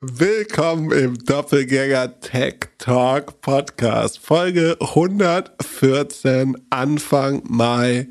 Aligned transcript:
Willkommen 0.00 0.92
im 0.92 1.18
Doppelgänger 1.18 2.20
Tech 2.20 2.68
Talk 2.78 3.40
Podcast, 3.40 4.20
Folge 4.20 4.76
114, 4.78 6.56
Anfang 6.70 7.42
Mai. 7.48 8.06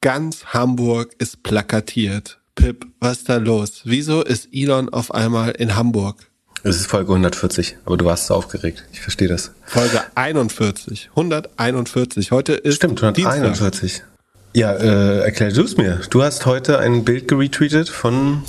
Ganz 0.00 0.44
Hamburg 0.44 1.16
ist 1.18 1.42
plakatiert. 1.42 2.38
Pip, 2.54 2.86
was 3.00 3.18
ist 3.18 3.28
da 3.28 3.38
los? 3.38 3.80
Wieso 3.82 4.22
ist 4.22 4.50
Elon 4.52 4.90
auf 4.90 5.12
einmal 5.12 5.50
in 5.50 5.74
Hamburg? 5.74 6.30
Es 6.62 6.76
ist 6.76 6.86
Folge 6.86 7.10
140, 7.10 7.78
aber 7.84 7.96
du 7.96 8.04
warst 8.04 8.28
so 8.28 8.34
aufgeregt. 8.34 8.84
Ich 8.92 9.00
verstehe 9.00 9.26
das. 9.26 9.50
Folge 9.64 10.00
41. 10.14 11.10
141. 11.16 12.30
Heute 12.30 12.52
ist. 12.52 12.76
Stimmt, 12.76 13.02
141. 13.02 13.80
Dienstag. 13.80 14.08
Ja, 14.54 14.72
äh, 14.72 15.22
erklär 15.22 15.50
du 15.50 15.62
es 15.64 15.76
mir. 15.76 16.00
Du 16.10 16.22
hast 16.22 16.46
heute 16.46 16.78
ein 16.78 17.02
Bild 17.04 17.26
geretweetet 17.26 17.88
von 17.88 18.44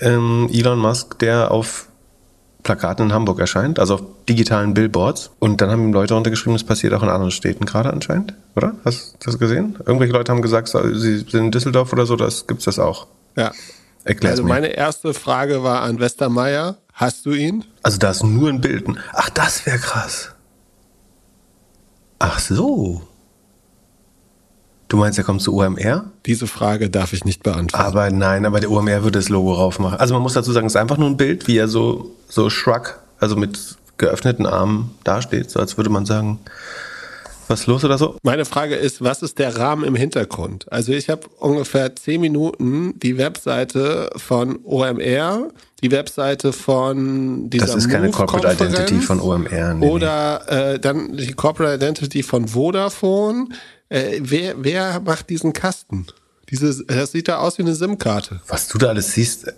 ähm, 0.00 0.48
Elon 0.52 0.78
Musk, 0.78 1.18
der 1.18 1.50
auf 1.50 1.88
Plakaten 2.64 3.06
in 3.06 3.12
Hamburg 3.12 3.38
erscheint, 3.38 3.78
also 3.78 3.94
auf 3.94 4.02
digitalen 4.28 4.74
Billboards. 4.74 5.30
Und 5.38 5.60
dann 5.60 5.70
haben 5.70 5.92
Leute 5.92 6.16
untergeschrieben, 6.16 6.54
das 6.54 6.64
passiert 6.64 6.92
auch 6.94 7.02
in 7.02 7.08
anderen 7.08 7.30
Städten 7.30 7.66
gerade 7.66 7.92
anscheinend, 7.92 8.34
oder? 8.56 8.74
Hast 8.84 9.14
du 9.20 9.26
das 9.26 9.38
gesehen? 9.38 9.76
Irgendwelche 9.86 10.12
Leute 10.12 10.32
haben 10.32 10.42
gesagt, 10.42 10.68
sie 10.68 11.18
sind 11.18 11.34
in 11.34 11.50
Düsseldorf 11.52 11.92
oder 11.92 12.06
so, 12.06 12.16
das 12.16 12.46
gibt's 12.46 12.64
das 12.64 12.78
auch. 12.78 13.06
Ja. 13.36 13.52
Erklär 14.04 14.32
also 14.32 14.42
meine 14.42 14.68
erste 14.68 15.14
Frage 15.14 15.62
war 15.62 15.82
an 15.82 15.98
Westermeier. 15.98 16.76
Hast 16.92 17.26
du 17.26 17.32
ihn? 17.32 17.64
Also 17.82 17.98
da 17.98 18.10
ist 18.10 18.22
nur 18.22 18.48
ein 18.48 18.60
Bild. 18.60 18.86
Ach, 19.12 19.30
das 19.30 19.64
wäre 19.66 19.78
krass. 19.78 20.30
Ach 22.18 22.38
so. 22.38 23.02
Du 24.94 25.00
meinst, 25.00 25.18
er 25.18 25.24
kommt 25.24 25.42
zu 25.42 25.52
OMR? 25.56 26.04
Diese 26.24 26.46
Frage 26.46 26.88
darf 26.88 27.12
ich 27.12 27.24
nicht 27.24 27.42
beantworten. 27.42 27.84
Aber 27.84 28.12
nein, 28.12 28.46
aber 28.46 28.60
der 28.60 28.70
OMR 28.70 29.02
würde 29.02 29.18
das 29.18 29.28
Logo 29.28 29.52
raufmachen. 29.52 29.98
Also 29.98 30.14
man 30.14 30.22
muss 30.22 30.34
dazu 30.34 30.52
sagen, 30.52 30.68
es 30.68 30.74
ist 30.74 30.80
einfach 30.80 30.98
nur 30.98 31.10
ein 31.10 31.16
Bild, 31.16 31.48
wie 31.48 31.56
er 31.56 31.66
so, 31.66 32.14
so 32.28 32.48
shrug, 32.48 33.00
also 33.18 33.34
mit 33.34 33.58
geöffneten 33.98 34.46
Armen 34.46 34.92
dasteht, 35.02 35.50
so 35.50 35.58
als 35.58 35.76
würde 35.76 35.90
man 35.90 36.06
sagen, 36.06 36.38
was 37.48 37.66
los 37.66 37.84
oder 37.84 37.98
so? 37.98 38.16
Meine 38.22 38.44
Frage 38.44 38.74
ist, 38.74 39.02
was 39.02 39.22
ist 39.22 39.38
der 39.38 39.56
Rahmen 39.56 39.84
im 39.84 39.94
Hintergrund? 39.94 40.70
Also 40.72 40.92
ich 40.92 41.08
habe 41.08 41.28
ungefähr 41.38 41.94
zehn 41.96 42.20
Minuten 42.20 42.98
die 43.00 43.18
Webseite 43.18 44.10
von 44.16 44.60
OMR, 44.64 45.48
die 45.82 45.90
Webseite 45.90 46.52
von 46.52 47.50
dieser 47.50 47.66
Das 47.66 47.74
ist 47.76 47.88
keine 47.88 48.10
Corporate 48.10 48.64
Identity 48.64 49.00
von 49.00 49.20
OMR. 49.20 49.74
Nee, 49.74 49.86
oder 49.86 50.72
äh, 50.74 50.78
dann 50.78 51.16
die 51.16 51.32
Corporate 51.32 51.76
Identity 51.76 52.22
von 52.22 52.48
Vodafone. 52.48 53.48
Äh, 53.88 54.20
wer, 54.20 54.54
wer 54.58 55.00
macht 55.00 55.30
diesen 55.30 55.52
Kasten? 55.52 56.06
Diese, 56.50 56.84
das 56.84 57.12
sieht 57.12 57.28
da 57.28 57.38
aus 57.38 57.58
wie 57.58 57.62
eine 57.62 57.74
SIM-Karte. 57.74 58.40
Was 58.48 58.68
du 58.68 58.78
da 58.78 58.88
alles 58.88 59.12
siehst, 59.12 59.52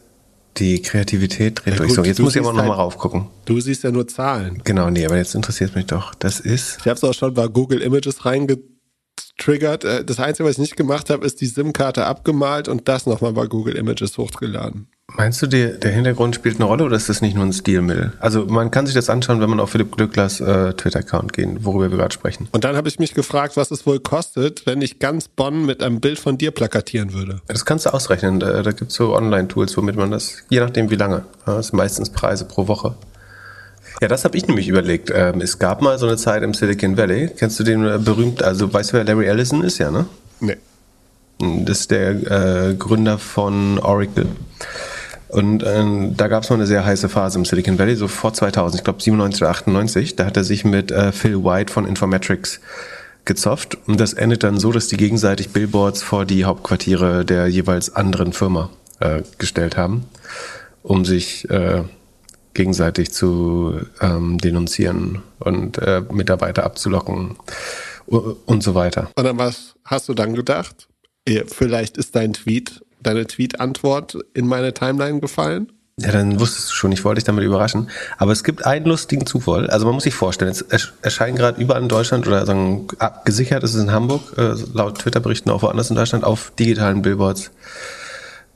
die 0.58 0.82
Kreativität 0.82 1.64
dreht 1.64 1.74
ja, 1.74 1.78
durch. 1.80 1.92
so, 1.92 2.04
jetzt 2.04 2.20
muss 2.20 2.34
ich 2.34 2.42
aber 2.42 2.52
nochmal 2.52 2.70
halt, 2.70 2.78
raufgucken. 2.78 3.28
Du 3.44 3.60
siehst 3.60 3.84
ja 3.84 3.90
nur 3.90 4.08
Zahlen. 4.08 4.62
Genau, 4.64 4.90
nee, 4.90 5.04
aber 5.04 5.16
jetzt 5.16 5.34
interessiert 5.34 5.74
mich 5.74 5.86
doch. 5.86 6.14
Das 6.14 6.40
ist. 6.40 6.78
Ich 6.80 6.86
habe 6.86 6.94
es 6.94 7.04
auch 7.04 7.14
schon 7.14 7.34
bei 7.34 7.46
Google 7.48 7.82
Images 7.82 8.24
reingetriggert. 8.24 9.84
Äh, 9.84 10.04
das 10.04 10.18
Einzige, 10.18 10.48
was 10.48 10.52
ich 10.52 10.58
nicht 10.58 10.76
gemacht 10.76 11.10
habe, 11.10 11.24
ist 11.24 11.40
die 11.40 11.46
SIM-Karte 11.46 12.06
abgemalt 12.06 12.68
und 12.68 12.88
das 12.88 13.06
nochmal 13.06 13.32
bei 13.32 13.46
Google 13.46 13.76
Images 13.76 14.16
hochgeladen. 14.18 14.88
Meinst 15.16 15.40
du, 15.40 15.46
der, 15.46 15.68
der 15.70 15.92
Hintergrund 15.92 16.34
spielt 16.34 16.56
eine 16.56 16.66
Rolle 16.66 16.84
oder 16.84 16.96
ist 16.96 17.08
das 17.08 17.22
nicht 17.22 17.34
nur 17.34 17.44
ein 17.44 17.52
Stilmittel? 17.52 18.12
Also 18.20 18.44
man 18.44 18.70
kann 18.70 18.84
sich 18.84 18.94
das 18.94 19.08
anschauen, 19.08 19.40
wenn 19.40 19.48
man 19.48 19.60
auf 19.60 19.70
Philipp 19.70 19.96
Glücklers 19.96 20.40
äh, 20.40 20.74
Twitter-Account 20.74 21.32
gehen, 21.32 21.64
worüber 21.64 21.90
wir 21.90 21.96
gerade 21.96 22.12
sprechen. 22.12 22.48
Und 22.52 22.64
dann 22.64 22.76
habe 22.76 22.88
ich 22.88 22.98
mich 22.98 23.14
gefragt, 23.14 23.56
was 23.56 23.70
es 23.70 23.86
wohl 23.86 23.98
kostet, 23.98 24.66
wenn 24.66 24.82
ich 24.82 24.98
ganz 24.98 25.28
Bonn 25.28 25.64
mit 25.64 25.82
einem 25.82 26.00
Bild 26.00 26.18
von 26.18 26.36
dir 26.36 26.50
plakatieren 26.50 27.14
würde. 27.14 27.40
Das 27.46 27.64
kannst 27.64 27.86
du 27.86 27.94
ausrechnen. 27.94 28.40
Da, 28.40 28.62
da 28.62 28.72
gibt 28.72 28.90
es 28.90 28.96
so 28.96 29.16
Online-Tools, 29.16 29.74
womit 29.78 29.96
man 29.96 30.10
das, 30.10 30.42
je 30.50 30.60
nachdem 30.60 30.90
wie 30.90 30.96
lange, 30.96 31.24
das 31.46 31.68
sind 31.68 31.76
meistens 31.76 32.10
Preise 32.10 32.44
pro 32.44 32.68
Woche. 32.68 32.94
Ja, 34.02 34.08
das 34.08 34.24
habe 34.24 34.36
ich 34.36 34.46
nämlich 34.46 34.68
überlegt. 34.68 35.10
Ähm, 35.14 35.40
es 35.40 35.58
gab 35.58 35.80
mal 35.80 35.98
so 35.98 36.06
eine 36.06 36.18
Zeit 36.18 36.42
im 36.42 36.52
Silicon 36.52 36.98
Valley. 36.98 37.30
Kennst 37.34 37.58
du 37.58 37.64
den 37.64 37.86
äh, 37.86 37.98
berühmt, 37.98 38.42
also 38.42 38.70
weißt 38.70 38.92
du, 38.92 38.96
wer 38.98 39.04
Larry 39.04 39.24
Ellison 39.24 39.64
ist, 39.64 39.78
ja, 39.78 39.90
ne? 39.90 40.04
Nee. 40.40 40.58
Das 41.38 41.80
ist 41.80 41.90
der 41.90 42.10
äh, 42.10 42.74
Gründer 42.74 43.18
von 43.18 43.78
Oracle. 43.78 44.26
Und 45.28 45.64
ähm, 45.66 46.16
da 46.16 46.28
gab 46.28 46.44
es 46.44 46.50
mal 46.50 46.56
eine 46.56 46.66
sehr 46.66 46.84
heiße 46.84 47.08
Phase 47.08 47.38
im 47.38 47.44
Silicon 47.44 47.78
Valley, 47.78 47.96
so 47.96 48.06
vor 48.08 48.32
2000, 48.32 48.80
ich 48.80 48.84
glaube 48.84 49.02
97 49.02 49.42
oder 49.42 49.50
98. 49.50 50.16
Da 50.16 50.24
hat 50.26 50.36
er 50.36 50.44
sich 50.44 50.64
mit 50.64 50.90
äh, 50.90 51.12
Phil 51.12 51.42
White 51.42 51.72
von 51.72 51.86
Informatrics 51.86 52.60
gezofft. 53.24 53.76
Und 53.86 54.00
das 54.00 54.14
endet 54.14 54.44
dann 54.44 54.58
so, 54.58 54.72
dass 54.72 54.86
die 54.86 54.96
gegenseitig 54.96 55.50
Billboards 55.50 56.02
vor 56.02 56.24
die 56.24 56.44
Hauptquartiere 56.44 57.24
der 57.24 57.48
jeweils 57.48 57.94
anderen 57.94 58.32
Firma 58.32 58.70
äh, 59.00 59.22
gestellt 59.38 59.76
haben, 59.76 60.06
um 60.82 61.04
sich 61.04 61.50
äh, 61.50 61.82
gegenseitig 62.54 63.12
zu 63.12 63.80
ähm, 64.00 64.38
denunzieren 64.38 65.22
und 65.38 65.76
äh, 65.78 66.02
Mitarbeiter 66.10 66.64
abzulocken 66.64 67.36
und 68.06 68.62
so 68.62 68.74
weiter. 68.74 69.10
Und 69.16 69.24
dann 69.24 69.36
was 69.36 69.74
hast 69.84 70.08
du 70.08 70.14
dann 70.14 70.34
gedacht? 70.34 70.88
Vielleicht 71.48 71.98
ist 71.98 72.14
dein 72.14 72.32
Tweet 72.32 72.85
deine 73.00 73.26
Tweet-Antwort 73.26 74.18
in 74.34 74.46
meine 74.46 74.74
Timeline 74.74 75.20
gefallen? 75.20 75.72
Ja, 75.98 76.12
dann 76.12 76.38
wusstest 76.38 76.68
du 76.68 76.74
schon, 76.74 76.92
ich 76.92 77.04
wollte 77.04 77.20
dich 77.20 77.24
damit 77.24 77.42
überraschen. 77.42 77.88
Aber 78.18 78.30
es 78.30 78.44
gibt 78.44 78.66
einen 78.66 78.84
lustigen 78.84 79.24
Zufall. 79.24 79.70
Also 79.70 79.86
man 79.86 79.94
muss 79.94 80.04
sich 80.04 80.14
vorstellen, 80.14 80.50
es 80.50 80.92
erscheinen 81.00 81.36
gerade 81.36 81.60
überall 81.60 81.80
in 81.80 81.88
Deutschland 81.88 82.26
oder 82.26 82.44
sagen, 82.44 82.86
gesichert 83.24 83.64
ist 83.64 83.74
es 83.74 83.82
in 83.82 83.92
Hamburg, 83.92 84.36
äh, 84.36 84.54
laut 84.74 84.98
Twitter-Berichten 84.98 85.48
auch 85.48 85.62
woanders 85.62 85.88
in 85.88 85.96
Deutschland, 85.96 86.24
auf 86.24 86.52
digitalen 86.58 87.00
Billboards 87.00 87.50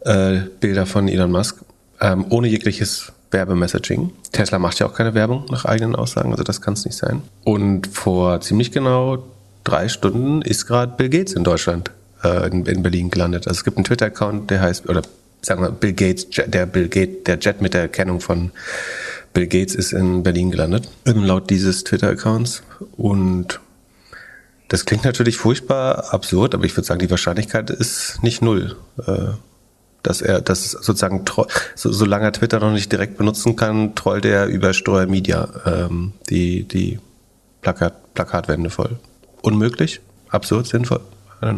äh, 0.00 0.40
Bilder 0.60 0.84
von 0.84 1.08
Elon 1.08 1.30
Musk, 1.30 1.60
ähm, 2.02 2.26
ohne 2.28 2.46
jegliches 2.46 3.10
Werbemessaging. 3.30 4.12
Tesla 4.32 4.58
macht 4.58 4.78
ja 4.78 4.86
auch 4.86 4.94
keine 4.94 5.14
Werbung 5.14 5.46
nach 5.50 5.64
eigenen 5.64 5.96
Aussagen, 5.96 6.32
also 6.32 6.44
das 6.44 6.60
kann 6.60 6.74
es 6.74 6.84
nicht 6.84 6.96
sein. 6.96 7.22
Und 7.42 7.86
vor 7.86 8.42
ziemlich 8.42 8.70
genau 8.70 9.24
drei 9.64 9.88
Stunden 9.88 10.42
ist 10.42 10.66
gerade 10.66 10.92
Bill 10.94 11.08
Gates 11.08 11.32
in 11.32 11.44
Deutschland 11.44 11.90
äh, 12.22 12.48
in, 12.48 12.66
in, 12.66 12.82
Berlin 12.82 13.10
gelandet. 13.10 13.46
Also 13.46 13.58
es 13.58 13.64
gibt 13.64 13.76
einen 13.76 13.84
Twitter-Account, 13.84 14.50
der 14.50 14.60
heißt, 14.60 14.88
oder 14.88 15.02
sagen 15.42 15.62
wir 15.62 15.70
Bill 15.70 15.92
Gates, 15.92 16.28
der 16.46 16.66
Bill 16.66 16.88
Gates, 16.88 17.24
der 17.24 17.38
Jet 17.38 17.60
mit 17.60 17.74
der 17.74 17.82
Erkennung 17.82 18.20
von 18.20 18.50
Bill 19.32 19.46
Gates 19.46 19.74
ist 19.74 19.92
in 19.92 20.22
Berlin 20.22 20.50
gelandet, 20.50 20.88
laut 21.04 21.50
dieses 21.50 21.84
Twitter-Accounts. 21.84 22.62
Und 22.96 23.60
das 24.68 24.84
klingt 24.84 25.04
natürlich 25.04 25.36
furchtbar 25.36 26.12
absurd, 26.12 26.54
aber 26.54 26.64
ich 26.64 26.76
würde 26.76 26.86
sagen, 26.86 27.00
die 27.00 27.10
Wahrscheinlichkeit 27.10 27.70
ist 27.70 28.22
nicht 28.22 28.42
null. 28.42 28.76
Äh, 29.06 29.32
dass 30.02 30.22
er, 30.22 30.40
dass 30.40 30.70
sozusagen, 30.70 31.24
so, 31.74 31.92
solange 31.92 32.24
er 32.24 32.32
Twitter 32.32 32.58
noch 32.58 32.72
nicht 32.72 32.90
direkt 32.90 33.18
benutzen 33.18 33.56
kann, 33.56 33.94
trollt 33.94 34.24
er 34.24 34.46
über 34.46 34.72
Steuer 34.72 35.06
Media 35.06 35.48
ähm, 35.66 36.12
die, 36.30 36.64
die 36.64 36.98
Plakat, 37.60 38.14
Plakatwände 38.14 38.70
voll. 38.70 38.98
Unmöglich? 39.42 40.00
Absurd? 40.28 40.66
Sinnvoll? 40.66 41.00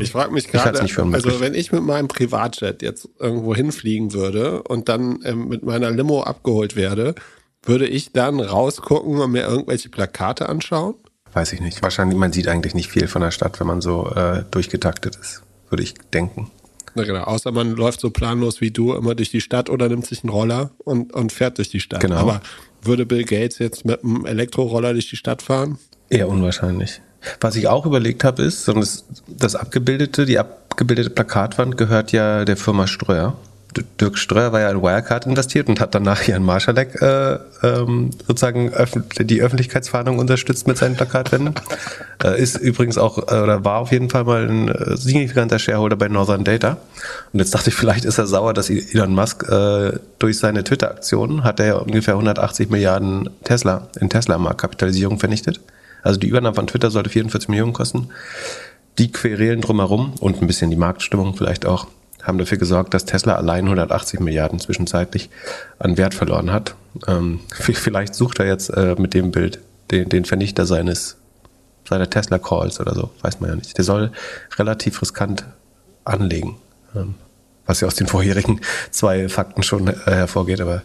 Ich 0.00 0.12
frage 0.12 0.32
mich 0.32 0.48
gerade, 0.48 0.81
also 0.81 1.41
wenn 1.41 1.54
ich 1.54 1.72
mit 1.72 1.82
meinem 1.82 2.06
Privatjet 2.06 2.82
jetzt 2.82 3.09
irgendwo 3.19 3.54
hinfliegen 3.54 4.12
würde 4.12 4.62
und 4.62 4.88
dann 4.88 5.19
ähm, 5.25 5.48
mit 5.48 5.65
meiner 5.65 5.91
Limo 5.91 6.22
abgeholt 6.22 6.76
werde, 6.76 7.16
würde 7.65 7.87
ich 7.87 8.12
dann 8.12 8.41
rausgucken 8.41 9.19
und 9.19 9.32
mir 9.32 9.43
irgendwelche 9.43 9.88
Plakate 9.88 10.48
anschauen? 10.48 10.94
Weiß 11.32 11.53
ich 11.53 11.60
nicht. 11.60 11.82
Wahrscheinlich, 11.82 12.19
man 12.19 12.32
sieht 12.32 12.47
eigentlich 12.47 12.75
nicht 12.75 12.91
viel 12.91 13.09
von 13.09 13.22
der 13.22 13.31
Stadt, 13.31 13.59
wenn 13.59 13.66
man 13.66 13.81
so 13.81 14.10
äh, 14.10 14.44
durchgetaktet 14.50 15.16
ist, 15.16 15.43
würde 15.69 15.82
ich 15.82 15.94
denken. 16.12 16.50
Na 16.94 17.04
genau, 17.04 17.22
außer 17.22 17.50
man 17.53 17.72
läuft 17.72 18.00
so 18.00 18.10
planlos 18.10 18.60
wie 18.60 18.70
du 18.70 18.93
immer 18.94 19.14
durch 19.14 19.31
die 19.31 19.41
Stadt 19.41 19.70
oder 19.70 19.88
nimmt 19.88 20.06
sich 20.06 20.22
einen 20.22 20.31
Roller 20.31 20.70
und, 20.78 21.12
und 21.14 21.32
fährt 21.32 21.59
durch 21.59 21.70
die 21.70 21.81
Stadt. 21.81 22.00
Genau. 22.00 22.16
Aber 22.16 22.43
würde 22.82 23.06
Bill 23.06 23.25
Gates 23.25 23.59
jetzt 23.59 23.84
mit 23.84 24.04
einem 24.04 24.26
Elektroroller 24.26 24.93
durch 24.93 25.09
die 25.09 25.16
Stadt 25.16 25.41
fahren? 25.41 25.78
Eher 26.10 26.28
unwahrscheinlich. 26.28 27.00
Was 27.41 27.56
ich 27.56 27.69
auch 27.69 27.87
überlegt 27.87 28.25
habe, 28.25 28.43
ist, 28.43 28.69
das, 28.69 29.05
das 29.28 29.55
abgebildete, 29.55 30.27
die 30.27 30.38
abgebildete 30.38 31.10
Plakatwand 31.10 31.77
gehört 31.77 32.12
ja 32.12 32.44
der 32.44 32.56
Firma 32.56 32.87
Streuer. 32.87 33.37
Dirk 34.00 34.19
Streuer 34.19 34.53
war 34.53 34.60
ja 34.60 34.71
in 34.71 34.83
Wirecard 34.83 35.27
investiert 35.27 35.69
und 35.69 35.81
hat 35.81 35.94
danach 35.94 36.28
in 36.28 36.43
Marschalek 36.43 37.00
äh, 37.00 37.38
ähm, 37.62 38.11
sozusagen 38.27 38.73
die 39.20 39.41
Öffentlichkeitsfahndung 39.41 40.19
unterstützt 40.19 40.67
mit 40.67 40.76
seinen 40.76 40.96
Plakatwänden. 40.96 41.55
äh, 42.25 42.41
ist 42.41 42.56
übrigens 42.56 42.99
auch, 42.99 43.19
äh, 43.19 43.41
oder 43.41 43.64
war 43.64 43.79
auf 43.79 43.93
jeden 43.93 44.11
Fall 44.11 44.25
mal 44.25 44.49
ein 44.49 44.69
äh, 44.69 44.96
signifikanter 44.96 45.58
Shareholder 45.58 45.96
bei 45.96 46.08
Northern 46.08 46.44
Data. 46.44 46.79
Und 47.32 47.38
jetzt 47.38 47.55
dachte 47.55 47.70
ich, 47.70 47.76
vielleicht 47.76 48.05
ist 48.05 48.19
er 48.19 48.26
sauer, 48.26 48.52
dass 48.52 48.69
Elon 48.69 49.14
Musk 49.14 49.49
äh, 49.49 49.93
durch 50.19 50.38
seine 50.38 50.64
Twitter-Aktionen 50.64 51.44
hat 51.44 51.61
er 51.61 51.67
ja 51.67 51.75
ungefähr 51.76 52.14
180 52.14 52.70
Milliarden 52.70 53.31
Tesla 53.44 53.88
in 53.99 54.11
Tesla-Marktkapitalisierung 54.11 55.19
vernichtet. 55.19 55.61
Also 56.02 56.19
die 56.19 56.28
Übernahme 56.28 56.54
von 56.54 56.66
Twitter 56.66 56.90
sollte 56.90 57.10
44 57.10 57.49
Millionen 57.49 57.72
kosten. 57.72 58.08
Die 58.99 59.10
Querelen 59.10 59.60
drumherum 59.60 60.14
und 60.20 60.40
ein 60.40 60.46
bisschen 60.46 60.70
die 60.70 60.76
Marktstimmung 60.76 61.34
vielleicht 61.34 61.66
auch 61.66 61.87
haben 62.22 62.38
dafür 62.38 62.58
gesorgt, 62.58 62.94
dass 62.94 63.04
Tesla 63.04 63.34
allein 63.34 63.64
180 63.64 64.20
Milliarden 64.20 64.60
zwischenzeitlich 64.60 65.28
an 65.81 65.96
Wert 65.96 66.14
verloren 66.14 66.52
hat. 66.52 66.76
Ähm, 67.08 67.40
vielleicht 67.50 68.14
sucht 68.14 68.38
er 68.38 68.46
jetzt 68.46 68.69
äh, 68.69 68.94
mit 68.96 69.14
dem 69.14 69.32
Bild 69.32 69.58
den, 69.90 70.08
den 70.08 70.25
Vernichter 70.25 70.66
seines 70.66 71.16
seiner 71.88 72.08
Tesla 72.08 72.38
Calls 72.38 72.78
oder 72.78 72.94
so, 72.94 73.10
weiß 73.22 73.40
man 73.40 73.50
ja 73.50 73.56
nicht. 73.56 73.76
Der 73.76 73.84
soll 73.84 74.12
relativ 74.56 75.02
riskant 75.02 75.44
anlegen, 76.05 76.56
ähm, 76.94 77.16
was 77.66 77.81
ja 77.81 77.88
aus 77.88 77.96
den 77.96 78.06
vorherigen 78.06 78.60
zwei 78.93 79.28
Fakten 79.28 79.64
schon 79.64 79.88
äh, 79.88 79.94
hervorgeht, 80.06 80.60
aber 80.60 80.82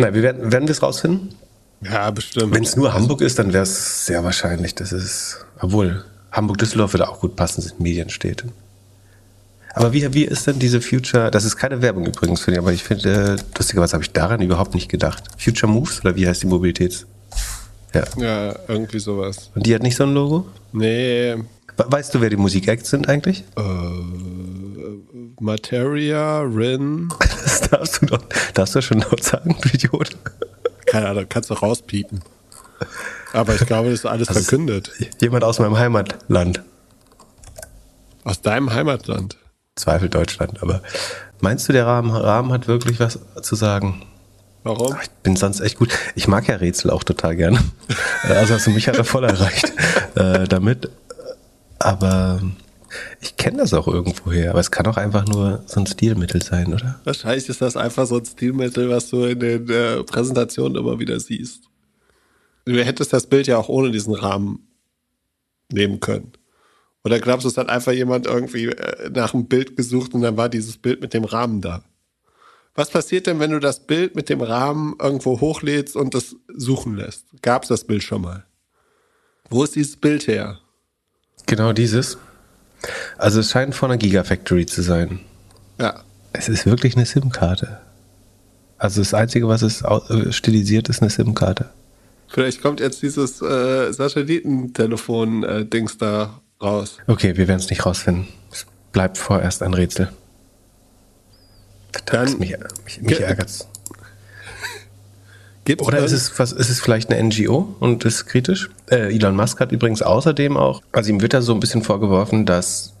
Nein, 0.00 0.14
wir 0.14 0.22
werden, 0.22 0.52
werden 0.52 0.68
wir 0.68 0.72
es 0.72 0.82
rausfinden? 0.82 1.34
Ja, 1.80 2.10
bestimmt. 2.10 2.54
Wenn 2.54 2.64
es 2.64 2.76
nur 2.76 2.92
Hamburg 2.92 3.20
ist, 3.20 3.38
dann 3.38 3.52
wäre 3.52 3.62
es 3.62 4.06
sehr 4.06 4.24
wahrscheinlich, 4.24 4.74
dass 4.74 4.92
es, 4.92 5.38
obwohl 5.60 6.04
Hamburg-Düsseldorf 6.32 6.92
würde 6.92 7.08
auch 7.08 7.20
gut 7.20 7.36
passen, 7.36 7.62
sind 7.62 7.80
Medienstädte. 7.80 8.48
Aber 9.74 9.92
wie, 9.92 10.12
wie 10.12 10.24
ist 10.24 10.46
denn 10.46 10.58
diese 10.58 10.80
Future, 10.80 11.30
das 11.30 11.44
ist 11.44 11.56
keine 11.56 11.80
Werbung 11.82 12.04
übrigens 12.06 12.40
für 12.40 12.50
die, 12.50 12.58
aber 12.58 12.72
ich 12.72 12.82
finde, 12.82 13.36
lustigerweise 13.56 13.92
habe 13.92 14.02
ich 14.02 14.10
daran 14.10 14.40
überhaupt 14.40 14.74
nicht 14.74 14.88
gedacht. 14.88 15.24
Future 15.38 15.70
Moves 15.70 16.00
oder 16.00 16.16
wie 16.16 16.26
heißt 16.26 16.42
die 16.42 16.46
Mobilitäts? 16.46 17.06
Ja. 17.94 18.04
Ja, 18.16 18.56
irgendwie 18.66 18.98
sowas. 18.98 19.50
Und 19.54 19.64
die 19.66 19.74
hat 19.74 19.82
nicht 19.82 19.96
so 19.96 20.04
ein 20.04 20.12
Logo? 20.14 20.46
Nee. 20.72 21.36
Weißt 21.76 22.14
du, 22.14 22.20
wer 22.20 22.28
die 22.28 22.36
Musikacts 22.36 22.90
sind 22.90 23.08
eigentlich? 23.08 23.44
Äh, 23.56 23.62
Materia, 25.40 26.40
Rin. 26.40 27.08
Das 27.48 27.70
darfst 27.70 28.02
du 28.02 28.06
doch, 28.06 28.20
darfst 28.54 28.74
du 28.74 28.82
schon 28.82 29.00
laut 29.00 29.24
sagen, 29.24 29.56
du 29.60 29.68
Idiot. 29.70 30.10
Keine 30.90 31.08
Ahnung, 31.08 31.26
kannst 31.28 31.50
du 31.50 31.54
rauspiepen. 31.54 32.22
Aber 33.32 33.54
ich 33.54 33.66
glaube, 33.66 33.90
das 33.90 34.00
ist 34.00 34.06
alles 34.06 34.28
also 34.28 34.40
verkündet. 34.40 34.92
Jemand 35.20 35.44
aus 35.44 35.58
meinem 35.58 35.78
Heimatland. 35.78 36.62
Aus 38.24 38.40
deinem 38.40 38.72
Heimatland? 38.72 39.36
Zweifel 39.76 40.08
Deutschland, 40.08 40.62
aber 40.62 40.82
meinst 41.40 41.68
du, 41.68 41.72
der 41.72 41.86
Rahmen, 41.86 42.10
Rahmen 42.10 42.52
hat 42.52 42.66
wirklich 42.66 42.98
was 43.00 43.18
zu 43.42 43.54
sagen? 43.54 44.02
Warum? 44.64 44.96
Ich 45.00 45.10
bin 45.22 45.36
sonst 45.36 45.60
echt 45.60 45.78
gut. 45.78 45.96
Ich 46.14 46.26
mag 46.26 46.48
ja 46.48 46.56
Rätsel 46.56 46.90
auch 46.90 47.04
total 47.04 47.36
gerne. 47.36 47.58
Also, 48.24 48.54
also 48.54 48.70
mich 48.72 48.88
hat 48.88 48.96
er 48.96 49.04
voll 49.04 49.24
erreicht 49.24 49.72
äh, 50.16 50.44
damit. 50.44 50.90
Aber 51.78 52.40
ich 53.20 53.36
kenne 53.36 53.58
das 53.58 53.74
auch 53.74 53.86
irgendwoher, 53.88 54.50
aber 54.50 54.60
es 54.60 54.70
kann 54.70 54.86
auch 54.86 54.96
einfach 54.96 55.26
nur 55.26 55.62
so 55.66 55.80
ein 55.80 55.86
Stilmittel 55.86 56.42
sein, 56.42 56.72
oder? 56.72 57.00
Wahrscheinlich 57.04 57.48
ist 57.48 57.60
das 57.60 57.76
einfach 57.76 58.06
so 58.06 58.18
ein 58.18 58.24
Stilmittel, 58.24 58.88
was 58.88 59.10
du 59.10 59.24
in 59.24 59.40
den 59.40 59.68
äh, 59.68 60.02
Präsentationen 60.04 60.76
immer 60.76 60.98
wieder 60.98 61.18
siehst. 61.20 61.64
Du 62.64 62.84
hättest 62.84 63.12
das 63.12 63.26
Bild 63.26 63.46
ja 63.46 63.58
auch 63.58 63.68
ohne 63.68 63.90
diesen 63.90 64.14
Rahmen 64.14 64.68
nehmen 65.70 66.00
können. 66.00 66.32
Oder 67.04 67.20
glaubst 67.20 67.44
du, 67.44 67.48
es 67.48 67.56
hat 67.56 67.68
einfach 67.68 67.92
jemand 67.92 68.26
irgendwie 68.26 68.66
äh, 68.66 69.10
nach 69.10 69.34
einem 69.34 69.46
Bild 69.46 69.76
gesucht 69.76 70.14
und 70.14 70.22
dann 70.22 70.36
war 70.36 70.48
dieses 70.48 70.76
Bild 70.76 71.00
mit 71.00 71.14
dem 71.14 71.24
Rahmen 71.24 71.60
da? 71.60 71.82
Was 72.74 72.90
passiert 72.90 73.26
denn, 73.26 73.40
wenn 73.40 73.50
du 73.50 73.58
das 73.58 73.86
Bild 73.86 74.14
mit 74.14 74.28
dem 74.28 74.40
Rahmen 74.40 74.94
irgendwo 75.00 75.40
hochlädst 75.40 75.96
und 75.96 76.14
das 76.14 76.36
suchen 76.54 76.96
lässt? 76.96 77.26
Gab 77.42 77.62
es 77.62 77.68
das 77.68 77.84
Bild 77.84 78.02
schon 78.02 78.22
mal? 78.22 78.44
Wo 79.50 79.64
ist 79.64 79.74
dieses 79.74 79.96
Bild 79.96 80.26
her? 80.26 80.60
Genau 81.46 81.72
dieses. 81.72 82.18
Also 83.18 83.40
es 83.40 83.50
scheint 83.50 83.74
von 83.74 83.90
einer 83.90 83.98
Gigafactory 83.98 84.66
zu 84.66 84.82
sein. 84.82 85.18
Ja. 85.80 86.04
Es 86.32 86.48
ist 86.48 86.66
wirklich 86.66 86.96
eine 86.96 87.04
SIM-Karte. 87.04 87.78
Also 88.78 89.00
das 89.00 89.12
Einzige, 89.12 89.48
was 89.48 89.62
es 89.62 89.82
äh, 89.82 90.32
stilisiert, 90.32 90.88
ist 90.88 91.02
eine 91.02 91.10
SIM-Karte. 91.10 91.68
Vielleicht 92.28 92.62
kommt 92.62 92.78
jetzt 92.78 93.02
dieses 93.02 93.42
äh, 93.42 93.92
Satellitentelefon-Dings 93.92 95.94
äh, 95.94 95.98
da 95.98 96.40
raus. 96.62 96.98
Okay, 97.08 97.36
wir 97.36 97.48
werden 97.48 97.58
es 97.58 97.70
nicht 97.70 97.84
rausfinden. 97.84 98.28
Es 98.52 98.66
bleibt 98.92 99.18
vorerst 99.18 99.64
ein 99.64 99.74
Rätsel. 99.74 100.12
Verdammt, 101.92 102.38
mich, 102.38 102.54
mich, 102.84 103.02
mich 103.02 103.20
ärgert's. 103.20 103.66
Gibt's 105.64 105.84
Oder 105.84 106.04
ist 106.04 106.12
es, 106.12 106.38
was, 106.38 106.52
ist 106.52 106.70
es 106.70 106.80
vielleicht 106.80 107.10
eine 107.10 107.20
NGO 107.24 107.74
und 107.80 108.04
ist 108.04 108.26
kritisch? 108.26 108.70
Äh, 108.90 109.12
Elon 109.14 109.34
Musk 109.34 109.58
hat 109.58 109.72
übrigens 109.72 110.02
außerdem 110.02 110.56
auch, 110.56 110.82
also 110.92 111.10
ihm 111.10 111.20
wird 111.20 111.34
da 111.34 111.42
so 111.42 111.52
ein 111.52 111.58
bisschen 111.60 111.82
vorgeworfen, 111.82 112.46
dass 112.46 112.94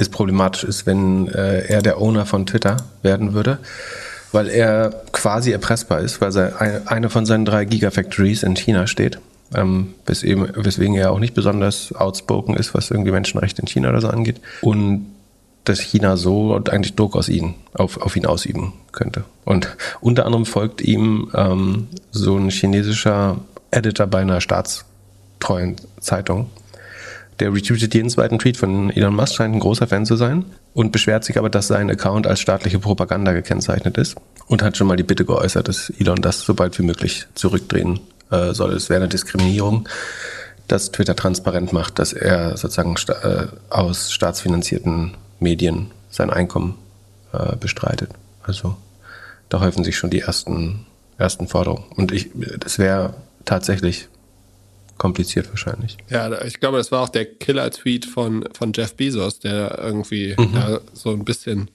es 0.00 0.08
problematisch 0.08 0.64
ist, 0.64 0.86
wenn 0.86 1.28
äh, 1.28 1.66
er 1.66 1.82
der 1.82 2.00
Owner 2.00 2.26
von 2.26 2.46
Twitter 2.46 2.78
werden 3.02 3.34
würde, 3.34 3.58
weil 4.32 4.48
er 4.48 4.90
quasi 5.12 5.50
erpressbar 5.52 6.00
ist, 6.00 6.20
weil 6.20 6.36
er 6.36 6.90
eine 6.90 7.10
von 7.10 7.26
seinen 7.26 7.44
drei 7.44 7.64
Gigafactories 7.64 8.42
in 8.42 8.56
China 8.56 8.86
steht. 8.86 9.18
Ähm, 9.52 9.94
weswegen 10.06 10.94
er 10.94 11.10
auch 11.10 11.18
nicht 11.18 11.34
besonders 11.34 11.92
outspoken 11.92 12.54
ist, 12.54 12.72
was 12.72 12.92
irgendwie 12.92 13.10
Menschenrechte 13.10 13.60
in 13.62 13.66
China 13.66 13.88
oder 13.88 14.00
so 14.00 14.08
angeht. 14.08 14.40
Und 14.60 15.06
dass 15.64 15.80
China 15.80 16.16
so 16.16 16.54
eigentlich 16.70 16.94
Druck 16.94 17.16
aus 17.16 17.28
ihn, 17.28 17.54
auf, 17.74 18.00
auf 18.00 18.16
ihn 18.16 18.26
ausüben 18.26 18.72
könnte. 18.92 19.24
Und 19.44 19.76
unter 20.00 20.24
anderem 20.24 20.46
folgt 20.46 20.80
ihm 20.80 21.30
ähm, 21.34 21.88
so 22.12 22.36
ein 22.36 22.50
chinesischer 22.50 23.38
Editor 23.70 24.06
bei 24.06 24.20
einer 24.20 24.40
staatstreuen 24.40 25.76
Zeitung. 26.00 26.48
Der 27.40 27.54
retweetet 27.54 27.94
jeden 27.94 28.10
zweiten 28.10 28.38
Tweet 28.38 28.58
von 28.58 28.90
Elon 28.90 29.16
Musk, 29.16 29.34
scheint 29.34 29.54
ein 29.54 29.60
großer 29.60 29.86
Fan 29.86 30.04
zu 30.04 30.16
sein 30.16 30.44
und 30.74 30.92
beschwert 30.92 31.24
sich 31.24 31.38
aber, 31.38 31.48
dass 31.48 31.68
sein 31.68 31.90
Account 31.90 32.26
als 32.26 32.40
staatliche 32.40 32.78
Propaganda 32.78 33.32
gekennzeichnet 33.32 33.96
ist 33.96 34.16
und 34.46 34.62
hat 34.62 34.76
schon 34.76 34.86
mal 34.86 34.96
die 34.96 35.02
Bitte 35.02 35.24
geäußert, 35.24 35.66
dass 35.66 35.90
Elon 35.98 36.20
das 36.20 36.40
so 36.40 36.52
bald 36.52 36.78
wie 36.78 36.82
möglich 36.82 37.26
zurückdrehen 37.34 38.00
äh, 38.30 38.52
soll. 38.52 38.74
Es 38.74 38.90
wäre 38.90 39.00
eine 39.00 39.08
Diskriminierung, 39.08 39.88
dass 40.68 40.92
Twitter 40.92 41.16
transparent 41.16 41.72
macht, 41.72 41.98
dass 41.98 42.12
er 42.12 42.58
sozusagen 42.58 42.98
sta 42.98 43.14
äh, 43.22 43.46
aus 43.70 44.12
staatsfinanzierten 44.12 45.12
Medien 45.38 45.90
sein 46.10 46.28
Einkommen 46.28 46.76
äh, 47.32 47.56
bestreitet. 47.56 48.10
Also 48.42 48.76
da 49.48 49.60
häufen 49.60 49.82
sich 49.82 49.96
schon 49.96 50.10
die 50.10 50.20
ersten, 50.20 50.84
ersten 51.16 51.48
Forderungen. 51.48 51.84
Und 51.96 52.12
ich, 52.12 52.28
das 52.58 52.78
wäre 52.78 53.14
tatsächlich 53.46 54.08
kompliziert 55.00 55.48
wahrscheinlich. 55.48 55.96
Ja, 56.10 56.44
ich 56.44 56.60
glaube, 56.60 56.76
das 56.76 56.92
war 56.92 57.00
auch 57.00 57.08
der 57.08 57.24
Killer-Tweet 57.24 58.04
von, 58.04 58.46
von 58.52 58.74
Jeff 58.74 58.94
Bezos, 58.94 59.40
der 59.40 59.78
irgendwie 59.82 60.34
mhm. 60.38 60.52
da 60.52 60.80
so 60.92 61.10
ein 61.10 61.24
bisschen 61.24 61.70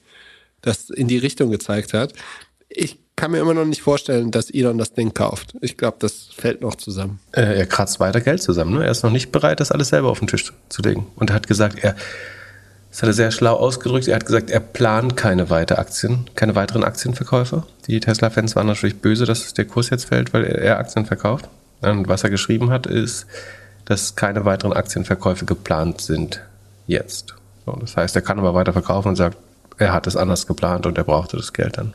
das 0.62 0.90
in 0.90 1.08
die 1.08 1.18
Richtung 1.18 1.50
gezeigt 1.50 1.92
hat. 1.92 2.12
Ich 2.68 2.98
kann 3.16 3.32
mir 3.32 3.38
immer 3.38 3.54
noch 3.54 3.64
nicht 3.64 3.82
vorstellen, 3.82 4.30
dass 4.30 4.48
Elon 4.50 4.78
das 4.78 4.92
Ding 4.92 5.12
kauft. 5.12 5.56
Ich 5.60 5.76
glaube, 5.76 5.96
das 5.98 6.28
fällt 6.36 6.60
noch 6.60 6.76
zusammen. 6.76 7.18
Äh, 7.32 7.58
er 7.58 7.66
kratzt 7.66 7.98
weiter 7.98 8.20
Geld 8.20 8.42
zusammen. 8.42 8.74
Ne? 8.74 8.84
Er 8.84 8.92
ist 8.92 9.02
noch 9.02 9.10
nicht 9.10 9.32
bereit, 9.32 9.58
das 9.58 9.72
alles 9.72 9.88
selber 9.88 10.08
auf 10.08 10.20
den 10.20 10.28
Tisch 10.28 10.52
zu 10.68 10.82
legen. 10.82 11.08
Und 11.16 11.30
er 11.30 11.34
hat 11.34 11.48
gesagt, 11.48 11.82
er, 11.82 11.96
das 12.90 13.02
hat 13.02 13.08
er 13.08 13.12
sehr 13.12 13.32
schlau 13.32 13.56
ausgedrückt. 13.56 14.06
Er 14.06 14.14
hat 14.14 14.26
gesagt, 14.26 14.50
er 14.50 14.60
plant 14.60 15.16
keine 15.16 15.50
weitere 15.50 15.80
Aktien, 15.80 16.30
keine 16.36 16.54
weiteren 16.54 16.84
Aktienverkäufe. 16.84 17.64
Die 17.88 17.98
Tesla-Fans 17.98 18.54
waren 18.54 18.68
natürlich 18.68 19.00
böse, 19.00 19.24
dass 19.24 19.52
der 19.52 19.64
Kurs 19.64 19.90
jetzt 19.90 20.04
fällt, 20.04 20.32
weil 20.32 20.44
er 20.44 20.78
Aktien 20.78 21.06
verkauft. 21.06 21.48
Und 21.80 22.08
was 22.08 22.24
er 22.24 22.30
geschrieben 22.30 22.70
hat, 22.70 22.86
ist, 22.86 23.26
dass 23.84 24.16
keine 24.16 24.44
weiteren 24.44 24.72
Aktienverkäufe 24.72 25.44
geplant 25.44 26.00
sind 26.00 26.42
jetzt. 26.86 27.34
So, 27.64 27.72
das 27.72 27.96
heißt, 27.96 28.16
er 28.16 28.22
kann 28.22 28.38
aber 28.38 28.54
weiter 28.54 28.72
verkaufen 28.72 29.08
und 29.08 29.16
sagt, 29.16 29.36
er 29.78 29.92
hat 29.92 30.06
es 30.06 30.16
anders 30.16 30.46
geplant 30.46 30.86
und 30.86 30.98
er 30.98 31.04
brauchte 31.04 31.36
das 31.36 31.52
Geld 31.52 31.78
dann. 31.78 31.94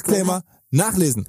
Disclaimer 0.00 0.42
nachlesen. 0.70 1.26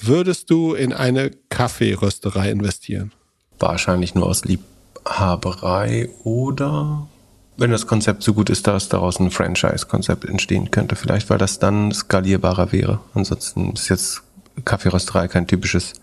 Würdest 0.00 0.50
du 0.50 0.74
in 0.74 0.92
eine 0.92 1.30
Kaffeerösterei 1.48 2.50
investieren? 2.50 3.12
Wahrscheinlich 3.58 4.14
nur 4.14 4.26
aus 4.26 4.44
Lieb 4.44 4.60
Haberei 5.04 6.08
oder 6.22 7.08
wenn 7.56 7.72
das 7.72 7.88
Konzept 7.88 8.22
so 8.22 8.34
gut 8.34 8.50
ist, 8.50 8.68
dass 8.68 8.88
daraus 8.88 9.18
ein 9.18 9.32
Franchise-Konzept 9.32 10.24
entstehen 10.26 10.70
könnte, 10.70 10.94
vielleicht, 10.94 11.28
weil 11.28 11.38
das 11.38 11.58
dann 11.58 11.90
skalierbarer 11.90 12.70
wäre. 12.70 13.00
Ansonsten 13.14 13.72
ist 13.72 13.88
jetzt 13.88 14.22
Kaffeerösterei 14.64 15.26
kein 15.26 15.48
typisches 15.48 15.94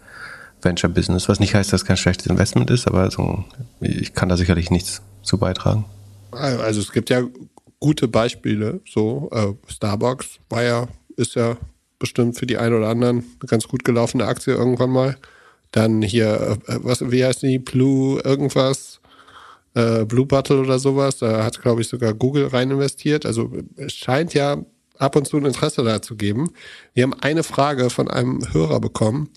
Venture-Business, 0.61 1.29
was 1.29 1.39
nicht 1.39 1.55
heißt, 1.55 1.71
dass 1.71 1.83
es 1.83 1.87
kein 1.87 1.95
schlechtes 1.95 2.27
Investment 2.27 2.69
ist, 2.71 2.87
aber 2.87 3.09
so, 3.09 3.45
ich 3.79 4.13
kann 4.13 4.27
da 4.27 4.35
sicherlich 4.35 4.69
nichts 4.69 5.01
zu 5.21 5.37
beitragen. 5.37 5.85
Also 6.31 6.81
es 6.81 6.91
gibt 6.91 7.09
ja 7.09 7.23
gute 7.79 8.09
Beispiele, 8.09 8.81
so 8.85 9.29
äh, 9.31 9.53
Starbucks 9.71 10.39
war 10.49 10.63
ja, 10.63 10.87
ist 11.17 11.35
ja 11.35 11.57
bestimmt 11.99 12.37
für 12.37 12.45
die 12.45 12.57
einen 12.57 12.75
oder 12.75 12.89
anderen 12.89 13.17
eine 13.17 13.47
ganz 13.47 13.67
gut 13.67 13.83
gelaufene 13.83 14.25
Aktie 14.25 14.53
irgendwann 14.53 14.91
mal. 14.91 15.17
Dann 15.71 16.01
hier, 16.01 16.57
äh, 16.67 16.77
was, 16.81 17.11
wie 17.11 17.25
heißt 17.25 17.41
die? 17.41 17.59
Blue 17.59 18.21
irgendwas? 18.21 18.99
Äh, 19.73 20.05
Blue 20.05 20.25
Bottle 20.25 20.59
oder 20.59 20.79
sowas. 20.79 21.17
Da 21.17 21.43
hat, 21.43 21.61
glaube 21.61 21.81
ich, 21.81 21.87
sogar 21.87 22.13
Google 22.13 22.47
rein 22.47 22.71
investiert. 22.71 23.25
Also 23.25 23.51
es 23.75 23.93
scheint 23.93 24.33
ja 24.33 24.63
ab 24.97 25.15
und 25.15 25.27
zu 25.27 25.37
ein 25.37 25.45
Interesse 25.45 25.83
da 25.83 26.01
zu 26.01 26.15
geben. 26.15 26.51
Wir 26.93 27.03
haben 27.03 27.13
eine 27.13 27.43
Frage 27.43 27.89
von 27.89 28.09
einem 28.09 28.53
Hörer 28.53 28.79
bekommen, 28.79 29.29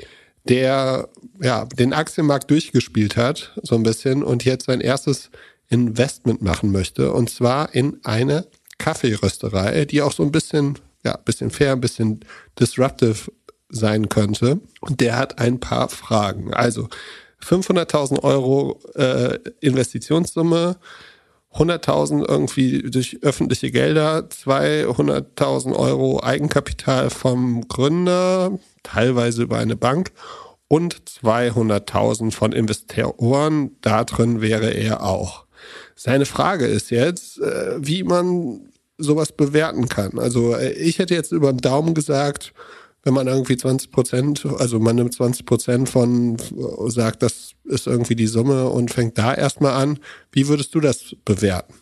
der 0.48 1.08
ja 1.40 1.64
den 1.66 1.92
Aktienmarkt 1.92 2.50
durchgespielt 2.50 3.16
hat, 3.16 3.58
so 3.62 3.74
ein 3.74 3.82
bisschen, 3.82 4.22
und 4.22 4.44
jetzt 4.44 4.66
sein 4.66 4.80
erstes 4.80 5.30
Investment 5.68 6.42
machen 6.42 6.72
möchte. 6.72 7.12
Und 7.12 7.30
zwar 7.30 7.74
in 7.74 7.98
eine 8.04 8.46
Kaffeerösterei, 8.78 9.84
die 9.84 10.02
auch 10.02 10.12
so 10.12 10.22
ein 10.22 10.32
bisschen, 10.32 10.78
ja, 11.08 11.16
bisschen 11.16 11.50
fair, 11.50 11.72
ein 11.72 11.80
bisschen 11.80 12.20
disruptive 12.60 13.30
sein 13.70 14.08
könnte. 14.08 14.60
Und 14.80 15.00
der 15.00 15.16
hat 15.16 15.38
ein 15.38 15.60
paar 15.60 15.88
Fragen. 15.88 16.52
Also 16.54 16.88
500.000 17.42 18.22
Euro 18.22 18.80
äh, 18.94 19.38
Investitionssumme, 19.60 20.76
100.000 21.54 22.28
irgendwie 22.28 22.82
durch 22.82 23.22
öffentliche 23.22 23.70
Gelder, 23.70 24.28
200.000 24.30 25.74
Euro 25.74 26.22
Eigenkapital 26.22 27.10
vom 27.10 27.66
Gründer, 27.68 28.58
teilweise 28.82 29.42
über 29.42 29.58
eine 29.58 29.76
Bank 29.76 30.12
und 30.68 31.02
200.000 31.22 32.32
von 32.32 32.52
Investoren. 32.52 33.76
Da 33.80 34.04
drin 34.04 34.42
wäre 34.42 34.70
er 34.70 35.02
auch. 35.02 35.46
Seine 35.94 36.26
Frage 36.26 36.66
ist 36.66 36.90
jetzt, 36.90 37.40
äh, 37.40 37.76
wie 37.78 38.02
man 38.02 38.67
sowas 38.98 39.32
bewerten 39.32 39.88
kann. 39.88 40.18
Also 40.18 40.54
äh, 40.54 40.72
ich 40.72 40.98
hätte 40.98 41.14
jetzt 41.14 41.32
über 41.32 41.52
den 41.52 41.58
Daumen 41.58 41.94
gesagt, 41.94 42.52
wenn 43.04 43.14
man 43.14 43.28
irgendwie 43.28 43.56
20 43.56 43.90
Prozent, 43.90 44.46
also 44.58 44.80
man 44.80 44.96
nimmt 44.96 45.14
20 45.14 45.46
Prozent 45.46 45.88
von, 45.88 46.36
sagt, 46.88 47.22
das 47.22 47.52
ist 47.64 47.86
irgendwie 47.86 48.16
die 48.16 48.26
Summe 48.26 48.68
und 48.68 48.90
fängt 48.90 49.16
da 49.16 49.32
erstmal 49.32 49.80
an. 49.80 49.98
Wie 50.32 50.48
würdest 50.48 50.74
du 50.74 50.80
das 50.80 51.16
bewerten? 51.24 51.74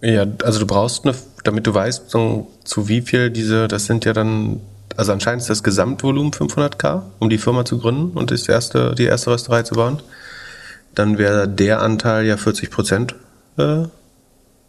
Ja, 0.00 0.26
also 0.44 0.60
du 0.60 0.66
brauchst 0.66 1.04
eine, 1.04 1.14
damit 1.42 1.66
du 1.66 1.74
weißt, 1.74 2.08
so, 2.08 2.52
zu 2.64 2.88
wie 2.88 3.02
viel 3.02 3.30
diese, 3.30 3.66
das 3.66 3.86
sind 3.86 4.04
ja 4.04 4.12
dann, 4.12 4.60
also 4.96 5.12
anscheinend 5.12 5.42
ist 5.42 5.50
das 5.50 5.64
Gesamtvolumen 5.64 6.32
500k, 6.32 7.02
um 7.18 7.28
die 7.28 7.38
Firma 7.38 7.64
zu 7.64 7.78
gründen 7.78 8.16
und 8.16 8.30
das 8.30 8.48
erste, 8.48 8.94
die 8.94 9.04
erste 9.04 9.32
Rösterei 9.32 9.64
zu 9.64 9.74
bauen. 9.74 10.00
Dann 10.94 11.18
wäre 11.18 11.48
der 11.48 11.82
Anteil 11.82 12.26
ja 12.26 12.36
40 12.36 12.70
Prozent. 12.70 13.14
Äh, 13.56 13.84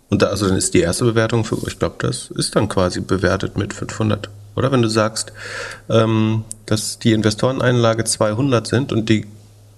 und 0.09 0.21
da, 0.21 0.27
also 0.27 0.47
dann 0.47 0.57
ist 0.57 0.73
die 0.73 0.81
erste 0.81 1.05
Bewertung, 1.05 1.43
für, 1.43 1.57
ich 1.67 1.77
glaube, 1.77 1.95
das 1.99 2.31
ist 2.31 2.55
dann 2.55 2.67
quasi 2.67 2.99
bewertet 3.01 3.57
mit 3.57 3.73
500. 3.73 4.29
Oder 4.55 4.71
wenn 4.71 4.81
du 4.81 4.89
sagst, 4.89 5.31
ähm, 5.89 6.43
dass 6.65 6.99
die 6.99 7.13
Investoreneinlage 7.13 8.03
200 8.03 8.67
sind 8.67 8.91
und 8.91 9.09
die 9.09 9.25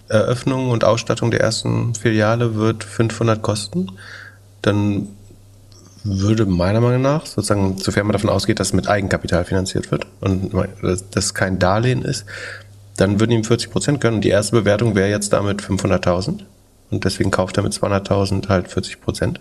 Eröffnung 0.07 0.69
und 0.69 0.83
Ausstattung 0.83 1.31
der 1.31 1.41
ersten 1.41 1.95
Filiale 1.95 2.55
wird 2.55 2.83
500 2.83 3.41
kosten, 3.41 3.91
dann 4.61 5.07
würde 6.03 6.45
meiner 6.45 6.81
Meinung 6.81 7.01
nach, 7.01 7.25
sozusagen, 7.25 7.77
sofern 7.77 8.07
man 8.07 8.13
davon 8.13 8.29
ausgeht, 8.29 8.59
dass 8.59 8.69
es 8.69 8.73
mit 8.73 8.87
Eigenkapital 8.87 9.45
finanziert 9.45 9.91
wird 9.91 10.07
und 10.19 10.51
das 11.11 11.33
kein 11.33 11.59
Darlehen 11.59 12.03
ist, 12.03 12.25
dann 12.97 13.19
würden 13.19 13.31
ihm 13.31 13.43
40 13.43 13.69
Prozent 13.69 14.01
gönnen. 14.01 14.15
Und 14.15 14.21
die 14.21 14.29
erste 14.29 14.55
Bewertung 14.55 14.95
wäre 14.95 15.09
jetzt 15.09 15.31
damit 15.33 15.61
500.000 15.61 16.39
und 16.89 17.05
deswegen 17.05 17.31
kauft 17.31 17.57
er 17.57 17.63
mit 17.63 17.73
200.000 17.73 18.49
halt 18.49 18.67
40 18.67 19.01
Prozent. 19.01 19.39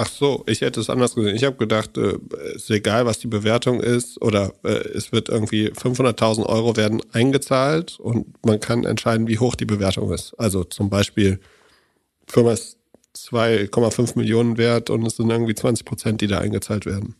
Ach 0.00 0.06
so, 0.06 0.44
ich 0.46 0.60
hätte 0.60 0.78
es 0.78 0.90
anders 0.90 1.16
gesehen. 1.16 1.34
Ich 1.34 1.42
habe 1.42 1.56
gedacht, 1.56 1.98
äh, 1.98 2.18
ist 2.54 2.70
egal, 2.70 3.04
was 3.04 3.18
die 3.18 3.26
Bewertung 3.26 3.80
ist, 3.80 4.22
oder 4.22 4.52
äh, 4.62 4.68
es 4.68 5.10
wird 5.10 5.28
irgendwie 5.28 5.72
500.000 5.72 6.46
Euro 6.46 6.76
werden 6.76 7.02
eingezahlt 7.12 7.98
und 7.98 8.26
man 8.46 8.60
kann 8.60 8.84
entscheiden, 8.84 9.26
wie 9.26 9.40
hoch 9.40 9.56
die 9.56 9.64
Bewertung 9.64 10.12
ist. 10.12 10.34
Also 10.38 10.62
zum 10.62 10.88
Beispiel, 10.88 11.40
Firma 12.28 12.52
ist 12.52 12.78
2,5 13.16 14.16
Millionen 14.16 14.56
wert 14.56 14.88
und 14.88 15.04
es 15.04 15.16
sind 15.16 15.30
irgendwie 15.30 15.56
20 15.56 15.84
Prozent, 15.84 16.20
die 16.20 16.28
da 16.28 16.38
eingezahlt 16.38 16.86
werden. 16.86 17.16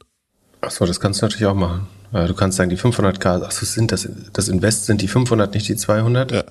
Ach 0.60 0.70
so, 0.70 0.86
das 0.86 1.00
kannst 1.00 1.20
du 1.20 1.26
natürlich 1.26 1.46
auch 1.46 1.54
machen. 1.54 1.88
Du 2.12 2.34
kannst 2.34 2.58
sagen, 2.58 2.70
die 2.70 2.78
500k, 2.78 3.42
ach 3.44 3.50
so, 3.50 3.66
sind 3.66 3.90
das, 3.90 4.08
das 4.32 4.48
Invest 4.48 4.86
sind 4.86 5.02
die 5.02 5.08
500, 5.08 5.52
nicht 5.52 5.68
die 5.68 5.74
200? 5.74 6.30
Ja. 6.30 6.44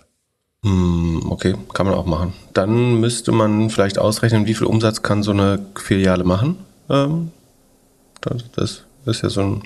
Hm, 0.68 1.32
okay, 1.32 1.56
kann 1.74 1.86
man 1.86 1.96
auch 1.96 2.06
machen. 2.06 2.34
Dann 2.54 3.00
müsste 3.00 3.32
man 3.32 3.70
vielleicht 3.70 4.00
ausrechnen, 4.00 4.48
wie 4.48 4.54
viel 4.54 4.68
Umsatz 4.68 5.02
kann 5.02 5.24
so 5.24 5.32
eine 5.32 5.60
Filiale 5.76 6.26
machen. 6.26 6.58
Ähm, 6.90 7.32
das 8.22 8.84
ist 9.06 9.24
ja 9.24 9.30
so 9.30 9.42
ein 9.42 9.64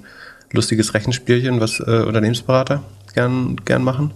lustiges 0.52 0.94
Rechenspielchen, 0.94 1.60
was 1.60 1.80
äh, 1.80 2.04
Unternehmensberater 2.06 2.84
gern, 3.16 3.56
gern 3.66 3.84
machen. 3.84 4.12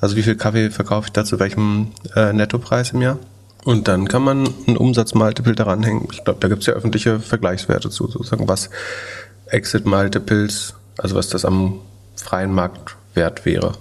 Also 0.00 0.16
wie 0.16 0.22
viel 0.22 0.36
Kaffee 0.36 0.70
verkaufe 0.70 1.08
ich 1.08 1.12
da 1.12 1.24
zu 1.24 1.38
welchem 1.40 1.92
äh, 2.14 2.32
Nettopreis 2.32 2.92
im 2.92 3.02
Jahr? 3.02 3.18
Und 3.64 3.88
dann 3.88 4.08
kann 4.08 4.22
man 4.22 4.48
ein 4.66 4.76
Umsatzmultiple 4.76 5.54
daran 5.54 5.82
hängen. 5.82 6.08
Ich 6.10 6.24
glaube, 6.24 6.40
da 6.40 6.48
gibt 6.48 6.62
es 6.62 6.66
ja 6.66 6.74
öffentliche 6.74 7.20
Vergleichswerte 7.20 7.90
zu, 7.90 8.08
sozusagen, 8.08 8.48
was 8.48 8.70
Exit 9.46 9.84
Multiples, 9.84 10.74
also 10.96 11.16
was 11.16 11.28
das 11.28 11.44
am 11.44 11.80
freien 12.16 12.52
Markt 12.52 12.96
wert 13.14 13.44
wäre, 13.44 13.72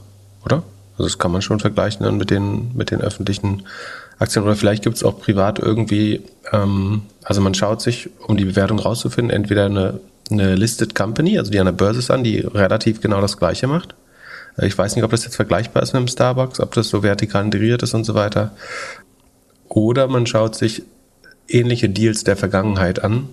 oder? 0.43 0.63
Also 0.93 1.05
das 1.05 1.17
kann 1.17 1.31
man 1.31 1.41
schon 1.41 1.59
vergleichen 1.59 2.03
dann 2.03 2.17
mit 2.17 2.29
den, 2.29 2.75
mit 2.75 2.91
den 2.91 3.01
öffentlichen 3.01 3.63
Aktien. 4.19 4.43
Oder 4.43 4.55
vielleicht 4.55 4.83
gibt 4.83 4.95
es 4.95 5.03
auch 5.03 5.19
privat 5.19 5.59
irgendwie, 5.59 6.21
ähm, 6.51 7.03
also 7.23 7.41
man 7.41 7.53
schaut 7.53 7.81
sich, 7.81 8.09
um 8.27 8.37
die 8.37 8.45
Bewertung 8.45 8.79
rauszufinden, 8.79 9.35
entweder 9.35 9.65
eine, 9.65 9.99
eine 10.29 10.55
Listed 10.55 10.95
Company, 10.95 11.37
also 11.37 11.51
die 11.51 11.59
an 11.59 11.65
der 11.65 11.73
Börse 11.73 11.99
ist 11.99 12.11
an, 12.11 12.23
die 12.23 12.39
relativ 12.39 13.01
genau 13.01 13.21
das 13.21 13.37
Gleiche 13.37 13.67
macht. 13.67 13.95
Äh, 14.57 14.67
ich 14.67 14.77
weiß 14.77 14.95
nicht, 14.95 15.03
ob 15.03 15.11
das 15.11 15.23
jetzt 15.23 15.35
vergleichbar 15.35 15.81
ist 15.83 15.93
mit 15.93 16.01
dem 16.01 16.07
Starbucks, 16.07 16.59
ob 16.59 16.73
das 16.73 16.89
so 16.89 17.03
vertikal 17.03 17.43
integriert 17.43 17.83
ist 17.83 17.93
und 17.93 18.03
so 18.03 18.13
weiter. 18.13 18.51
Oder 19.67 20.07
man 20.07 20.27
schaut 20.27 20.55
sich 20.55 20.83
ähnliche 21.47 21.89
Deals 21.89 22.23
der 22.23 22.37
Vergangenheit 22.37 23.03
an, 23.03 23.29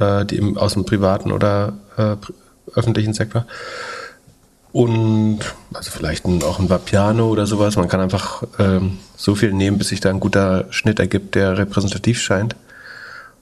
äh, 0.00 0.24
die 0.24 0.36
im, 0.36 0.58
aus 0.58 0.74
dem 0.74 0.84
privaten 0.84 1.30
oder 1.30 1.74
äh, 1.96 2.16
öffentlichen 2.74 3.14
Sektor 3.14 3.46
und 4.74 5.38
also 5.72 5.92
vielleicht 5.92 6.24
ein, 6.26 6.42
auch 6.42 6.58
ein 6.58 6.68
Vapiano 6.68 7.28
oder 7.28 7.46
sowas. 7.46 7.76
Man 7.76 7.88
kann 7.88 8.00
einfach 8.00 8.42
ähm, 8.58 8.98
so 9.16 9.36
viel 9.36 9.52
nehmen, 9.52 9.78
bis 9.78 9.90
sich 9.90 10.00
da 10.00 10.10
ein 10.10 10.18
guter 10.18 10.66
Schnitt 10.70 10.98
ergibt, 10.98 11.36
der 11.36 11.56
repräsentativ 11.56 12.20
scheint. 12.20 12.56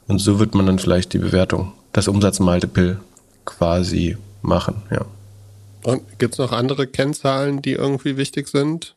Und 0.08 0.18
so 0.18 0.38
wird 0.38 0.54
man 0.54 0.66
dann 0.66 0.78
vielleicht 0.78 1.14
die 1.14 1.18
Bewertung, 1.18 1.72
das 1.94 2.06
Umsatzmultiple 2.06 3.00
quasi 3.46 4.18
machen, 4.42 4.82
ja. 4.90 5.06
Und 5.84 6.18
gibt 6.18 6.34
es 6.34 6.38
noch 6.38 6.52
andere 6.52 6.86
Kennzahlen, 6.86 7.62
die 7.62 7.72
irgendwie 7.72 8.18
wichtig 8.18 8.48
sind 8.48 8.94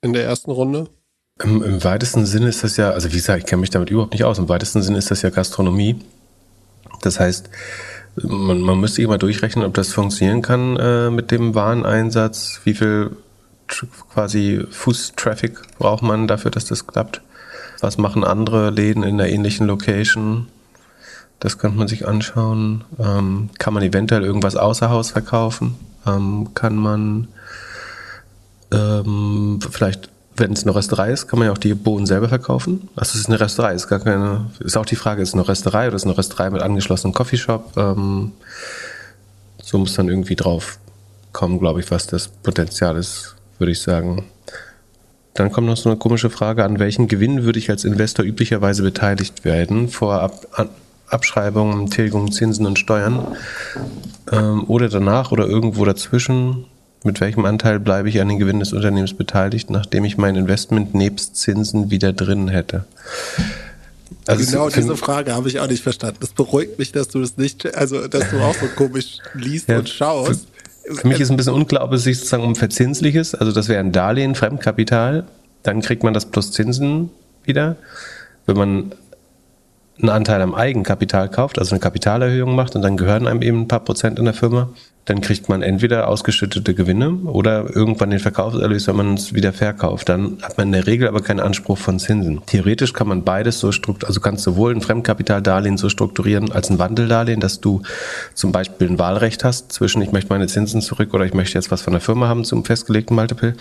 in 0.00 0.12
der 0.12 0.24
ersten 0.24 0.52
Runde? 0.52 0.88
Im, 1.42 1.60
Im, 1.60 1.82
weitesten 1.82 2.24
Sinne 2.24 2.48
ist 2.48 2.62
das 2.62 2.76
ja, 2.76 2.90
also 2.90 3.10
wie 3.10 3.16
gesagt, 3.16 3.40
ich 3.40 3.46
kenne 3.46 3.60
mich 3.60 3.70
damit 3.70 3.90
überhaupt 3.90 4.12
nicht 4.12 4.24
aus. 4.24 4.38
Im 4.38 4.48
weitesten 4.48 4.82
Sinne 4.82 4.98
ist 4.98 5.10
das 5.10 5.22
ja 5.22 5.30
Gastronomie. 5.30 5.96
Das 7.02 7.18
heißt, 7.18 7.50
man, 8.22 8.60
man 8.60 8.80
müsste 8.80 9.02
immer 9.02 9.18
durchrechnen, 9.18 9.64
ob 9.64 9.74
das 9.74 9.92
funktionieren 9.92 10.42
kann 10.42 10.76
äh, 10.76 11.10
mit 11.10 11.30
dem 11.30 11.54
Wareneinsatz. 11.54 12.60
Wie 12.64 12.74
viel 12.74 13.10
quasi 14.12 14.64
Fußtraffic 14.70 15.78
braucht 15.78 16.02
man 16.02 16.26
dafür, 16.26 16.50
dass 16.50 16.64
das 16.64 16.86
klappt? 16.86 17.20
Was 17.80 17.98
machen 17.98 18.24
andere 18.24 18.70
Läden 18.70 19.02
in 19.02 19.20
einer 19.20 19.28
ähnlichen 19.28 19.66
Location? 19.66 20.48
Das 21.38 21.58
könnte 21.58 21.78
man 21.78 21.86
sich 21.86 22.08
anschauen. 22.08 22.84
Ähm, 22.98 23.50
kann 23.58 23.74
man 23.74 23.82
eventuell 23.82 24.24
irgendwas 24.24 24.56
außer 24.56 24.90
Haus 24.90 25.12
verkaufen? 25.12 25.76
Ähm, 26.06 26.48
kann 26.54 26.76
man 26.76 27.28
ähm, 28.72 29.60
vielleicht 29.70 30.10
wenn 30.40 30.52
es 30.52 30.64
eine 30.64 30.74
Rösterei 30.74 31.10
ist, 31.12 31.28
kann 31.28 31.38
man 31.38 31.46
ja 31.46 31.52
auch 31.52 31.58
die 31.58 31.74
Bohnen 31.74 32.06
selber 32.06 32.28
verkaufen. 32.28 32.88
Also 32.96 33.14
es 33.14 33.20
ist 33.20 33.28
eine 33.28 33.40
Rösterei, 33.40 33.74
ist 33.74 33.88
gar 33.88 34.00
keine, 34.00 34.50
ist 34.60 34.76
auch 34.76 34.86
die 34.86 34.96
Frage, 34.96 35.22
ist 35.22 35.30
es 35.30 35.34
eine 35.34 35.48
Rösterei 35.48 35.86
oder 35.86 35.96
ist 35.96 36.02
es 36.02 36.06
eine 36.06 36.18
Rösterei 36.18 36.50
mit 36.50 36.62
angeschlossenem 36.62 37.14
Coffeeshop? 37.14 37.76
Ähm, 37.76 38.32
so 39.62 39.78
muss 39.78 39.94
dann 39.94 40.08
irgendwie 40.08 40.36
drauf 40.36 40.78
kommen, 41.32 41.58
glaube 41.58 41.80
ich, 41.80 41.90
was 41.90 42.06
das 42.06 42.28
Potenzial 42.28 42.96
ist, 42.96 43.36
würde 43.58 43.72
ich 43.72 43.80
sagen. 43.80 44.24
Dann 45.34 45.52
kommt 45.52 45.66
noch 45.66 45.76
so 45.76 45.88
eine 45.88 45.98
komische 45.98 46.30
Frage, 46.30 46.64
an 46.64 46.78
welchen 46.78 47.06
Gewinn 47.06 47.44
würde 47.44 47.58
ich 47.58 47.70
als 47.70 47.84
Investor 47.84 48.24
üblicherweise 48.24 48.82
beteiligt 48.82 49.44
werden 49.44 49.88
vor 49.88 50.20
Ab 50.20 50.46
Abschreibungen, 51.10 51.88
Tilgungen, 51.88 52.32
Zinsen 52.32 52.66
und 52.66 52.78
Steuern 52.78 53.36
ähm, 54.30 54.64
oder 54.68 54.90
danach 54.90 55.32
oder 55.32 55.46
irgendwo 55.46 55.86
dazwischen 55.86 56.66
mit 57.04 57.20
welchem 57.20 57.44
Anteil 57.44 57.78
bleibe 57.80 58.08
ich 58.08 58.20
an 58.20 58.28
den 58.28 58.38
Gewinn 58.38 58.60
des 58.60 58.72
Unternehmens 58.72 59.14
beteiligt, 59.14 59.70
nachdem 59.70 60.04
ich 60.04 60.18
mein 60.18 60.36
Investment 60.36 60.94
nebst 60.94 61.36
Zinsen 61.36 61.90
wieder 61.90 62.12
drin 62.12 62.48
hätte? 62.48 62.84
Also 64.26 64.50
genau 64.50 64.68
diese 64.68 64.96
Frage 64.96 65.34
habe 65.34 65.48
ich 65.48 65.60
auch 65.60 65.68
nicht 65.68 65.82
verstanden. 65.82 66.18
Das 66.20 66.30
beruhigt 66.30 66.78
mich, 66.78 66.92
dass 66.92 67.08
du 67.08 67.20
das 67.20 67.36
nicht, 67.36 67.74
also 67.74 68.08
dass 68.08 68.30
du 68.30 68.38
auch 68.40 68.54
so 68.54 68.66
komisch 68.76 69.18
liest 69.34 69.68
ja, 69.68 69.78
und 69.78 69.88
schaust. 69.88 70.46
Für, 70.84 70.94
für 70.96 71.08
mich 71.08 71.20
ist 71.20 71.30
ein 71.30 71.36
bisschen 71.36 71.54
unklar, 71.54 71.84
ob 71.84 71.92
es 71.92 72.04
sich 72.04 72.18
sozusagen 72.18 72.44
um 72.44 72.54
verzinsliches, 72.54 73.34
also 73.34 73.52
das 73.52 73.68
wäre 73.68 73.80
ein 73.80 73.92
Darlehen, 73.92 74.34
Fremdkapital, 74.34 75.24
dann 75.62 75.80
kriegt 75.80 76.02
man 76.02 76.14
das 76.14 76.26
plus 76.26 76.52
Zinsen 76.52 77.10
wieder. 77.44 77.76
Wenn 78.46 78.56
man 78.56 78.92
einen 79.98 80.10
Anteil 80.10 80.42
am 80.42 80.54
Eigenkapital 80.54 81.28
kauft, 81.28 81.58
also 81.58 81.72
eine 81.72 81.80
Kapitalerhöhung 81.80 82.54
macht 82.54 82.76
und 82.76 82.82
dann 82.82 82.96
gehören 82.96 83.26
einem 83.26 83.42
eben 83.42 83.62
ein 83.62 83.68
paar 83.68 83.80
Prozent 83.80 84.18
in 84.18 84.24
der 84.24 84.34
Firma, 84.34 84.68
dann 85.08 85.22
kriegt 85.22 85.48
man 85.48 85.62
entweder 85.62 86.06
ausgeschüttete 86.08 86.74
Gewinne 86.74 87.10
oder 87.24 87.74
irgendwann 87.74 88.10
den 88.10 88.18
Verkaufserlös, 88.18 88.86
wenn 88.88 88.96
man 88.96 89.14
es 89.14 89.32
wieder 89.32 89.54
verkauft. 89.54 90.10
Dann 90.10 90.36
hat 90.42 90.58
man 90.58 90.68
in 90.68 90.72
der 90.72 90.86
Regel 90.86 91.08
aber 91.08 91.22
keinen 91.22 91.40
Anspruch 91.40 91.78
von 91.78 91.98
Zinsen. 91.98 92.42
Theoretisch 92.44 92.92
kann 92.92 93.08
man 93.08 93.24
beides 93.24 93.58
so 93.58 93.72
strukturieren, 93.72 94.08
also 94.08 94.20
kannst 94.20 94.44
sowohl 94.44 94.74
ein 94.74 94.82
Fremdkapitaldarlehen 94.82 95.78
so 95.78 95.88
strukturieren 95.88 96.52
als 96.52 96.68
ein 96.68 96.78
Wandeldarlehen, 96.78 97.40
dass 97.40 97.60
du 97.60 97.80
zum 98.34 98.52
Beispiel 98.52 98.86
ein 98.86 98.98
Wahlrecht 98.98 99.44
hast 99.44 99.72
zwischen 99.72 100.02
ich 100.02 100.12
möchte 100.12 100.28
meine 100.28 100.46
Zinsen 100.46 100.82
zurück 100.82 101.14
oder 101.14 101.24
ich 101.24 101.32
möchte 101.32 101.54
jetzt 101.54 101.70
was 101.70 101.80
von 101.80 101.94
der 101.94 102.02
Firma 102.02 102.28
haben 102.28 102.44
zum 102.44 102.66
festgelegten 102.66 103.16
Multiple. 103.16 103.54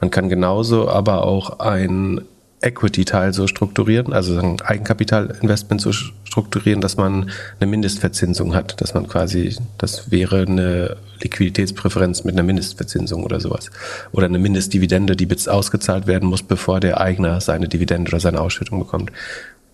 Man 0.00 0.10
kann 0.10 0.28
genauso 0.28 0.88
aber 0.88 1.24
auch 1.24 1.60
ein 1.60 2.22
Equity-Teil 2.60 3.32
so 3.32 3.46
strukturieren, 3.46 4.12
also 4.12 4.38
ein 4.38 4.60
Eigenkapitalinvestment 4.60 5.80
so 5.80 5.92
strukturieren, 5.92 6.80
dass 6.80 6.96
man 6.96 7.30
eine 7.60 7.70
Mindestverzinsung 7.70 8.54
hat, 8.54 8.80
dass 8.80 8.94
man 8.94 9.06
quasi, 9.06 9.56
das 9.78 10.10
wäre 10.10 10.42
eine 10.42 10.96
Liquiditätspräferenz 11.22 12.24
mit 12.24 12.34
einer 12.34 12.42
Mindestverzinsung 12.42 13.22
oder 13.24 13.40
sowas. 13.40 13.70
Oder 14.12 14.26
eine 14.26 14.38
Mindestdividende, 14.38 15.14
die 15.14 15.26
jetzt 15.26 15.48
ausgezahlt 15.48 16.06
werden 16.06 16.28
muss, 16.28 16.42
bevor 16.42 16.80
der 16.80 17.00
Eigner 17.00 17.40
seine 17.40 17.68
Dividende 17.68 18.10
oder 18.10 18.20
seine 18.20 18.40
Ausschüttung 18.40 18.80
bekommt. 18.80 19.12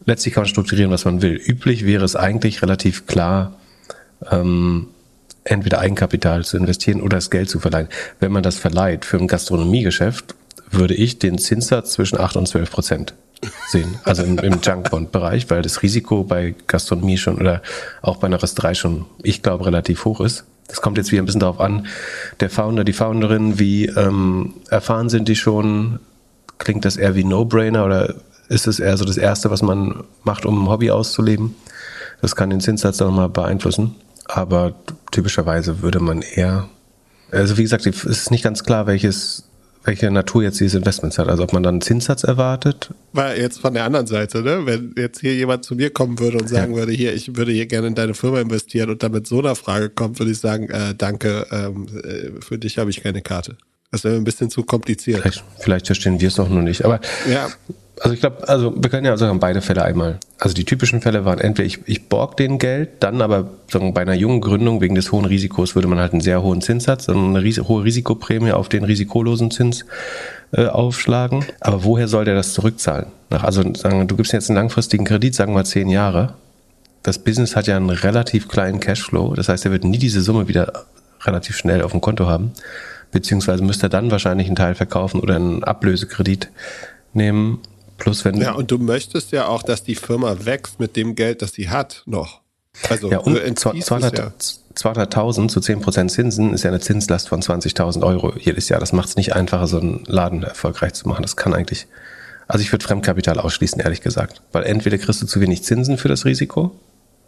Letztlich 0.07 0.35
kann 0.35 0.43
man 0.43 0.49
strukturieren, 0.49 0.91
was 0.91 1.07
man 1.07 1.23
will. 1.23 1.35
Üblich 1.35 1.87
wäre 1.87 2.05
es 2.05 2.17
eigentlich 2.17 2.61
relativ 2.61 3.07
klar, 3.07 3.55
ähm, 4.31 4.89
entweder 5.45 5.81
Eigenkapital 5.81 6.45
zu 6.45 6.57
investieren 6.57 7.01
oder 7.01 7.17
das 7.17 7.31
Geld 7.31 7.49
zu 7.49 7.61
verleihen. 7.61 7.89
Wenn 8.21 8.33
man 8.33 8.43
das 8.43 8.57
verleiht 8.57 9.05
für 9.05 9.19
ein 9.19 9.29
Gastronomiegeschäft, 9.29 10.35
würde 10.77 10.95
ich 10.95 11.19
den 11.19 11.39
Zinssatz 11.39 11.93
zwischen 11.93 12.19
8 12.19 12.37
und 12.37 12.49
12 12.49 12.71
Prozent 12.71 13.15
sehen. 13.69 13.99
Also 14.05 14.23
im, 14.23 14.39
im 14.39 14.61
Junkbond-Bereich, 14.61 15.51
weil 15.51 15.63
das 15.63 15.83
Risiko 15.83 16.25
bei 16.25 16.55
Gastronomie 16.67 17.19
schon 17.19 17.37
oder 17.37 17.63
auch 18.03 18.17
bei 18.17 18.27
einer 18.27 18.43
Resterei 18.43 18.75
schon, 18.75 19.07
ich 19.23 19.43
glaube, 19.43 19.67
relativ 19.67 20.05
hoch 20.05 20.21
ist. 20.21 20.45
Das 20.69 20.81
kommt 20.81 20.97
jetzt 20.97 21.13
wieder 21.13 21.23
ein 21.23 21.27
bisschen 21.27 21.41
darauf 21.41 21.61
an, 21.61 21.87
der 22.41 22.49
Founder, 22.49 22.85
die 22.85 22.95
Founderin, 22.95 23.59
wie 23.59 23.87
ähm, 23.87 24.55
erfahren 24.71 25.11
sind 25.11 25.29
die 25.29 25.37
schon? 25.37 26.01
Klingt 26.59 26.85
das 26.85 26.97
eher 26.97 27.15
wie 27.15 27.25
No-Brainer 27.25 27.85
oder 27.85 28.15
ist 28.49 28.67
es 28.67 28.81
eher 28.81 28.97
so 28.97 29.05
das 29.05 29.17
Erste, 29.17 29.51
was 29.51 29.63
man 29.63 30.05
macht, 30.23 30.47
um 30.47 30.65
ein 30.65 30.69
Hobby 30.69 30.91
auszuleben? 30.91 31.55
Das 32.23 32.37
kann 32.37 32.51
den 32.51 32.61
Zinssatz 32.61 32.97
dann 32.97 33.09
nochmal 33.09 33.29
beeinflussen. 33.29 33.97
Aber 34.27 34.75
typischerweise 35.11 35.83
würde 35.83 36.01
man 36.01 36.23
eher, 36.23 36.69
also 37.31 37.59
wie 37.59 37.63
gesagt, 37.63 37.87
es 37.87 38.05
ist 38.05 38.31
nicht 38.31 38.43
ganz 38.43 38.65
klar, 38.65 38.87
welches 38.87 39.45
welche 39.85 40.11
Natur 40.11 40.43
jetzt 40.43 40.61
dieses 40.61 40.75
Investments 40.75 41.19
hat. 41.19 41.29
Also 41.29 41.45
ob 41.45 41.53
man 41.53 41.63
dann 41.63 41.75
einen 41.75 41.81
Zinssatz 41.81 42.25
erwartet. 42.25 42.91
Weil 43.13 43.39
jetzt 43.39 43.61
von 43.61 43.75
der 43.75 43.85
anderen 43.85 44.07
Seite, 44.07 44.43
ne? 44.43 44.65
Wenn 44.65 44.95
jetzt 44.97 45.21
hier 45.21 45.35
jemand 45.35 45.65
zu 45.65 45.75
mir 45.75 45.91
kommen 45.91 46.19
würde 46.19 46.39
und 46.39 46.49
sagen 46.49 46.73
ja. 46.73 46.79
würde, 46.79 46.93
hier, 46.93 47.15
ich 47.15 47.37
würde 47.37 47.53
hier 47.53 47.67
gerne 47.67 47.89
in 47.89 47.95
deine 47.95 48.15
Firma 48.15 48.41
investieren 48.41 48.91
und 48.91 49.03
dann 49.03 49.13
mit 49.13 49.27
so 49.27 49.39
einer 49.39 49.55
Frage 49.55 49.91
kommt, 49.91 50.19
würde 50.19 50.33
ich 50.33 50.39
sagen, 50.39 50.69
äh, 50.71 50.95
danke, 50.97 51.47
ähm, 51.51 51.87
äh, 52.03 52.41
für 52.41 52.59
dich 52.59 52.79
habe 52.79 52.91
ich 52.91 53.03
keine 53.03 53.23
Karte. 53.23 53.57
Das 53.91 54.03
wäre 54.03 54.17
ein 54.17 54.25
bisschen 54.25 54.51
zu 54.51 54.65
kompliziert. 54.65 55.21
Vielleicht, 55.21 55.45
vielleicht 55.61 55.87
verstehen 55.87 56.21
wir 56.21 56.29
es 56.29 56.35
doch 56.35 56.49
nur 56.49 56.63
nicht. 56.63 56.85
Aber 56.85 57.01
ja 57.31 57.49
also 58.01 58.13
ich 58.13 58.21
glaube, 58.21 58.49
also 58.49 58.75
wir 58.77 58.91
können 58.91 59.07
ja 59.07 59.17
sagen, 59.17 59.39
beide 59.39 59.61
Fälle 59.61 59.83
einmal. 59.85 60.19
Also 60.39 60.55
die 60.55 60.65
typischen 60.65 61.01
Fälle 61.01 61.25
waren 61.25 61.39
entweder 61.39 61.67
ich, 61.67 61.81
ich 61.87 62.09
borg 62.09 62.37
den 62.37 62.59
Geld, 62.59 62.91
dann 63.01 63.23
aber 63.23 63.51
sagen, 63.71 63.95
bei 63.95 64.03
einer 64.03 64.15
jungen 64.15 64.41
Gründung 64.41 64.81
wegen 64.81 64.97
des 64.97 65.13
hohen 65.13 65.25
Risikos 65.25 65.75
würde 65.75 65.87
man 65.87 65.99
halt 65.99 66.13
einen 66.13 66.21
sehr 66.21 66.43
hohen 66.43 66.61
Zinssatz, 66.61 67.09
eine 67.09 67.43
ries 67.43 67.61
hohe 67.61 67.85
Risikoprämie 67.85 68.53
auf 68.53 68.69
den 68.69 68.85
risikolosen 68.85 69.51
Zins 69.51 69.85
äh, 70.53 70.67
aufschlagen. 70.67 71.45
Aber 71.61 71.85
woher 71.85 72.09
soll 72.09 72.25
der 72.25 72.35
das 72.35 72.53
zurückzahlen? 72.53 73.07
Also 73.31 73.63
sagen, 73.75 74.09
du 74.09 74.17
gibst 74.17 74.33
jetzt 74.33 74.51
einen 74.51 74.57
langfristigen 74.57 75.05
Kredit, 75.05 75.35
sagen 75.35 75.55
wir 75.55 75.65
zehn 75.65 75.89
Jahre. 75.89 76.35
Das 77.05 77.19
Business 77.19 77.55
hat 77.55 77.67
ja 77.69 77.77
einen 77.77 77.91
relativ 77.91 78.49
kleinen 78.49 78.81
Cashflow, 78.81 79.35
das 79.35 79.49
heißt, 79.49 79.67
er 79.67 79.73
wird 79.73 79.85
nie 79.85 79.99
diese 79.99 80.21
Summe 80.21 80.49
wieder 80.49 80.85
relativ 81.23 81.57
schnell 81.57 81.83
auf 81.83 81.93
dem 81.93 82.01
Konto 82.01 82.27
haben. 82.27 82.53
Beziehungsweise 83.13 83.63
müsste 83.63 83.87
er 83.87 83.91
dann 83.91 84.11
wahrscheinlich 84.11 84.49
einen 84.49 84.57
Teil 84.57 84.75
verkaufen 84.75 85.21
oder 85.21 85.37
einen 85.37 85.63
Ablösekredit 85.63 86.49
nehmen 87.13 87.61
Plus 88.05 88.23
wenn 88.27 88.39
ja, 88.39 88.53
und 88.53 88.71
du 88.71 88.77
möchtest 88.77 89.33
ja 89.33 89.49
auch, 89.49 89.63
dass 89.63 89.83
die 89.83 89.95
Firma 89.95 90.37
wächst 90.45 90.79
mit 90.79 90.95
dem 90.95 91.15
Geld, 91.15 91.41
das 91.41 91.53
sie 91.53 91.71
hat, 91.71 92.03
noch. 92.05 92.43
Also 92.91 93.11
ja, 93.11 93.17
und 93.17 93.39
200.000 93.39 94.19
ja. 94.19 94.33
200 94.75 95.11
zu 95.51 95.61
10% 95.61 96.09
Zinsen 96.09 96.53
ist 96.53 96.65
ja 96.65 96.71
eine 96.71 96.81
Zinslast 96.81 97.31
von 97.31 97.41
20.000 97.41 98.05
Euro 98.05 98.35
jedes 98.39 98.69
Jahr. 98.69 98.79
Das 98.79 98.93
macht 98.93 99.09
es 99.09 99.17
nicht 99.17 99.35
einfacher, 99.35 99.67
so 99.69 99.81
einen 99.81 100.05
Laden 100.05 100.43
erfolgreich 100.43 100.93
zu 100.93 101.09
machen. 101.09 101.23
Das 101.23 101.37
kann 101.37 101.55
eigentlich, 101.55 101.87
also 102.47 102.61
ich 102.61 102.71
würde 102.73 102.85
Fremdkapital 102.85 103.41
ausschließen, 103.41 103.81
ehrlich 103.81 104.03
gesagt. 104.03 104.43
Weil 104.53 104.65
entweder 104.65 104.99
kriegst 104.99 105.23
du 105.23 105.27
zu 105.27 105.41
wenig 105.41 105.63
Zinsen 105.63 105.97
für 105.97 106.09
das 106.09 106.27
Risiko, 106.27 106.79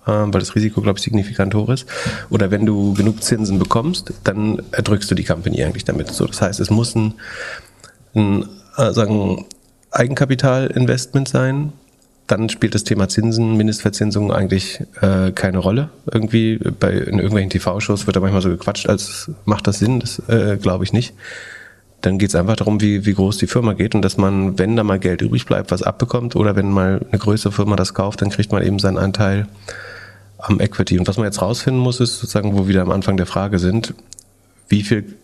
ähm, 0.07 0.35
weil 0.35 0.41
das 0.41 0.57
Risiko, 0.57 0.83
glaube 0.83 0.99
ich, 0.99 1.05
signifikant 1.05 1.55
hoch 1.55 1.71
ist. 1.71 1.87
Oder 2.29 2.51
wenn 2.51 2.67
du 2.67 2.93
genug 2.93 3.23
Zinsen 3.23 3.59
bekommst, 3.59 4.13
dann 4.25 4.61
erdrückst 4.73 5.11
du 5.11 5.15
die 5.15 5.25
Company 5.25 5.65
eigentlich 5.65 5.87
damit. 5.87 6.09
So, 6.09 6.27
das 6.27 6.43
heißt, 6.43 6.61
es 6.61 6.69
muss 6.69 6.95
ein, 6.95 7.15
ein 8.15 8.47
äh, 8.77 8.93
sagen, 8.93 9.47
Eigenkapitalinvestment 9.97 11.29
sein. 11.29 11.73
Dann 12.27 12.49
spielt 12.49 12.75
das 12.75 12.85
Thema 12.85 13.09
Zinsen, 13.09 13.57
Mindestverzinsung 13.57 14.33
eigentlich 14.33 14.81
äh, 15.01 15.31
keine 15.31 15.59
Rolle. 15.59 15.91
Irgendwie 16.11 16.59
bei 16.59 16.91
in 16.91 17.19
irgendwelchen 17.19 17.51
TV-Shows 17.51 18.07
wird 18.07 18.17
da 18.17 18.21
manchmal 18.21 18.43
so 18.43 18.49
gequatscht, 18.49 18.89
als 18.89 19.31
macht 19.45 19.67
das 19.67 19.79
Sinn, 19.79 20.01
das 20.01 20.19
äh, 20.29 20.57
glaube 20.57 20.85
ich 20.85 20.93
nicht. 20.93 21.15
Dann 22.01 22.19
geht 22.19 22.31
es 22.31 22.35
einfach 22.35 22.57
darum, 22.57 22.81
wie, 22.81 23.07
wie 23.07 23.15
groß 23.15 23.39
die 23.39 23.47
Firma 23.47 23.73
geht 23.73 23.95
und 23.95 24.03
dass 24.03 24.17
man, 24.17 24.59
wenn 24.59 24.77
da 24.77 24.83
mal 24.83 24.99
Geld 24.99 25.23
übrig 25.23 25.47
bleibt, 25.47 25.71
was 25.71 25.83
abbekommt 25.83 26.37
oder 26.37 26.57
wenn 26.57 26.71
mal 26.71 27.01
eine 27.09 27.19
größere 27.19 27.53
Firma 27.53 27.77
das 27.77 27.95
kauft, 27.95 28.23
dann 28.23 28.31
kriegt 28.31 28.53
man 28.53 28.63
eben 28.63 28.79
seinen 28.79 28.99
Anteil 28.99 29.47
am 30.39 30.61
Equity. 30.61 30.99
Und 30.99 31.09
was 31.09 31.17
man 31.17 31.27
jetzt 31.27 31.41
rausfinden 31.41 31.81
muss, 31.81 32.01
ist 32.01 32.19
sozusagen, 32.19 32.53
wo 32.55 32.59
wir 32.59 32.69
wieder 32.69 32.83
am 32.83 32.91
Anfang 32.91 33.17
der 33.17 33.27
Frage 33.27 33.59
sind, 33.59 33.95
wie 34.69 34.83
viel 34.83 35.15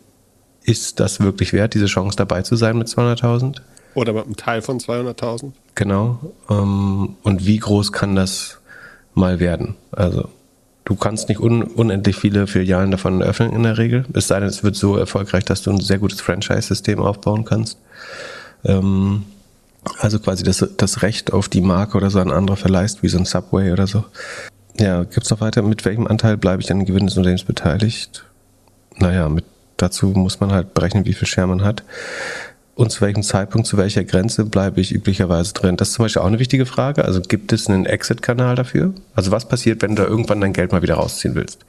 ist 0.64 1.00
das 1.00 1.20
wirklich 1.20 1.52
wert, 1.52 1.74
diese 1.74 1.86
Chance 1.86 2.16
dabei 2.16 2.42
zu 2.42 2.54
sein 2.56 2.78
mit 2.78 2.86
200.000? 2.86 3.56
Oder 3.94 4.12
mit 4.12 4.24
einem 4.24 4.36
Teil 4.36 4.62
von 4.62 4.78
200.000? 4.78 5.52
Genau. 5.74 6.18
Ähm, 6.48 7.16
und 7.22 7.46
wie 7.46 7.58
groß 7.58 7.92
kann 7.92 8.16
das 8.16 8.60
mal 9.14 9.40
werden? 9.40 9.74
Also 9.90 10.28
du 10.84 10.96
kannst 10.96 11.28
nicht 11.28 11.40
un 11.40 11.62
unendlich 11.62 12.16
viele 12.16 12.46
Filialen 12.46 12.90
davon 12.90 13.22
öffnen 13.22 13.52
in 13.52 13.62
der 13.62 13.78
Regel. 13.78 14.04
Es 14.14 14.28
sei 14.28 14.40
denn, 14.40 14.48
es 14.48 14.64
wird 14.64 14.76
so 14.76 14.96
erfolgreich, 14.96 15.44
dass 15.44 15.62
du 15.62 15.70
ein 15.70 15.80
sehr 15.80 15.98
gutes 15.98 16.20
Franchise-System 16.20 17.00
aufbauen 17.00 17.44
kannst. 17.44 17.78
Ähm, 18.64 19.24
also 19.98 20.18
quasi 20.18 20.44
das, 20.44 20.66
das 20.76 21.02
Recht 21.02 21.32
auf 21.32 21.48
die 21.48 21.60
Marke 21.60 21.96
oder 21.96 22.10
so 22.10 22.20
an 22.20 22.30
andere 22.30 22.56
verleihst, 22.56 23.02
wie 23.02 23.08
so 23.08 23.18
ein 23.18 23.24
Subway 23.24 23.72
oder 23.72 23.86
so. 23.86 24.04
Ja, 24.78 25.04
gibt's 25.04 25.30
noch 25.30 25.40
weiter? 25.40 25.62
Mit 25.62 25.84
welchem 25.84 26.06
Anteil 26.06 26.36
bleibe 26.36 26.62
ich 26.62 26.70
an 26.70 26.78
den 26.78 26.86
Gewinn 26.86 27.06
des 27.06 27.16
Unternehmens 27.16 27.44
beteiligt? 27.44 28.24
Naja, 28.96 29.28
mit, 29.28 29.44
dazu 29.76 30.08
muss 30.08 30.40
man 30.40 30.52
halt 30.52 30.72
berechnen, 30.72 31.04
wie 31.04 31.12
viel 31.12 31.28
Share 31.28 31.46
man 31.46 31.62
hat 31.62 31.82
und 32.74 32.90
zu 32.90 33.02
welchem 33.02 33.22
Zeitpunkt, 33.22 33.66
zu 33.66 33.76
welcher 33.76 34.04
Grenze 34.04 34.44
bleibe 34.44 34.80
ich 34.80 34.92
üblicherweise 34.92 35.52
drin? 35.52 35.76
Das 35.76 35.88
ist 35.88 35.94
zum 35.94 36.04
Beispiel 36.04 36.22
auch 36.22 36.26
eine 36.26 36.38
wichtige 36.38 36.66
Frage. 36.66 37.04
Also 37.04 37.20
gibt 37.20 37.52
es 37.52 37.68
einen 37.68 37.86
Exit-Kanal 37.86 38.54
dafür? 38.54 38.94
Also 39.14 39.30
was 39.30 39.46
passiert, 39.46 39.82
wenn 39.82 39.94
du 39.94 40.04
irgendwann 40.04 40.40
dein 40.40 40.52
Geld 40.52 40.72
mal 40.72 40.82
wieder 40.82 40.94
rausziehen 40.94 41.34
willst? 41.34 41.64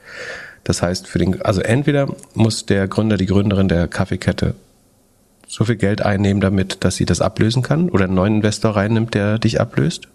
Das 0.64 0.80
heißt, 0.80 1.06
für 1.06 1.18
den, 1.18 1.42
also 1.42 1.60
entweder 1.60 2.08
muss 2.32 2.64
der 2.64 2.88
Gründer, 2.88 3.18
die 3.18 3.26
Gründerin 3.26 3.68
der 3.68 3.86
Kaffeekette 3.86 4.54
so 5.46 5.64
viel 5.64 5.76
Geld 5.76 6.02
einnehmen 6.02 6.40
damit, 6.40 6.84
dass 6.84 6.96
sie 6.96 7.04
das 7.04 7.20
ablösen 7.20 7.62
kann 7.62 7.90
oder 7.90 8.04
einen 8.04 8.14
neuen 8.14 8.36
Investor 8.36 8.74
reinnimmt, 8.74 9.14
der 9.14 9.38
dich 9.38 9.60
ablöst. 9.60 10.08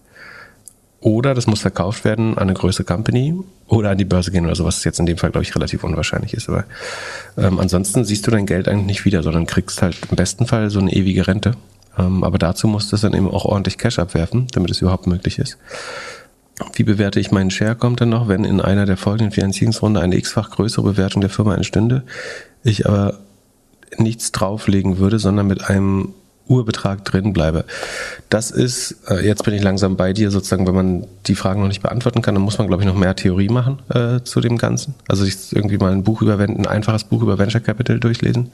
Oder 1.01 1.33
das 1.33 1.47
muss 1.47 1.62
verkauft 1.62 2.03
werden 2.03 2.31
an 2.38 2.43
eine 2.49 2.53
größere 2.53 2.83
Company 2.83 3.33
oder 3.67 3.91
an 3.91 3.97
die 3.97 4.05
Börse 4.05 4.31
gehen 4.31 4.45
oder 4.45 4.55
sowas, 4.55 4.77
was 4.77 4.83
jetzt 4.83 4.99
in 4.99 5.05
dem 5.05 5.17
Fall, 5.17 5.31
glaube 5.31 5.43
ich, 5.43 5.55
relativ 5.55 5.83
unwahrscheinlich 5.83 6.33
ist. 6.33 6.49
Aber 6.49 6.65
ähm, 7.38 7.59
ansonsten 7.59 8.03
siehst 8.03 8.27
du 8.27 8.31
dein 8.31 8.45
Geld 8.45 8.67
eigentlich 8.67 8.85
nicht 8.85 9.05
wieder, 9.05 9.23
sondern 9.23 9.45
kriegst 9.45 9.81
halt 9.81 9.95
im 10.09 10.17
besten 10.17 10.45
Fall 10.45 10.69
so 10.69 10.79
eine 10.79 10.91
ewige 10.91 11.25
Rente. 11.25 11.53
Ähm, 11.97 12.23
aber 12.23 12.38
dazu 12.38 12.67
musst 12.67 12.91
du 12.91 12.97
dann 12.97 13.13
eben 13.13 13.29
auch 13.29 13.45
ordentlich 13.45 13.77
Cash 13.77 13.97
abwerfen, 13.97 14.47
damit 14.51 14.71
es 14.71 14.81
überhaupt 14.81 15.07
möglich 15.07 15.39
ist. 15.39 15.57
Wie 16.73 16.83
bewerte 16.83 17.21
ich 17.21 17.31
meinen 17.31 17.51
Share, 17.51 17.75
kommt 17.75 18.01
dann 18.01 18.09
noch, 18.09 18.27
wenn 18.27 18.43
in 18.43 18.59
einer 18.59 18.85
der 18.85 18.97
folgenden 18.97 19.31
Finanzierungsrunde 19.31 20.01
eine 20.01 20.17
x-fach 20.17 20.51
größere 20.51 20.83
Bewertung 20.83 21.21
der 21.21 21.29
Firma 21.29 21.55
entstünde, 21.55 22.03
ich 22.63 22.85
aber 22.85 23.19
nichts 23.97 24.33
drauflegen 24.33 24.97
würde, 24.97 25.19
sondern 25.19 25.47
mit 25.47 25.69
einem 25.69 26.13
Urbetrag 26.49 27.05
drin 27.05 27.31
bleibe. 27.31 27.63
Das 28.29 28.51
ist, 28.51 28.97
äh, 29.07 29.25
jetzt 29.25 29.43
bin 29.43 29.53
ich 29.53 29.62
langsam 29.63 29.95
bei 29.95 30.13
dir, 30.13 30.31
sozusagen, 30.31 30.67
wenn 30.67 30.75
man 30.75 31.07
die 31.27 31.35
Fragen 31.35 31.62
noch 31.62 31.67
nicht 31.67 31.81
beantworten 31.81 32.21
kann, 32.21 32.35
dann 32.35 32.43
muss 32.43 32.57
man, 32.57 32.67
glaube 32.67 32.83
ich, 32.83 32.88
noch 32.88 32.95
mehr 32.95 33.15
Theorie 33.15 33.49
machen 33.49 33.79
äh, 33.89 34.21
zu 34.23 34.41
dem 34.41 34.57
Ganzen. 34.57 34.95
Also 35.07 35.23
sich 35.23 35.55
irgendwie 35.55 35.77
mal 35.77 35.91
ein 35.91 36.03
Buch 36.03 36.21
über, 36.21 36.39
ein 36.39 36.65
einfaches 36.65 37.03
Buch 37.05 37.21
über 37.21 37.38
Venture 37.38 37.62
Capital 37.62 37.99
durchlesen. 37.99 38.51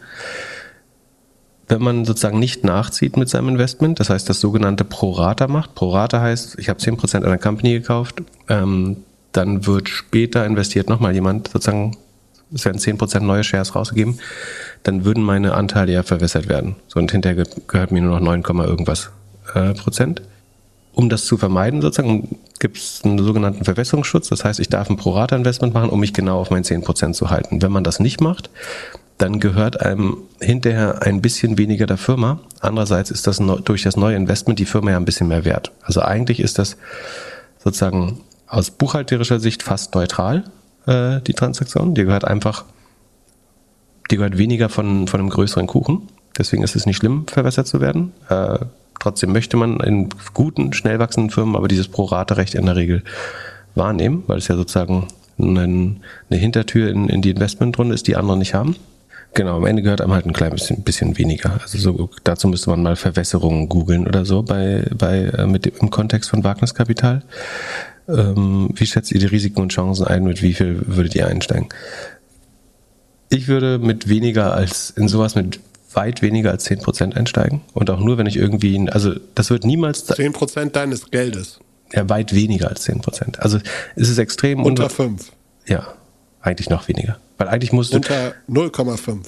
Wenn 1.67 1.81
man 1.81 2.05
sozusagen 2.05 2.38
nicht 2.38 2.63
nachzieht 2.63 3.17
mit 3.17 3.27
seinem 3.29 3.49
Investment, 3.49 3.99
das 3.99 4.10
heißt 4.10 4.29
das 4.29 4.39
sogenannte 4.39 4.84
Pro-Rata 4.84 5.47
macht. 5.47 5.73
Pro-Rata 5.73 6.21
heißt, 6.21 6.60
ich 6.60 6.69
habe 6.69 6.79
10% 6.79 7.23
einer 7.23 7.39
Company 7.39 7.73
gekauft, 7.73 8.21
ähm, 8.49 8.97
dann 9.31 9.65
wird 9.65 9.89
später 9.89 10.45
investiert 10.45 10.89
nochmal 10.89 11.13
jemand 11.13 11.47
sozusagen 11.47 11.97
es 12.53 12.65
werden 12.65 12.77
10% 12.77 13.19
neue 13.21 13.43
Shares 13.43 13.75
rausgegeben, 13.75 14.19
dann 14.84 15.05
würden 15.05 15.23
meine 15.23 15.53
Anteile 15.53 15.91
ja 15.91 16.03
verwässert 16.03 16.47
werden. 16.47 16.75
So, 16.88 16.99
und 16.99 17.12
hinterher 17.12 17.45
gehört 17.67 17.91
mir 17.91 18.01
nur 18.01 18.19
noch 18.19 18.25
9, 18.25 18.43
irgendwas 18.65 19.12
äh, 19.53 19.73
Prozent. 19.73 20.21
Um 20.93 21.10
das 21.10 21.25
zu 21.25 21.38
vermeiden, 21.38 21.81
sozusagen, 21.81 22.38
gibt 22.60 22.77
es 22.77 23.01
einen 23.03 23.19
sogenannten 23.19 23.65
Verwässerungsschutz. 23.65 24.29
Das 24.29 24.45
heißt, 24.45 24.62
ich 24.62 24.69
darf 24.69 24.89
ein 24.89 24.95
Pro-Rata-Investment 24.95 25.73
machen, 25.73 25.89
um 25.89 25.99
mich 25.99 26.13
genau 26.13 26.39
auf 26.39 26.51
mein 26.51 26.63
10% 26.63 27.13
zu 27.13 27.29
halten. 27.29 27.62
Wenn 27.62 27.71
man 27.71 27.84
das 27.84 27.99
nicht 27.99 28.21
macht, 28.21 28.49
dann 29.17 29.39
gehört 29.39 29.81
einem 29.81 30.17
hinterher 30.39 31.01
ein 31.01 31.21
bisschen 31.21 31.58
weniger 31.58 31.86
der 31.86 31.97
Firma. 31.97 32.39
Andererseits 32.62 33.12
ist 33.12 33.27
das 33.27 33.41
durch 33.63 33.84
das 33.84 33.97
neue 33.97 34.15
Investment 34.15 34.60
die 34.60 34.65
Firma 34.65 34.91
ja 34.91 34.97
ein 34.97 35.05
bisschen 35.05 35.27
mehr 35.27 35.45
wert. 35.45 35.71
Also 35.81 36.01
eigentlich 36.01 36.39
ist 36.39 36.60
das 36.60 36.77
sozusagen 37.62 38.21
aus 38.47 38.71
buchhalterischer 38.71 39.39
Sicht 39.39 39.63
fast 39.63 39.95
neutral, 39.95 40.45
äh, 40.88 41.21
die 41.21 41.34
Transaktion. 41.34 41.95
Die 41.95 42.04
gehört 42.04 42.26
einfach, 42.26 42.65
die 44.12 44.17
gehört 44.17 44.38
weniger 44.38 44.69
von, 44.69 45.08
von 45.08 45.19
einem 45.19 45.30
größeren 45.30 45.67
Kuchen. 45.67 46.10
Deswegen 46.38 46.63
ist 46.63 46.76
es 46.76 46.86
nicht 46.86 46.98
schlimm, 46.98 47.28
verwässert 47.28 47.67
zu 47.67 47.80
werden. 47.80 48.12
Äh, 48.30 48.60
Trotzdem 49.00 49.34
möchte 49.34 49.58
man 49.58 49.80
in 49.82 50.10
guten, 50.34 50.74
schnell 50.74 51.00
wachsenden 51.00 51.30
Firmen 51.30 51.56
aber 51.56 51.67
dieses 51.67 51.88
Pro-Rate-Recht 51.88 52.56
in 52.56 52.65
der 52.65 52.76
Regel 52.76 53.04
wahrnehmen, 53.76 54.24
weil 54.28 54.38
es 54.38 54.48
ja 54.48 54.56
sozusagen 54.56 55.08
eine 55.38 56.00
Hintertür 56.32 56.89
in, 56.89 57.10
in 57.10 57.21
die 57.21 57.32
Investmentrunde 57.32 57.93
ist, 57.93 58.08
die 58.08 58.15
andere 58.15 58.38
nicht 58.38 58.54
haben. 58.54 58.76
Genau, 59.34 59.58
am 59.58 59.65
Ende 59.65 59.82
gehört 59.82 60.00
einem 60.00 60.13
halt 60.13 60.26
ein 60.26 60.32
klein 60.32 60.52
bisschen, 60.52 60.84
bisschen 60.84 61.17
weniger. 61.17 61.60
Also 61.62 61.78
so, 61.78 62.10
dazu 62.24 62.48
müsste 62.48 62.69
man 62.69 62.82
mal 62.82 62.95
Verwässerungen 62.95 63.67
googeln 63.67 64.08
oder 64.08 64.24
so 64.24 64.43
bei, 64.43 64.88
bei, 64.98 65.26
äh, 65.26 65.45
mit 65.45 65.67
im 65.67 65.89
Kontext 65.89 66.30
von 66.30 66.45
Wagniskapital. 66.45 67.21
Ähm, 68.08 68.70
wie 68.74 68.86
schätzt 68.86 69.12
ihr 69.12 69.20
die 69.20 69.26
Risiken 69.26 69.62
und 69.62 69.72
Chancen 69.72 70.06
ein? 70.06 70.24
Mit 70.24 70.41
wie 70.41 70.54
viel 70.54 70.82
würdet 70.86 71.15
ihr 71.15 71.28
einsteigen? 71.28 71.70
Ich 73.30 73.48
würde 73.48 73.80
mit 73.80 74.08
weniger 74.08 74.54
als, 74.54 74.91
in 74.91 75.08
sowas 75.08 75.36
mit 75.36 75.60
weit 75.94 76.22
weniger 76.22 76.52
als 76.52 76.70
10% 76.70 77.15
einsteigen. 77.15 77.62
Und 77.74 77.89
auch 77.89 78.00
nur, 78.00 78.18
wenn 78.18 78.28
ich 78.28 78.38
irgendwie, 78.38 78.89
also 78.89 79.15
das 79.34 79.50
wird 79.50 79.63
niemals. 79.63 80.08
10% 80.10 80.72
deines 80.72 81.10
Geldes. 81.10 81.60
Ja, 81.94 82.10
weit 82.10 82.34
weniger 82.34 82.70
als 82.70 82.88
10%. 82.88 83.39
Also 83.39 83.60
es 83.96 84.10
ist 84.10 84.18
extrem 84.18 84.63
unter 84.63 84.89
5. 84.89 85.32
Ja, 85.68 85.88
eigentlich 86.41 86.70
noch 86.70 86.88
weniger. 86.88 87.18
Weil 87.38 87.48
eigentlich 87.48 87.72
musst 87.72 87.94
du. 87.94 87.98
Unter 87.98 88.34
0,5. 88.50 89.26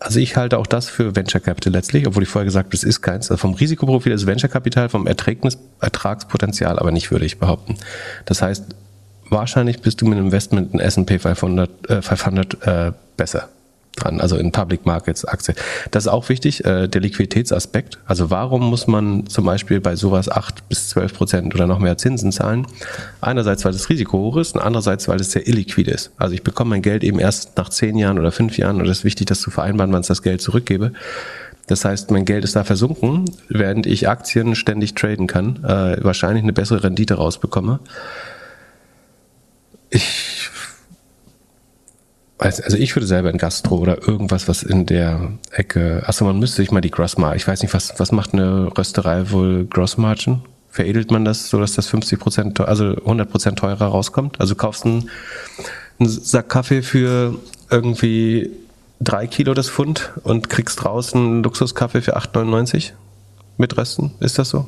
Also 0.00 0.20
ich 0.20 0.36
halte 0.36 0.58
auch 0.58 0.66
das 0.66 0.88
für 0.88 1.16
Venture 1.16 1.40
Capital 1.40 1.72
letztlich, 1.72 2.06
obwohl 2.06 2.22
ich 2.22 2.28
vorher 2.28 2.44
gesagt 2.44 2.66
habe, 2.66 2.76
das 2.76 2.84
ist 2.84 3.02
keins. 3.02 3.30
Also 3.30 3.40
vom 3.40 3.54
Risikoprofil 3.54 4.12
ist 4.12 4.26
Venture 4.26 4.48
Capital, 4.48 4.88
vom 4.88 5.06
Erträgnis, 5.06 5.58
Ertragspotenzial 5.80 6.78
aber 6.78 6.92
nicht, 6.92 7.10
würde 7.10 7.26
ich 7.26 7.38
behaupten. 7.38 7.76
Das 8.24 8.40
heißt, 8.40 8.64
wahrscheinlich 9.28 9.80
bist 9.82 10.00
du 10.00 10.06
mit 10.06 10.16
einem 10.16 10.26
Investment 10.26 10.72
in 10.72 10.80
S&P 10.80 11.18
500, 11.18 11.90
äh, 11.90 12.02
500 12.02 12.66
äh, 12.66 12.92
besser 13.16 13.48
dran, 14.02 14.20
also 14.20 14.36
in 14.36 14.52
Public 14.52 14.86
Markets 14.86 15.24
Aktie. 15.24 15.54
Das 15.90 16.04
ist 16.04 16.08
auch 16.08 16.28
wichtig, 16.28 16.64
äh, 16.64 16.88
der 16.88 17.00
Liquiditätsaspekt. 17.00 17.98
Also 18.06 18.30
warum 18.30 18.68
muss 18.68 18.86
man 18.86 19.26
zum 19.26 19.44
Beispiel 19.44 19.80
bei 19.80 19.96
sowas 19.96 20.28
8 20.30 20.68
bis 20.68 20.88
12 20.90 21.14
Prozent 21.14 21.54
oder 21.54 21.66
noch 21.66 21.78
mehr 21.78 21.98
Zinsen 21.98 22.32
zahlen? 22.32 22.66
Einerseits, 23.20 23.64
weil 23.64 23.72
das 23.72 23.88
Risiko 23.88 24.18
hoch 24.18 24.36
ist 24.36 24.54
und 24.54 24.60
andererseits, 24.60 25.08
weil 25.08 25.20
es 25.20 25.32
sehr 25.32 25.46
illiquid 25.46 25.88
ist. 25.88 26.12
Also 26.16 26.34
ich 26.34 26.42
bekomme 26.42 26.70
mein 26.70 26.82
Geld 26.82 27.04
eben 27.04 27.18
erst 27.18 27.56
nach 27.56 27.68
10 27.68 27.96
Jahren 27.96 28.18
oder 28.18 28.32
5 28.32 28.56
Jahren 28.58 28.76
und 28.80 28.86
es 28.86 28.98
ist 28.98 29.04
wichtig, 29.04 29.26
das 29.26 29.40
zu 29.40 29.50
vereinbaren, 29.50 29.92
wann 29.92 30.02
ich 30.02 30.08
das 30.08 30.22
Geld 30.22 30.40
zurückgebe. 30.40 30.92
Das 31.68 31.84
heißt, 31.84 32.10
mein 32.10 32.24
Geld 32.24 32.44
ist 32.44 32.56
da 32.56 32.64
versunken, 32.64 33.26
während 33.48 33.86
ich 33.86 34.08
Aktien 34.08 34.54
ständig 34.54 34.94
traden 34.94 35.26
kann, 35.26 35.62
äh, 35.64 36.02
wahrscheinlich 36.02 36.42
eine 36.42 36.54
bessere 36.54 36.82
Rendite 36.82 37.14
rausbekomme. 37.14 37.80
Ich 39.90 40.50
also 42.38 42.76
ich 42.76 42.94
würde 42.94 43.06
selber 43.06 43.30
in 43.30 43.38
Gastro 43.38 43.76
oder 43.78 44.06
irgendwas, 44.06 44.48
was 44.48 44.62
in 44.62 44.86
der 44.86 45.32
Ecke, 45.50 46.02
achso, 46.06 46.24
man 46.24 46.38
müsste 46.38 46.56
sich 46.56 46.70
mal 46.70 46.80
die 46.80 46.90
Grossmargin, 46.90 47.36
ich 47.36 47.48
weiß 47.48 47.62
nicht, 47.62 47.74
was, 47.74 47.98
was 47.98 48.12
macht 48.12 48.32
eine 48.32 48.70
Rösterei 48.76 49.30
wohl 49.30 49.64
Grossmargin? 49.66 50.42
Veredelt 50.70 51.10
man 51.10 51.24
das 51.24 51.48
so, 51.48 51.58
dass 51.58 51.74
das 51.74 51.88
50 51.88 52.18
Prozent, 52.20 52.60
also 52.60 52.94
100 52.94 53.30
Prozent 53.30 53.58
teurer 53.58 53.86
rauskommt? 53.86 54.40
Also 54.40 54.54
kaufst 54.54 54.84
einen, 54.84 55.10
einen 55.98 56.08
Sack 56.08 56.50
Kaffee 56.50 56.82
für 56.82 57.34
irgendwie 57.70 58.50
drei 59.00 59.26
Kilo 59.26 59.54
das 59.54 59.68
Pfund 59.70 60.10
und 60.22 60.48
kriegst 60.48 60.82
draußen 60.82 61.20
einen 61.20 61.42
Luxuskaffee 61.42 62.02
für 62.02 62.16
8,99 62.16 62.92
mit 63.56 63.76
Rösten? 63.76 64.12
Ist 64.20 64.38
das 64.38 64.50
so? 64.50 64.66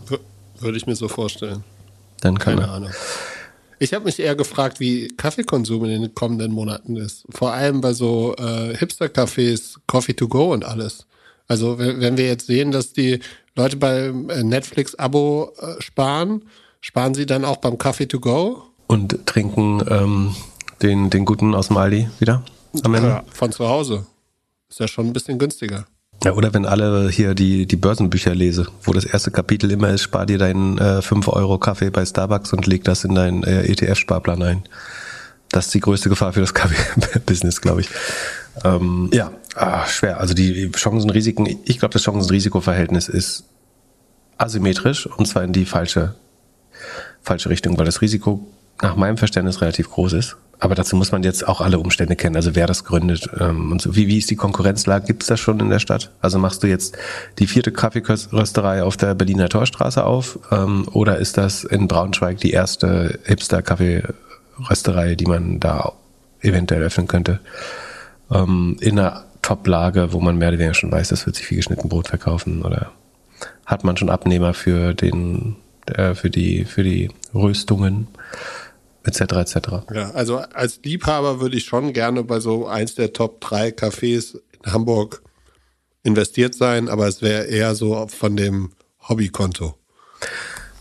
Würde 0.58 0.76
ich 0.76 0.86
mir 0.86 0.96
so 0.96 1.08
vorstellen. 1.08 1.64
Dann 2.20 2.38
kann 2.38 2.56
Keine 2.56 2.66
er. 2.66 2.74
Ahnung. 2.74 2.90
Ich 3.82 3.94
habe 3.94 4.04
mich 4.04 4.20
eher 4.20 4.36
gefragt, 4.36 4.78
wie 4.78 5.08
Kaffeekonsum 5.08 5.86
in 5.86 6.02
den 6.02 6.14
kommenden 6.14 6.52
Monaten 6.52 6.96
ist. 6.96 7.24
Vor 7.30 7.54
allem 7.54 7.80
bei 7.80 7.94
so 7.94 8.36
äh, 8.36 8.76
Hipster-Cafés, 8.76 9.78
Coffee 9.86 10.12
to 10.12 10.28
go 10.28 10.52
und 10.52 10.66
alles. 10.66 11.06
Also 11.48 11.78
wenn, 11.78 11.98
wenn 11.98 12.18
wir 12.18 12.26
jetzt 12.26 12.46
sehen, 12.46 12.72
dass 12.72 12.92
die 12.92 13.20
Leute 13.56 13.78
beim 13.78 14.28
äh, 14.28 14.42
Netflix-Abo 14.42 15.52
äh, 15.58 15.80
sparen, 15.80 16.44
sparen 16.82 17.14
sie 17.14 17.24
dann 17.24 17.46
auch 17.46 17.56
beim 17.56 17.78
Coffee 17.78 18.06
to 18.06 18.20
go? 18.20 18.64
Und 18.86 19.26
trinken 19.26 19.82
ähm, 19.88 20.36
den, 20.82 21.08
den 21.08 21.24
guten 21.24 21.54
aus 21.54 21.70
Mali 21.70 22.06
wieder 22.18 22.44
am 22.82 22.94
Ende? 22.94 23.08
Ja, 23.08 23.24
von 23.32 23.50
zu 23.50 23.66
Hause. 23.66 24.06
Ist 24.68 24.80
ja 24.80 24.88
schon 24.88 25.06
ein 25.06 25.14
bisschen 25.14 25.38
günstiger. 25.38 25.86
Ja, 26.22 26.32
oder 26.32 26.52
wenn 26.52 26.66
alle 26.66 27.08
hier 27.08 27.34
die, 27.34 27.66
die 27.66 27.76
Börsenbücher 27.76 28.34
lese, 28.34 28.66
wo 28.82 28.92
das 28.92 29.04
erste 29.04 29.30
Kapitel 29.30 29.70
immer 29.70 29.88
ist, 29.88 30.02
spar 30.02 30.26
dir 30.26 30.36
deinen 30.36 30.76
äh, 30.76 31.00
5 31.00 31.28
Euro 31.28 31.58
Kaffee 31.58 31.90
bei 31.90 32.04
Starbucks 32.04 32.52
und 32.52 32.66
leg 32.66 32.84
das 32.84 33.04
in 33.04 33.14
deinen 33.14 33.42
äh, 33.42 33.62
ETF-Sparplan 33.62 34.42
ein. 34.42 34.62
Das 35.48 35.66
ist 35.66 35.74
die 35.74 35.80
größte 35.80 36.10
Gefahr 36.10 36.32
für 36.34 36.40
das 36.40 36.52
Kaffee-Business, 36.52 37.60
glaube 37.62 37.80
ich. 37.80 37.88
Ähm, 38.64 39.08
ja, 39.12 39.32
ah, 39.54 39.86
schwer. 39.86 40.20
Also 40.20 40.34
die 40.34 40.70
Chancen-Risiken, 40.70 41.46
ich 41.64 41.78
glaube, 41.78 41.94
das 41.94 42.02
Chancen-Risiko-Verhältnis 42.02 43.08
ist 43.08 43.44
asymmetrisch 44.36 45.06
und 45.06 45.26
zwar 45.26 45.42
in 45.42 45.52
die 45.52 45.64
falsche, 45.64 46.14
falsche 47.22 47.48
Richtung, 47.48 47.78
weil 47.78 47.86
das 47.86 48.02
Risiko 48.02 48.46
nach 48.82 48.96
meinem 48.96 49.16
Verständnis 49.16 49.60
relativ 49.60 49.90
groß 49.90 50.12
ist. 50.14 50.36
Aber 50.60 50.74
dazu 50.74 50.94
muss 50.94 51.10
man 51.10 51.22
jetzt 51.22 51.48
auch 51.48 51.62
alle 51.62 51.78
Umstände 51.78 52.16
kennen, 52.16 52.36
also 52.36 52.54
wer 52.54 52.66
das 52.66 52.84
gründet 52.84 53.30
ähm, 53.40 53.72
und 53.72 53.80
so. 53.80 53.96
Wie, 53.96 54.08
wie 54.08 54.18
ist 54.18 54.30
die 54.30 54.36
Konkurrenzlage? 54.36 55.06
Gibt 55.06 55.22
es 55.22 55.28
das 55.28 55.40
schon 55.40 55.58
in 55.58 55.70
der 55.70 55.78
Stadt? 55.78 56.10
Also 56.20 56.38
machst 56.38 56.62
du 56.62 56.66
jetzt 56.66 56.98
die 57.38 57.46
vierte 57.46 57.72
Kaffeerösterei 57.72 58.82
auf 58.82 58.98
der 58.98 59.14
Berliner 59.14 59.48
Torstraße 59.48 60.04
auf 60.04 60.38
ähm, 60.52 60.86
oder 60.92 61.16
ist 61.16 61.38
das 61.38 61.64
in 61.64 61.88
Braunschweig 61.88 62.36
die 62.36 62.50
erste 62.50 63.18
Hipster-Kaffeerösterei, 63.24 65.14
die 65.14 65.24
man 65.24 65.60
da 65.60 65.94
eventuell 66.42 66.82
öffnen 66.82 67.08
könnte? 67.08 67.40
Ähm, 68.30 68.76
in 68.80 68.98
einer 68.98 69.24
Top-Lage, 69.40 70.12
wo 70.12 70.20
man 70.20 70.36
mehr 70.36 70.48
oder 70.48 70.58
weniger 70.58 70.74
schon 70.74 70.92
weiß, 70.92 71.08
das 71.08 71.24
wird 71.24 71.36
sich 71.36 71.50
wie 71.50 71.56
geschnitten 71.56 71.88
Brot 71.88 72.08
verkaufen 72.08 72.62
oder 72.62 72.92
hat 73.64 73.82
man 73.84 73.96
schon 73.96 74.10
Abnehmer 74.10 74.52
für 74.52 74.92
den, 74.92 75.56
äh, 75.86 76.14
für 76.14 76.28
die, 76.28 76.66
für 76.66 76.84
die 76.84 77.10
Röstungen? 77.34 78.08
Etc. 79.04 79.20
etc. 79.20 79.56
Ja, 79.94 80.10
also 80.10 80.38
als 80.38 80.80
Liebhaber 80.82 81.40
würde 81.40 81.56
ich 81.56 81.64
schon 81.64 81.92
gerne 81.92 82.22
bei 82.24 82.40
so 82.40 82.66
eins 82.66 82.94
der 82.94 83.12
Top 83.12 83.40
3 83.40 83.68
Cafés 83.70 84.38
in 84.64 84.72
Hamburg 84.72 85.22
investiert 86.02 86.54
sein, 86.54 86.88
aber 86.88 87.08
es 87.08 87.22
wäre 87.22 87.44
eher 87.44 87.74
so 87.74 88.06
von 88.08 88.36
dem 88.36 88.70
Hobbykonto. 89.08 89.74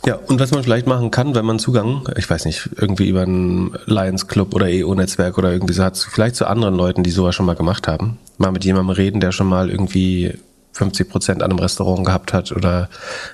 Ja, 0.05 0.15
und 0.15 0.39
was 0.39 0.51
man 0.51 0.63
vielleicht 0.63 0.87
machen 0.87 1.11
kann, 1.11 1.35
wenn 1.35 1.45
man 1.45 1.59
Zugang, 1.59 2.07
ich 2.17 2.29
weiß 2.29 2.45
nicht, 2.45 2.69
irgendwie 2.77 3.09
über 3.09 3.23
einen 3.23 3.77
Lions 3.85 4.27
Club 4.27 4.55
oder 4.55 4.69
EO-Netzwerk 4.69 5.37
oder 5.37 5.51
irgendwie 5.51 5.73
so 5.73 5.83
hat, 5.83 5.97
vielleicht 5.97 6.35
zu 6.35 6.47
anderen 6.47 6.75
Leuten, 6.75 7.03
die 7.03 7.11
sowas 7.11 7.35
schon 7.35 7.45
mal 7.45 7.55
gemacht 7.55 7.87
haben, 7.87 8.17
mal 8.37 8.51
mit 8.51 8.63
jemandem 8.63 8.95
reden, 8.95 9.19
der 9.19 9.33
schon 9.33 9.47
mal 9.47 9.69
irgendwie 9.69 10.33
50 10.73 11.09
Prozent 11.09 11.43
an 11.43 11.51
einem 11.51 11.59
Restaurant 11.59 12.05
gehabt 12.05 12.33
hat 12.33 12.51
oder 12.51 12.89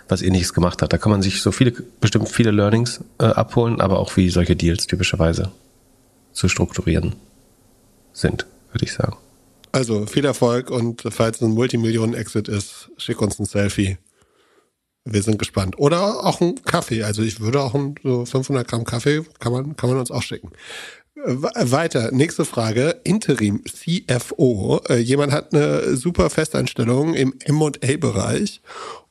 was 0.07 0.21
ähnliches 0.21 0.53
gemacht 0.53 0.81
hat. 0.81 0.93
Da 0.93 0.97
kann 0.97 1.11
man 1.11 1.21
sich 1.21 1.41
so 1.41 1.51
viele, 1.51 1.71
bestimmt 1.99 2.29
viele 2.29 2.51
Learnings 2.51 3.01
äh, 3.19 3.25
abholen, 3.25 3.81
aber 3.81 3.99
auch 3.99 4.15
wie 4.17 4.29
solche 4.29 4.55
Deals 4.55 4.87
typischerweise 4.87 5.51
zu 6.31 6.47
strukturieren 6.47 7.15
sind, 8.13 8.45
würde 8.71 8.85
ich 8.85 8.93
sagen. 8.93 9.17
Also 9.71 10.05
viel 10.05 10.23
Erfolg 10.23 10.71
und 10.71 11.03
falls 11.09 11.41
ein 11.41 11.51
Multimillionen-Exit 11.51 12.47
ist, 12.47 12.89
schick 12.97 13.21
uns 13.21 13.39
ein 13.39 13.45
Selfie. 13.45 13.97
Wir 15.03 15.21
sind 15.21 15.37
gespannt. 15.37 15.77
Oder 15.77 16.25
auch 16.25 16.41
ein 16.41 16.63
Kaffee. 16.63 17.03
Also 17.03 17.21
ich 17.21 17.41
würde 17.41 17.61
auch 17.61 17.75
ein, 17.75 17.95
so 18.01 18.25
500 18.25 18.67
Gramm 18.67 18.85
Kaffee 18.85 19.23
kann 19.39 19.51
man, 19.51 19.75
kann 19.75 19.89
man 19.89 19.99
uns 19.99 20.11
auch 20.11 20.23
schicken. 20.23 20.51
Weiter, 21.27 22.11
nächste 22.11 22.45
Frage. 22.45 22.97
Interim 23.03 23.63
CFO. 23.65 24.79
Äh, 24.87 24.97
jemand 24.97 25.31
hat 25.31 25.53
eine 25.53 25.95
super 25.95 26.29
Festeinstellung 26.29 27.15
im 27.15 27.33
M&A-Bereich 27.43 28.61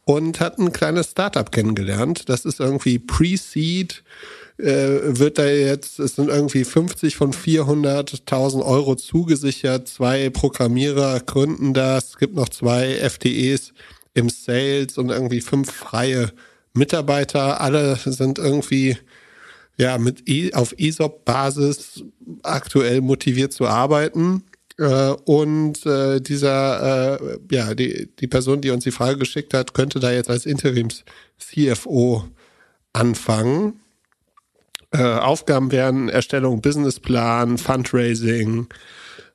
und 0.04 0.38
hat 0.38 0.58
ein 0.58 0.72
kleines 0.72 1.10
Startup 1.10 1.50
kennengelernt. 1.50 2.28
Das 2.28 2.44
ist 2.44 2.60
irgendwie 2.60 3.00
Pre-Seed, 3.00 4.04
äh, 4.58 4.64
wird 5.18 5.38
da 5.38 5.46
jetzt, 5.46 5.98
es 5.98 6.14
sind 6.14 6.28
irgendwie 6.28 6.62
50 6.62 7.16
von 7.16 7.32
400.000 7.32 8.64
Euro 8.64 8.94
zugesichert. 8.94 9.88
Zwei 9.88 10.30
Programmierer 10.30 11.18
gründen 11.18 11.74
das. 11.74 12.10
Es 12.10 12.18
gibt 12.18 12.36
noch 12.36 12.48
zwei 12.48 12.94
FTEs 12.94 13.72
im 14.14 14.28
Sales 14.28 14.98
und 14.98 15.10
irgendwie 15.10 15.40
fünf 15.40 15.72
freie 15.72 16.32
Mitarbeiter. 16.74 17.60
Alle 17.60 17.96
sind 17.96 18.38
irgendwie 18.38 18.98
ja, 19.76 19.98
mit 19.98 20.28
e 20.28 20.52
auf 20.52 20.74
ESOP-Basis 20.78 22.04
aktuell 22.42 23.00
motiviert 23.00 23.52
zu 23.52 23.66
arbeiten. 23.66 24.44
Äh, 24.78 25.10
und 25.24 25.84
äh, 25.86 26.20
dieser, 26.20 27.20
äh, 27.20 27.38
ja, 27.50 27.74
die, 27.74 28.08
die 28.18 28.26
Person, 28.26 28.60
die 28.60 28.70
uns 28.70 28.84
die 28.84 28.90
Frage 28.90 29.18
geschickt 29.18 29.54
hat, 29.54 29.74
könnte 29.74 30.00
da 30.00 30.12
jetzt 30.12 30.30
als 30.30 30.46
Interims-CFO 30.46 32.24
anfangen. 32.92 33.80
Äh, 34.90 35.02
Aufgaben 35.02 35.72
wären 35.72 36.08
Erstellung 36.08 36.60
Businessplan, 36.60 37.58
Fundraising, 37.58 38.68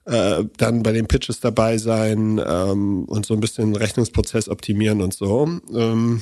äh, 0.05 0.43
dann 0.57 0.83
bei 0.83 0.93
den 0.93 1.07
Pitches 1.07 1.41
dabei 1.41 1.77
sein 1.77 2.41
ähm, 2.45 3.05
und 3.05 3.25
so 3.25 3.33
ein 3.33 3.41
bisschen 3.41 3.75
Rechnungsprozess 3.75 4.47
optimieren 4.47 5.01
und 5.01 5.13
so. 5.13 5.49
Ähm, 5.73 6.21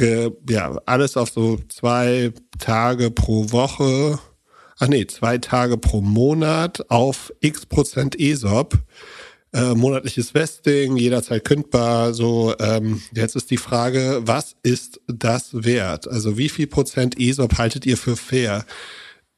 ja, 0.00 0.78
alles 0.86 1.16
auf 1.16 1.30
so 1.30 1.58
zwei 1.68 2.32
Tage 2.58 3.10
pro 3.10 3.50
Woche, 3.52 4.18
ach 4.78 4.88
nee, 4.88 5.06
zwei 5.06 5.38
Tage 5.38 5.78
pro 5.78 6.00
Monat 6.00 6.90
auf 6.90 7.32
x 7.40 7.66
Prozent 7.66 8.18
ESOP. 8.18 8.78
äh, 9.52 9.74
monatliches 9.74 10.34
Vesting, 10.34 10.96
jederzeit 10.96 11.44
kündbar. 11.44 12.12
So, 12.12 12.54
ähm, 12.60 13.00
jetzt 13.14 13.36
ist 13.36 13.50
die 13.50 13.56
Frage, 13.56 14.20
was 14.24 14.54
ist 14.62 15.00
das 15.06 15.64
wert? 15.64 16.08
Also 16.08 16.36
wie 16.36 16.48
viel 16.50 16.66
Prozent 16.66 17.18
ESOP 17.18 17.56
haltet 17.58 17.86
ihr 17.86 17.96
für 17.96 18.16
fair? 18.16 18.66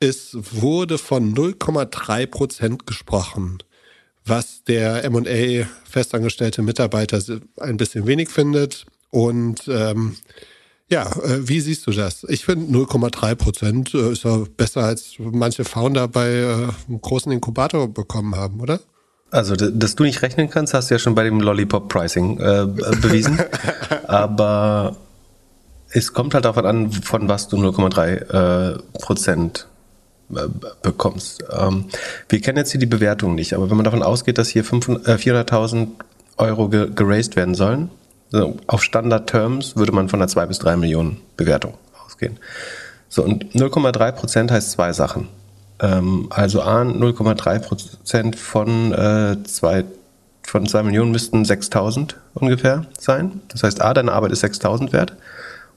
Es 0.00 0.36
wurde 0.52 0.98
von 0.98 1.34
0,3 1.34 2.26
Prozent 2.26 2.86
gesprochen, 2.86 3.58
was 4.24 4.64
der 4.64 5.04
M&A 5.04 5.66
festangestellte 5.84 6.62
Mitarbeiter 6.62 7.20
ein 7.58 7.76
bisschen 7.76 8.06
wenig 8.06 8.28
findet. 8.28 8.86
Und 9.10 9.68
ähm, 9.68 10.16
ja, 10.90 11.06
äh, 11.06 11.48
wie 11.48 11.60
siehst 11.60 11.86
du 11.86 11.90
das? 11.90 12.24
Ich 12.28 12.44
finde 12.44 12.72
0,3 12.78 13.34
Prozent 13.34 13.94
äh, 13.94 14.12
ist 14.12 14.24
ja 14.24 14.44
besser 14.56 14.84
als 14.84 15.14
manche 15.18 15.64
Founder 15.64 16.08
bei 16.08 16.28
äh, 16.28 16.52
einem 16.88 17.00
großen 17.00 17.30
Inkubator 17.30 17.88
bekommen 17.92 18.34
haben, 18.36 18.60
oder? 18.60 18.80
Also, 19.30 19.56
dass 19.56 19.94
du 19.94 20.04
nicht 20.04 20.22
rechnen 20.22 20.48
kannst, 20.48 20.72
hast 20.72 20.88
du 20.88 20.94
ja 20.94 20.98
schon 20.98 21.14
bei 21.14 21.24
dem 21.24 21.40
Lollipop-Pricing 21.40 22.40
äh, 22.40 22.66
bewiesen. 23.02 23.38
Aber 24.06 24.96
es 25.90 26.14
kommt 26.14 26.32
halt 26.32 26.46
davon 26.46 26.64
an, 26.64 26.90
von 26.92 27.28
was 27.28 27.48
du 27.48 27.58
0,3 27.58 28.74
äh, 28.74 28.78
Prozent 29.00 29.68
bekommst. 30.82 31.44
Ähm, 31.50 31.86
wir 32.28 32.40
kennen 32.40 32.58
jetzt 32.58 32.70
hier 32.70 32.80
die 32.80 32.86
Bewertung 32.86 33.34
nicht, 33.34 33.54
aber 33.54 33.70
wenn 33.70 33.78
man 33.78 33.84
davon 33.84 34.02
ausgeht, 34.02 34.36
dass 34.36 34.50
hier 34.50 34.62
400.000 34.62 35.88
Euro 36.36 36.68
geraced 36.68 37.34
werden 37.34 37.54
sollen, 37.54 37.90
also 38.32 38.56
auf 38.66 38.82
Standard 38.82 39.28
Terms 39.28 39.76
würde 39.76 39.92
man 39.92 40.08
von 40.08 40.20
einer 40.20 40.28
2 40.28 40.46
bis 40.46 40.58
3 40.58 40.76
Millionen 40.76 41.20
Bewertung 41.36 41.74
ausgehen. 42.04 42.38
So, 43.08 43.22
und 43.22 43.52
0,3 43.54 44.12
Prozent 44.12 44.50
heißt 44.50 44.72
zwei 44.72 44.92
Sachen. 44.92 45.28
Ähm, 45.80 46.26
also 46.30 46.62
A, 46.62 46.82
0,3 46.82 47.58
Prozent 47.60 48.36
von, 48.36 48.92
äh, 48.92 49.42
zwei, 49.44 49.84
von 50.42 50.66
2 50.66 50.82
Millionen 50.82 51.10
müssten 51.10 51.44
6.000 51.44 52.14
ungefähr 52.34 52.86
sein. 52.98 53.40
Das 53.48 53.62
heißt, 53.62 53.80
A, 53.80 53.94
deine 53.94 54.12
Arbeit 54.12 54.32
ist 54.32 54.44
6.000 54.44 54.92
wert. 54.92 55.14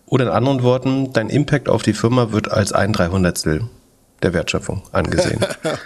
Oder 0.05 0.25
in 0.25 0.31
anderen 0.31 0.61
Worten, 0.63 1.13
dein 1.13 1.29
Impact 1.29 1.69
auf 1.69 1.83
die 1.83 1.93
Firma 1.93 2.33
wird 2.33 2.51
als 2.51 2.73
ein 2.73 2.91
Dreihundertstel 2.91 3.69
der 4.23 4.33
Wertschöpfung 4.33 4.83
angesehen. 4.91 5.39
okay. 5.63 5.77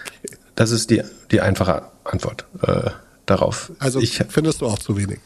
Das 0.55 0.71
ist 0.71 0.89
die, 0.89 1.03
die 1.31 1.41
einfache 1.41 1.83
Antwort 2.05 2.45
äh, 2.65 2.89
darauf. 3.25 3.71
Also 3.79 3.99
ich, 3.99 4.23
findest 4.29 4.61
du 4.61 4.67
auch 4.67 4.79
zu 4.79 4.97
wenig? 4.97 5.19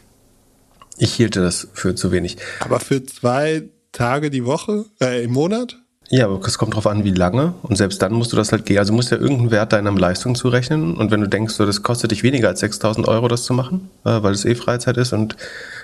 Ich 0.99 1.13
hielte 1.13 1.41
das 1.41 1.67
für 1.73 1.95
zu 1.95 2.11
wenig. 2.11 2.37
Aber 2.59 2.79
für 2.79 3.03
zwei 3.03 3.63
Tage 3.91 4.29
die 4.29 4.45
Woche, 4.45 4.85
äh, 5.01 5.23
im 5.23 5.31
Monat? 5.31 5.77
Ja, 6.09 6.25
aber 6.25 6.39
es 6.45 6.57
kommt 6.57 6.75
drauf 6.75 6.87
an, 6.87 7.03
wie 7.03 7.11
lange. 7.11 7.53
Und 7.61 7.77
selbst 7.77 8.01
dann 8.01 8.13
musst 8.13 8.33
du 8.33 8.35
das 8.35 8.51
halt 8.51 8.65
gehen. 8.65 8.79
Also 8.79 8.93
musst 8.93 9.11
ja 9.11 9.17
irgendeinen 9.17 9.51
Wert 9.51 9.73
deiner 9.73 9.91
Leistung 9.91 10.35
zurechnen. 10.35 10.97
Und 10.97 11.11
wenn 11.11 11.21
du 11.21 11.27
denkst, 11.27 11.53
so, 11.53 11.65
das 11.65 11.83
kostet 11.83 12.11
dich 12.11 12.23
weniger 12.23 12.47
als 12.47 12.59
6000 12.59 13.07
Euro, 13.07 13.27
das 13.27 13.43
zu 13.43 13.53
machen, 13.53 13.89
äh, 14.05 14.21
weil 14.21 14.33
es 14.33 14.43
eh 14.43 14.55
Freizeit 14.55 14.97
ist 14.97 15.13
und 15.13 15.37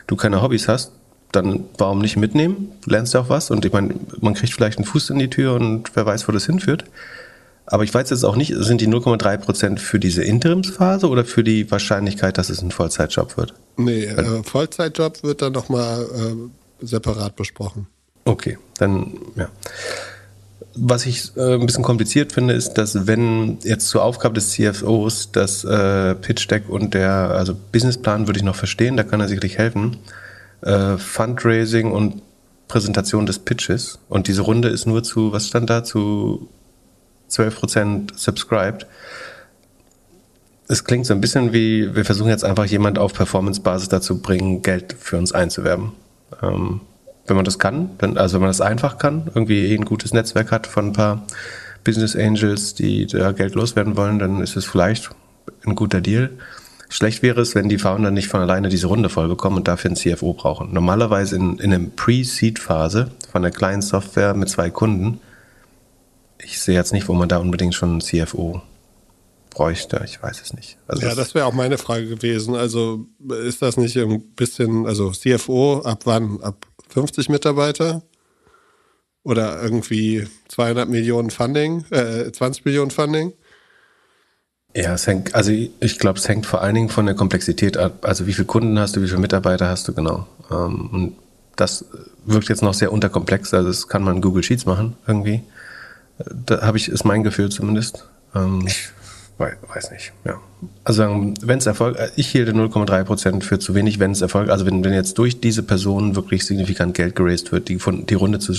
du 0.07 0.15
keine 0.15 0.41
Hobbys 0.41 0.67
hast, 0.67 0.91
dann 1.31 1.65
warum 1.77 1.99
nicht 1.99 2.17
mitnehmen? 2.17 2.71
Du 2.83 2.91
lernst 2.91 3.13
ja 3.13 3.21
auch 3.21 3.29
was. 3.29 3.51
Und 3.51 3.65
ich 3.65 3.71
meine, 3.71 3.95
man 4.19 4.33
kriegt 4.33 4.53
vielleicht 4.53 4.79
einen 4.79 4.85
Fuß 4.85 5.11
in 5.11 5.19
die 5.19 5.29
Tür 5.29 5.53
und 5.53 5.95
wer 5.95 6.05
weiß, 6.05 6.27
wo 6.27 6.31
das 6.31 6.45
hinführt. 6.45 6.85
Aber 7.67 7.83
ich 7.83 7.93
weiß 7.93 8.09
jetzt 8.11 8.23
auch 8.23 8.35
nicht, 8.35 8.53
sind 8.55 8.81
die 8.81 8.87
0,3 8.87 9.37
Prozent 9.37 9.79
für 9.79 9.99
diese 9.99 10.23
Interimsphase 10.23 11.09
oder 11.09 11.25
für 11.25 11.43
die 11.43 11.69
Wahrscheinlichkeit, 11.71 12.37
dass 12.37 12.49
es 12.49 12.61
ein 12.61 12.71
Vollzeitjob 12.71 13.37
wird? 13.37 13.53
Nee, 13.77 14.05
äh, 14.05 14.43
Vollzeitjob 14.43 15.23
wird 15.23 15.41
dann 15.41 15.53
nochmal 15.53 16.03
äh, 16.03 16.85
separat 16.85 17.35
besprochen. 17.35 17.87
Okay, 18.25 18.57
dann 18.77 19.13
ja. 19.35 19.49
Was 20.77 21.05
ich 21.05 21.31
äh, 21.37 21.53
ein 21.53 21.65
bisschen 21.65 21.83
kompliziert 21.83 22.33
finde, 22.33 22.53
ist, 22.53 22.73
dass 22.73 23.07
wenn 23.07 23.59
jetzt 23.63 23.87
zur 23.87 24.03
Aufgabe 24.03 24.35
des 24.35 24.51
CFOs 24.51 25.31
das 25.31 25.63
äh, 25.63 26.15
Pitch 26.15 26.49
Deck 26.51 26.67
und 26.67 26.93
der 26.93 27.11
also 27.11 27.55
Businessplan 27.71 28.27
würde 28.27 28.39
ich 28.39 28.43
noch 28.43 28.55
verstehen, 28.55 28.97
da 28.97 29.03
kann 29.03 29.21
er 29.21 29.29
sicherlich 29.29 29.57
helfen. 29.57 29.97
Äh, 30.61 30.97
Fundraising 30.97 31.91
und 31.91 32.21
Präsentation 32.67 33.25
des 33.25 33.39
Pitches 33.39 33.99
und 34.09 34.27
diese 34.27 34.41
Runde 34.41 34.67
ist 34.67 34.85
nur 34.85 35.03
zu, 35.03 35.31
was 35.31 35.47
stand 35.47 35.69
da, 35.69 35.83
zu 35.83 36.49
12% 37.39 38.17
subscribed. 38.17 38.85
Es 40.67 40.83
klingt 40.83 41.05
so 41.05 41.13
ein 41.13 41.21
bisschen 41.21 41.53
wie, 41.53 41.95
wir 41.95 42.05
versuchen 42.05 42.29
jetzt 42.29 42.43
einfach 42.43 42.65
jemand 42.65 42.97
auf 42.97 43.13
Performance-Basis 43.13 43.89
dazu 43.89 44.21
bringen, 44.21 44.61
Geld 44.61 44.95
für 44.99 45.17
uns 45.17 45.31
einzuwerben. 45.31 45.91
Ähm, 46.41 46.81
wenn 47.27 47.35
man 47.35 47.45
das 47.45 47.59
kann, 47.59 47.91
dann, 47.97 48.17
also 48.17 48.35
wenn 48.35 48.41
man 48.41 48.49
das 48.49 48.61
einfach 48.61 48.97
kann, 48.97 49.29
irgendwie 49.33 49.73
ein 49.73 49.85
gutes 49.85 50.13
Netzwerk 50.13 50.51
hat 50.51 50.67
von 50.67 50.87
ein 50.87 50.93
paar 50.93 51.25
Business 51.83 52.15
Angels, 52.15 52.73
die 52.73 53.05
da 53.05 53.31
Geld 53.31 53.55
loswerden 53.55 53.95
wollen, 53.97 54.19
dann 54.19 54.41
ist 54.41 54.55
es 54.55 54.65
vielleicht 54.65 55.09
ein 55.65 55.75
guter 55.75 56.01
Deal. 56.01 56.31
Schlecht 56.89 57.23
wäre 57.23 57.41
es, 57.41 57.55
wenn 57.55 57.67
die 57.67 57.77
Founder 57.77 58.11
nicht 58.11 58.27
von 58.27 58.41
alleine 58.41 58.69
diese 58.69 58.87
Runde 58.87 59.09
voll 59.09 59.27
bekommen 59.27 59.57
und 59.57 59.67
dafür 59.67 59.91
ein 59.91 59.95
CFO 59.95 60.33
brauchen. 60.33 60.73
Normalerweise 60.73 61.35
in, 61.35 61.57
in 61.59 61.73
einer 61.73 61.87
Pre-Seed-Phase 61.95 63.11
von 63.31 63.43
einer 63.43 63.51
kleinen 63.51 63.81
Software 63.81 64.33
mit 64.33 64.49
zwei 64.49 64.69
Kunden 64.69 65.19
ich 66.45 66.59
sehe 66.59 66.75
jetzt 66.75 66.93
nicht, 66.93 67.07
wo 67.07 67.13
man 67.13 67.27
da 67.27 67.37
unbedingt 67.37 67.75
schon 67.75 67.89
einen 67.89 68.01
CFO 68.01 68.61
bräuchte. 69.49 70.01
Ich 70.05 70.21
weiß 70.21 70.41
es 70.41 70.53
nicht. 70.53 70.77
Also 70.87 71.05
ja, 71.05 71.15
das 71.15 71.33
wäre 71.33 71.45
auch 71.45 71.53
meine 71.53 71.77
Frage 71.77 72.07
gewesen. 72.07 72.55
Also 72.55 73.07
ist 73.43 73.61
das 73.61 73.77
nicht 73.77 73.97
ein 73.97 74.21
bisschen, 74.35 74.85
also 74.85 75.11
CFO 75.11 75.81
ab 75.83 76.01
wann? 76.05 76.41
Ab 76.41 76.67
50 76.89 77.29
Mitarbeiter? 77.29 78.03
Oder 79.23 79.61
irgendwie 79.63 80.27
200 80.49 80.87
Millionen 80.87 81.31
Funding, 81.31 81.83
äh, 81.89 82.31
20 82.31 82.63
Millionen 82.65 82.91
Funding? 82.91 83.33
Ja, 84.75 84.93
es 84.93 85.07
hängt, 85.07 85.33
also 85.33 85.51
ich 85.51 85.99
glaube, 85.99 86.19
es 86.19 86.27
hängt 86.27 86.45
vor 86.45 86.61
allen 86.61 86.75
Dingen 86.75 86.89
von 86.89 87.05
der 87.05 87.15
Komplexität 87.15 87.77
ab. 87.77 88.05
Also 88.05 88.27
wie 88.27 88.33
viele 88.33 88.45
Kunden 88.45 88.77
hast 88.77 88.95
du, 88.95 89.01
wie 89.01 89.07
viele 89.07 89.19
Mitarbeiter 89.19 89.69
hast 89.69 89.87
du 89.87 89.93
genau. 89.93 90.27
Ähm, 90.51 90.89
und 90.91 91.15
das 91.55 91.85
wirkt 92.25 92.49
jetzt 92.49 92.61
noch 92.61 92.73
sehr 92.73 92.91
unterkomplex. 92.91 93.53
Also 93.53 93.69
das 93.69 93.87
kann 93.87 94.03
man 94.03 94.17
in 94.17 94.21
Google 94.21 94.43
Sheets 94.43 94.65
machen 94.65 94.97
irgendwie. 95.07 95.41
Da 96.17 96.61
habe 96.61 96.77
ich, 96.77 96.89
ist 96.89 97.05
mein 97.05 97.23
Gefühl 97.23 97.49
zumindest. 97.49 98.07
Ähm, 98.33 98.65
ich 98.67 98.89
weiß 99.37 99.91
nicht, 99.91 100.13
ja. 100.23 100.39
Also 100.83 101.33
wenn 101.41 101.57
es 101.57 101.65
Erfolg, 101.65 101.97
äh, 101.97 102.09
ich 102.15 102.27
hielte 102.27 102.51
0,3 102.51 103.03
Prozent 103.03 103.43
für 103.43 103.59
zu 103.59 103.75
wenig, 103.75 103.99
wenn 103.99 104.11
es 104.11 104.21
Erfolg, 104.21 104.49
also 104.49 104.65
wenn, 104.65 104.83
wenn 104.83 104.93
jetzt 104.93 105.17
durch 105.17 105.41
diese 105.41 105.63
Person 105.63 106.15
wirklich 106.15 106.45
signifikant 106.45 106.93
Geld 106.93 107.15
geraced 107.15 107.51
wird, 107.51 107.67
die 107.67 107.79
von 107.79 108.05
die 108.05 108.13
Runde 108.13 108.39
zu, 108.39 108.53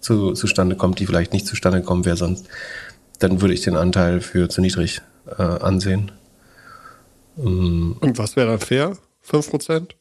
zu, 0.00 0.32
zustande 0.32 0.76
kommt, 0.76 1.00
die 1.00 1.06
vielleicht 1.06 1.32
nicht 1.32 1.46
zustande 1.46 1.82
kommen 1.82 2.04
wäre 2.04 2.16
sonst, 2.16 2.46
dann 3.18 3.40
würde 3.40 3.54
ich 3.54 3.62
den 3.62 3.76
Anteil 3.76 4.20
für 4.20 4.48
zu 4.48 4.60
niedrig 4.60 5.00
äh, 5.38 5.42
ansehen. 5.42 6.12
Und 7.36 8.16
was 8.16 8.36
wäre 8.36 8.48
dann 8.48 8.60
fair? 8.60 8.96
5 9.22 9.50
Prozent? 9.50 9.96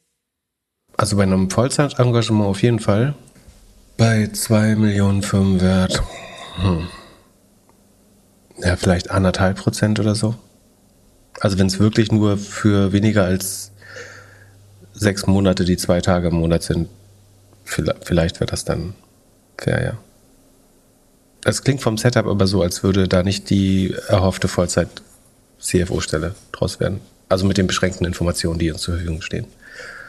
Also 0.97 1.17
bei 1.17 1.23
einem 1.23 1.49
Vollzeitengagement 1.49 2.45
auf 2.45 2.61
jeden 2.61 2.79
Fall. 2.79 3.15
Bei 3.97 4.27
2 4.27 4.75
Millionen 4.75 5.21
Firmenwert 5.21 6.01
hm. 6.57 6.87
Ja, 8.57 8.75
vielleicht 8.75 9.11
anderthalb 9.11 9.57
Prozent 9.57 9.99
oder 9.99 10.15
so. 10.15 10.35
Also 11.39 11.59
wenn 11.59 11.67
es 11.67 11.79
wirklich 11.79 12.11
nur 12.11 12.37
für 12.37 12.93
weniger 12.93 13.25
als 13.25 13.71
sechs 14.93 15.27
Monate 15.27 15.65
die 15.65 15.77
zwei 15.77 15.99
Tage 15.99 16.29
im 16.29 16.35
Monat 16.35 16.63
sind, 16.63 16.87
vielleicht 17.65 18.39
wäre 18.39 18.49
das 18.49 18.63
dann 18.63 18.93
fair, 19.57 19.83
ja. 19.83 19.97
Es 21.43 21.63
klingt 21.63 21.81
vom 21.81 21.97
Setup 21.97 22.25
aber 22.25 22.47
so, 22.47 22.61
als 22.61 22.81
würde 22.81 23.07
da 23.07 23.21
nicht 23.21 23.49
die 23.49 23.93
erhoffte 24.07 24.47
Vollzeit-CFO-Stelle 24.47 26.33
draus 26.51 26.79
werden. 26.79 27.01
Also 27.29 27.45
mit 27.45 27.57
den 27.57 27.67
beschränkten 27.67 28.05
Informationen, 28.05 28.57
die 28.57 28.71
uns 28.71 28.81
zur 28.81 28.95
Verfügung 28.95 29.21
stehen. 29.21 29.45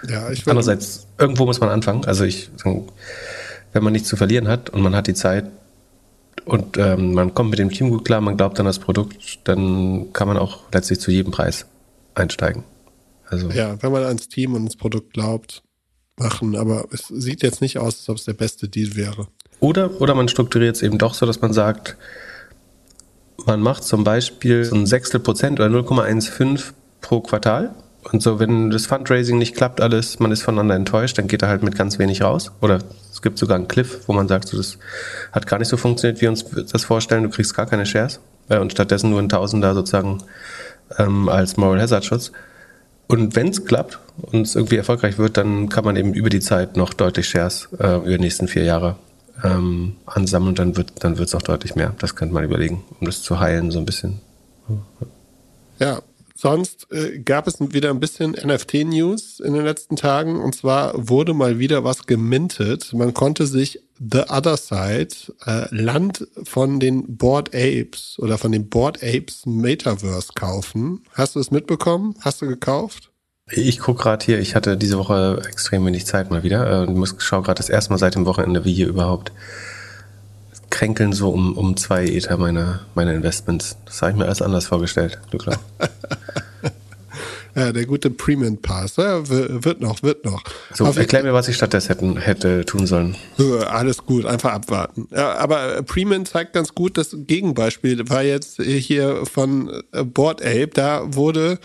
Ja, 0.09 0.31
ich 0.31 0.47
Andererseits, 0.47 1.07
irgendwo 1.19 1.45
muss 1.45 1.61
man 1.61 1.69
anfangen. 1.69 2.05
Also 2.05 2.25
ich, 2.25 2.51
wenn 2.65 3.83
man 3.83 3.93
nichts 3.93 4.09
zu 4.09 4.17
verlieren 4.17 4.49
hat 4.49 4.71
und 4.71 4.81
man 4.81 4.95
hat 4.95 5.09
die 5.09 5.15
Zeit, 5.15 5.47
und 6.47 6.79
ähm, 6.79 7.13
man 7.13 7.35
kommt 7.35 7.51
mit 7.51 7.59
dem 7.59 7.71
Team 7.71 7.91
gut 7.91 8.05
klar, 8.07 8.21
man 8.21 8.37
glaubt 8.37 8.59
an 8.59 8.67
das 8.67 8.79
Produkt, 8.79 9.41
dann 9.45 10.13
kann 10.15 10.29
man 10.29 10.39
auch 10.39 10.61
letztlich 10.73 11.01
zu 11.01 11.11
jedem 11.11 11.33
Preis 11.33 11.67
einsteigen. 12.15 12.65
Also 13.27 13.51
ja, 13.51 13.81
wenn 13.83 13.93
man 13.93 14.05
ans 14.05 14.29
Team 14.29 14.55
und 14.55 14.63
ins 14.63 14.77
Produkt 14.77 15.13
glaubt, 15.13 15.63
machen. 16.19 16.57
Aber 16.57 16.87
es 16.93 17.09
sieht 17.09 17.43
jetzt 17.43 17.61
nicht 17.61 17.79
aus, 17.79 17.99
als 17.99 18.09
ob 18.09 18.17
es 18.17 18.25
der 18.25 18.33
beste 18.35 18.69
Deal 18.69 18.97
wäre. 18.97 19.29
Oder, 19.61 20.01
oder 20.01 20.15
man 20.15 20.29
strukturiert 20.29 20.77
es 20.77 20.83
eben 20.83 20.99
doch 20.99 21.15
so, 21.15 21.27
dass 21.27 21.41
man 21.41 21.53
sagt, 21.53 21.97
man 23.47 23.61
macht 23.61 23.85
zum 23.85 24.05
Beispiel 24.05 24.65
so 24.65 24.75
ein 24.75 24.87
Sechstel 24.87 25.21
Prozent 25.21 25.61
oder 25.61 25.69
0,15 25.69 26.73
pro 27.01 27.21
Quartal. 27.21 27.75
Und 28.13 28.23
so, 28.23 28.39
wenn 28.39 28.71
das 28.71 28.87
Fundraising 28.87 29.39
nicht 29.39 29.57
klappt, 29.57 29.81
alles, 29.81 30.21
man 30.21 30.31
ist 30.31 30.43
voneinander 30.43 30.77
enttäuscht, 30.77 31.19
dann 31.19 31.27
geht 31.27 31.43
er 31.43 31.49
halt 31.49 31.63
mit 31.63 31.77
ganz 31.77 31.99
wenig 31.99 32.23
raus. 32.23 32.53
Oder 32.61 32.81
es 33.17 33.23
gibt 33.23 33.39
sogar 33.39 33.57
einen 33.57 33.67
Cliff, 33.67 34.01
wo 34.07 34.13
man 34.13 34.29
sagt, 34.29 34.49
so, 34.49 34.59
das 34.59 34.77
hat 35.33 35.47
gar 35.47 35.59
nicht 35.59 35.69
so 35.69 35.79
funktioniert, 35.79 36.19
wie 36.19 36.23
wir 36.23 36.29
uns 36.29 36.45
das 36.71 36.85
vorstellen, 36.85 37.23
du 37.23 37.31
kriegst 37.31 37.55
gar 37.55 37.65
keine 37.65 37.87
Shares 37.87 38.21
äh, 38.51 38.59
und 38.59 38.73
stattdessen 38.73 39.09
nur 39.09 39.21
ein 39.21 39.31
Tausender 39.31 39.75
sozusagen 39.75 40.23
ähm, 40.99 41.31
als 41.31 41.57
Moral 41.57 41.81
Hazard 41.81 42.05
Schutz. 42.05 42.31
Und 43.07 43.35
wenn 43.35 43.49
es 43.49 43.65
klappt 43.65 43.99
und 44.21 44.43
es 44.43 44.55
irgendwie 44.55 44.77
erfolgreich 44.77 45.17
wird, 45.17 45.39
dann 45.39 45.71
kann 45.71 45.83
man 45.83 45.97
eben 45.97 46.13
über 46.13 46.29
die 46.29 46.41
Zeit 46.41 46.77
noch 46.77 46.93
deutlich 46.93 47.27
Shares 47.27 47.69
äh, 47.79 47.97
über 47.97 48.19
die 48.19 48.19
nächsten 48.19 48.49
vier 48.49 48.65
Jahre 48.65 48.97
ähm, 49.43 49.97
ansammeln 50.05 50.51
und 50.51 50.59
dann 50.59 50.77
wird 50.77 50.93
dann 51.03 51.19
auch 51.19 51.43
deutlich 51.43 51.75
mehr. 51.75 51.95
Das 51.99 52.17
könnte 52.17 52.35
man 52.35 52.45
überlegen, 52.45 52.85
um 53.01 53.07
das 53.07 53.23
zu 53.23 53.41
heilen 53.41 53.71
so 53.71 53.79
ein 53.79 53.87
bisschen. 53.87 54.21
Ja, 55.79 56.03
sonst 56.37 56.87
äh, 56.93 57.19
gab 57.19 57.47
es 57.47 57.57
wieder 57.61 57.91
ein 57.91 58.01
bisschen 58.01 58.33
NFT-News 58.33 59.41
in 59.41 59.55
den 59.55 59.65
letzten 59.65 59.97
Tagen. 59.97 60.41
Und 60.41 60.55
zwar 60.55 60.93
wurde 61.09 61.35
mal 61.35 61.59
wieder 61.59 61.83
was 61.83 62.07
gemintet. 62.07 62.93
Man 62.93 63.15
konnte 63.15 63.47
sich 63.47 63.81
The 63.99 64.25
Other 64.29 64.57
Side, 64.57 65.33
äh, 65.47 65.75
Land 65.75 66.29
von 66.45 66.79
den 66.79 67.17
Board 67.17 67.55
Apes 67.55 68.19
oder 68.19 68.37
von 68.39 68.53
den 68.53 68.69
Board 68.69 69.03
Apes 69.03 69.47
Metaverse 69.47 70.33
kaufen. 70.35 71.03
Hast 71.13 71.35
du 71.35 71.41
es 71.41 71.51
mitbekommen? 71.51 72.15
Hast 72.21 72.43
du 72.43 72.47
gekauft? 72.47 73.11
Ich 73.51 73.79
gucke 73.79 74.03
gerade 74.03 74.25
hier, 74.25 74.41
ich 74.41 74.57
hatte 74.57 74.77
diese 74.77 74.99
Woche 74.99 75.41
extrem 75.49 75.87
wenig 75.87 76.05
Zeit 76.05 76.31
mal 76.31 76.43
wieder 76.43 76.83
und 76.83 76.97
muss 76.97 77.15
schaue 77.19 77.43
gerade 77.43 77.59
das 77.59 77.69
erste 77.69 77.91
Mal 77.91 77.99
seit 77.99 78.17
dem 78.17 78.27
Wochenende, 78.27 78.65
wie 78.65 78.75
hier 78.75 78.89
überhaupt 78.89 79.31
kränkeln 80.77 81.15
so 81.15 81.31
um, 81.31 81.57
um 81.57 81.75
zwei 81.77 82.05
Ether 82.05 82.37
meine, 82.37 82.81
meine 82.95 83.15
Investments. 83.15 83.79
Das 83.87 84.03
habe 84.03 84.13
ich 84.13 84.19
mir 84.19 84.27
alles 84.27 84.43
anders 84.43 84.67
vorgestellt, 84.67 85.19
klar. 85.39 85.59
ja, 87.57 87.73
der 87.73 87.87
gute 87.87 88.11
Premium 88.11 88.59
Pass. 88.59 88.97
Ja, 88.97 89.27
wird 89.27 89.81
noch, 89.81 90.03
wird 90.03 90.27
noch. 90.27 90.43
So, 90.75 90.85
Auf 90.85 90.99
erklär 90.99 91.23
mir, 91.23 91.33
was 91.33 91.49
ich 91.49 91.57
stattdessen 91.57 91.89
hätten, 91.89 92.17
hätte 92.19 92.67
tun 92.67 92.87
sollen. 92.87 93.17
Alles 93.67 94.05
gut, 94.05 94.27
einfach 94.27 94.53
abwarten. 94.53 95.09
Ja, 95.13 95.37
aber 95.37 95.83
Premium 95.83 96.27
zeigt 96.27 96.53
ganz 96.53 96.75
gut, 96.75 96.99
das 96.99 97.17
Gegenbeispiel 97.27 98.11
war 98.11 98.23
jetzt 98.23 98.61
hier 98.61 99.25
von 99.25 99.83
Board 99.93 100.43
Ape. 100.43 100.71
Da 100.75 101.15
wurde 101.15 101.59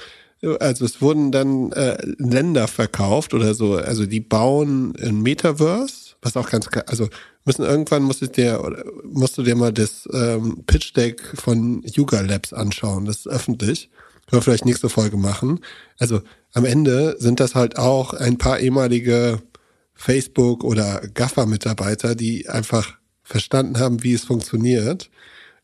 also 0.59 0.85
es 0.85 1.01
wurden 1.01 1.31
dann 1.31 1.71
äh, 1.73 1.97
Länder 2.17 2.67
verkauft 2.67 3.35
oder 3.35 3.53
so, 3.53 3.75
also 3.75 4.07
die 4.07 4.21
bauen 4.21 4.95
ein 4.99 5.21
Metaverse, 5.21 6.10
was 6.21 6.37
auch 6.37 6.49
ganz, 6.49 6.67
also 6.87 7.09
müssen 7.45 7.65
irgendwann 7.65 8.03
musst 8.03 8.21
du 8.21 8.27
dir, 8.27 8.63
oder 8.63 8.83
musst 9.03 9.37
du 9.37 9.43
dir 9.43 9.55
mal 9.55 9.73
das 9.73 10.07
ähm, 10.13 10.63
Pitch 10.65 10.95
Deck 10.95 11.21
von 11.35 11.83
Yuga 11.83 12.21
Labs 12.21 12.53
anschauen, 12.53 13.05
das 13.05 13.17
ist 13.17 13.27
öffentlich. 13.27 13.89
Können 14.27 14.39
wir 14.39 14.43
vielleicht 14.43 14.65
nächste 14.65 14.89
Folge 14.89 15.17
machen. 15.17 15.59
Also 15.97 16.21
am 16.53 16.65
Ende 16.65 17.15
sind 17.19 17.39
das 17.39 17.55
halt 17.55 17.77
auch 17.77 18.13
ein 18.13 18.37
paar 18.37 18.59
ehemalige 18.59 19.41
Facebook- 19.93 20.63
oder 20.63 21.01
Gaffer-Mitarbeiter, 21.13 22.15
die 22.15 22.47
einfach 22.47 22.97
verstanden 23.23 23.79
haben, 23.79 24.03
wie 24.03 24.13
es 24.13 24.23
funktioniert 24.23 25.09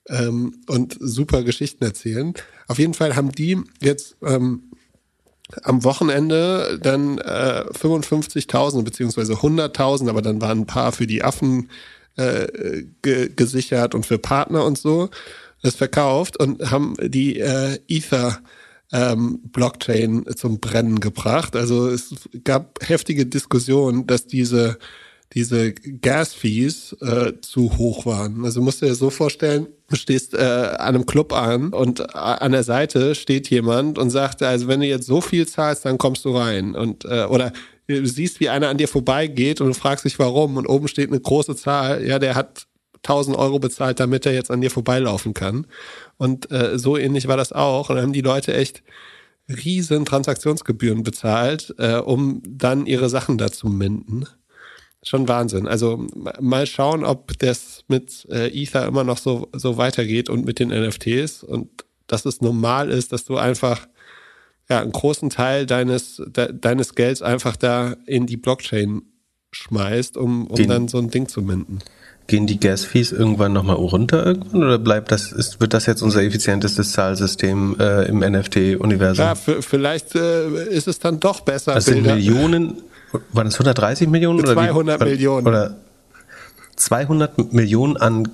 ähm, 0.09 0.61
und 0.67 0.97
super 0.99 1.43
Geschichten 1.43 1.83
erzählen. 1.83 2.33
Auf 2.67 2.79
jeden 2.79 2.93
Fall 2.93 3.15
haben 3.15 3.31
die 3.31 3.57
jetzt 3.81 4.17
ähm, 4.21 4.71
am 5.63 5.83
Wochenende 5.83 6.79
dann 6.81 7.19
äh, 7.19 7.63
55.000 7.71 8.83
beziehungsweise 8.83 9.33
100.000, 9.33 10.09
aber 10.09 10.21
dann 10.21 10.41
waren 10.41 10.61
ein 10.61 10.65
paar 10.65 10.91
für 10.91 11.07
die 11.07 11.23
Affen 11.23 11.69
äh, 12.15 12.83
ge 13.01 13.29
gesichert 13.35 13.95
und 13.95 14.05
für 14.05 14.17
Partner 14.17 14.65
und 14.65 14.77
so 14.77 15.09
das 15.61 15.75
verkauft 15.75 16.37
und 16.37 16.69
haben 16.71 16.95
die 17.01 17.39
äh, 17.39 17.79
Ether 17.87 18.39
ähm, 18.91 19.39
Blockchain 19.51 20.25
zum 20.35 20.59
Brennen 20.59 20.99
gebracht. 20.99 21.55
Also 21.55 21.89
es 21.89 22.13
gab 22.43 22.79
heftige 22.87 23.25
Diskussionen, 23.25 24.07
dass 24.07 24.27
diese 24.27 24.77
diese 25.33 25.73
Gas-Fees 25.73 26.95
äh, 27.01 27.33
zu 27.41 27.77
hoch 27.77 28.05
waren. 28.05 28.45
Also 28.45 28.61
musst 28.61 28.81
du 28.81 28.85
dir 28.85 28.95
so 28.95 29.09
vorstellen, 29.09 29.67
du 29.89 29.95
stehst 29.95 30.33
äh, 30.33 30.37
an 30.37 30.95
einem 30.95 31.05
Club 31.05 31.33
an 31.33 31.73
und 31.73 31.99
äh, 31.99 32.05
an 32.13 32.53
der 32.53 32.63
Seite 32.63 33.13
steht 33.13 33.49
jemand 33.49 33.97
und 33.97 34.09
sagt, 34.09 34.41
also 34.41 34.67
wenn 34.67 34.79
du 34.79 34.87
jetzt 34.87 35.05
so 35.05 35.19
viel 35.19 35.47
zahlst, 35.47 35.85
dann 35.85 35.97
kommst 35.97 36.23
du 36.25 36.35
rein. 36.35 36.75
Und 36.75 37.03
äh, 37.05 37.25
oder 37.25 37.51
du 37.87 38.05
siehst, 38.05 38.39
wie 38.39 38.49
einer 38.49 38.69
an 38.69 38.77
dir 38.77 38.87
vorbeigeht 38.87 39.59
und 39.59 39.67
du 39.67 39.73
fragst 39.73 40.05
dich 40.05 40.17
warum 40.17 40.57
und 40.57 40.67
oben 40.67 40.87
steht 40.87 41.09
eine 41.09 41.19
große 41.19 41.55
Zahl, 41.55 42.05
ja, 42.05 42.19
der 42.19 42.35
hat 42.35 42.67
1000 43.03 43.37
Euro 43.37 43.59
bezahlt, 43.59 43.99
damit 43.99 44.25
er 44.25 44.33
jetzt 44.33 44.51
an 44.51 44.61
dir 44.61 44.71
vorbeilaufen 44.71 45.33
kann. 45.33 45.67
Und 46.17 46.51
äh, 46.51 46.79
so 46.79 46.97
ähnlich 46.97 47.27
war 47.27 47.37
das 47.37 47.51
auch. 47.51 47.89
Und 47.89 47.97
dann 47.97 48.05
haben 48.05 48.13
die 48.13 48.21
Leute 48.21 48.53
echt 48.53 48.81
riesen 49.49 50.05
Transaktionsgebühren 50.05 51.03
bezahlt, 51.03 51.75
äh, 51.77 51.95
um 51.95 52.41
dann 52.45 52.85
ihre 52.85 53.09
Sachen 53.09 53.37
dazu 53.37 53.67
minden 53.67 54.25
schon 55.07 55.27
Wahnsinn. 55.27 55.67
Also 55.67 56.05
mal 56.39 56.65
schauen, 56.65 57.03
ob 57.03 57.37
das 57.39 57.83
mit 57.87 58.27
äh, 58.29 58.47
Ether 58.49 58.85
immer 58.85 59.03
noch 59.03 59.17
so, 59.17 59.47
so 59.53 59.77
weitergeht 59.77 60.29
und 60.29 60.45
mit 60.45 60.59
den 60.59 60.69
NFTs 60.69 61.43
und 61.43 61.69
dass 62.07 62.25
es 62.25 62.41
normal 62.41 62.89
ist, 62.89 63.11
dass 63.11 63.25
du 63.25 63.37
einfach 63.37 63.87
ja, 64.69 64.81
einen 64.81 64.91
großen 64.91 65.29
Teil 65.29 65.65
deines, 65.65 66.21
de, 66.25 66.53
deines 66.53 66.95
Gelds 66.95 67.21
einfach 67.21 67.55
da 67.55 67.95
in 68.05 68.25
die 68.25 68.37
Blockchain 68.37 69.01
schmeißt, 69.51 70.17
um, 70.17 70.47
um 70.47 70.67
dann 70.67 70.87
so 70.87 70.97
ein 70.97 71.09
Ding 71.09 71.27
zu 71.27 71.41
minden. 71.41 71.79
Gehen 72.27 72.45
die 72.45 72.59
Gas-Fees 72.59 73.13
irgendwann 73.13 73.53
nochmal 73.53 73.77
runter 73.77 74.25
irgendwann 74.25 74.63
oder 74.63 74.77
bleibt 74.77 75.11
das, 75.13 75.31
ist, 75.31 75.61
wird 75.61 75.73
das 75.73 75.85
jetzt 75.85 76.01
unser 76.01 76.21
effizientestes 76.21 76.91
Zahlsystem 76.91 77.77
äh, 77.79 78.03
im 78.09 78.19
NFT-Universum? 78.19 79.23
Ja, 79.23 79.35
vielleicht 79.35 80.15
äh, 80.15 80.67
ist 80.67 80.89
es 80.89 80.99
dann 80.99 81.21
doch 81.21 81.39
besser. 81.39 81.75
Das 81.75 81.85
sind 81.85 82.03
Millionen, 82.03 82.81
waren 83.31 83.47
es 83.47 83.55
130 83.55 84.07
Millionen? 84.09 84.45
200 84.45 84.95
oder 84.95 85.05
wie, 85.05 85.11
Millionen. 85.11 85.47
Oder 85.47 85.75
200 86.75 87.53
Millionen 87.53 87.97
an, 87.97 88.29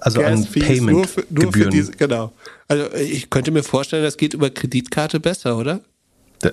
also 0.00 0.20
Gas 0.20 0.30
an 0.30 0.46
Payment-Gebühren. 0.46 1.90
Genau. 1.98 2.32
Also 2.68 2.84
ich 2.94 3.30
könnte 3.30 3.50
mir 3.50 3.62
vorstellen, 3.62 4.02
das 4.02 4.16
geht 4.16 4.34
über 4.34 4.50
Kreditkarte 4.50 5.20
besser, 5.20 5.56
oder? 5.56 5.80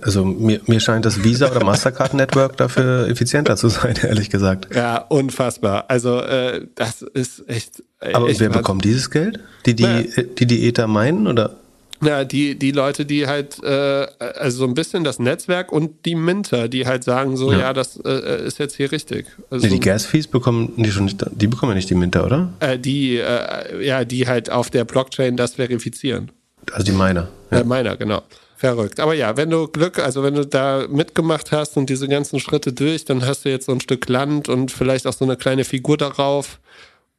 Also 0.01 0.23
mir, 0.23 0.61
mir 0.65 0.79
scheint 0.79 1.05
das 1.05 1.23
Visa 1.23 1.51
oder 1.51 1.63
Mastercard 1.63 2.13
Network 2.13 2.57
dafür 2.57 3.07
effizienter 3.07 3.57
zu 3.57 3.67
sein, 3.67 3.95
ehrlich 4.03 4.29
gesagt. 4.29 4.73
Ja, 4.73 4.97
unfassbar. 4.97 5.85
Also 5.89 6.19
äh, 6.19 6.67
das 6.75 7.01
ist 7.01 7.47
echt. 7.49 7.83
Aber 7.99 8.29
echt 8.29 8.39
wer 8.39 8.49
bekommt 8.49 8.85
dieses 8.85 9.11
Geld? 9.11 9.39
Die 9.65 9.75
die, 9.75 9.83
ja. 9.83 10.23
die 10.23 10.45
die 10.45 10.67
Ether 10.67 10.87
meinen 10.87 11.27
oder? 11.27 11.57
Ja, 12.05 12.23
die, 12.23 12.57
die 12.57 12.71
Leute, 12.71 13.05
die 13.05 13.27
halt, 13.27 13.63
äh, 13.63 14.07
also 14.19 14.59
so 14.59 14.65
ein 14.65 14.73
bisschen 14.73 15.03
das 15.03 15.19
Netzwerk 15.19 15.71
und 15.71 16.05
die 16.05 16.15
Minter, 16.15 16.67
die 16.67 16.85
halt 16.85 17.03
sagen 17.03 17.37
so, 17.37 17.51
ja, 17.51 17.59
ja 17.59 17.73
das 17.73 17.97
äh, 18.03 18.45
ist 18.45 18.59
jetzt 18.59 18.75
hier 18.75 18.91
richtig. 18.91 19.27
Also 19.49 19.65
nee, 19.65 19.73
die 19.73 19.79
Gas-Fees 19.79 20.27
bekommen 20.27 20.73
die 20.77 20.91
schon 20.91 21.05
nicht, 21.05 21.23
die 21.31 21.47
bekommen 21.47 21.71
ja 21.71 21.75
nicht 21.75 21.89
die 21.89 21.95
Minter, 21.95 22.25
oder? 22.25 22.53
Äh, 22.59 22.77
die, 22.79 23.17
äh, 23.17 23.85
ja, 23.85 24.05
die 24.05 24.27
halt 24.27 24.49
auf 24.49 24.69
der 24.69 24.85
Blockchain 24.85 25.37
das 25.37 25.55
verifizieren. 25.55 26.31
Also 26.71 26.85
die 26.85 26.91
Miner. 26.91 27.27
Ja, 27.51 27.59
äh, 27.59 27.63
Miner, 27.63 27.97
genau. 27.97 28.23
Verrückt. 28.55 29.01
Aber 29.01 29.13
ja, 29.13 29.35
wenn 29.35 29.49
du 29.49 29.67
Glück, 29.67 29.99
also 29.99 30.23
wenn 30.23 30.35
du 30.35 30.45
da 30.45 30.85
mitgemacht 30.89 31.51
hast 31.51 31.75
und 31.75 31.89
diese 31.89 32.07
ganzen 32.07 32.39
Schritte 32.39 32.71
durch, 32.71 33.03
dann 33.03 33.25
hast 33.25 33.43
du 33.43 33.49
jetzt 33.49 33.65
so 33.65 33.73
ein 33.73 33.81
Stück 33.81 34.07
Land 34.07 34.47
und 34.47 34.71
vielleicht 34.71 35.05
auch 35.05 35.11
so 35.11 35.25
eine 35.25 35.35
kleine 35.35 35.65
Figur 35.65 35.97
darauf. 35.97 36.61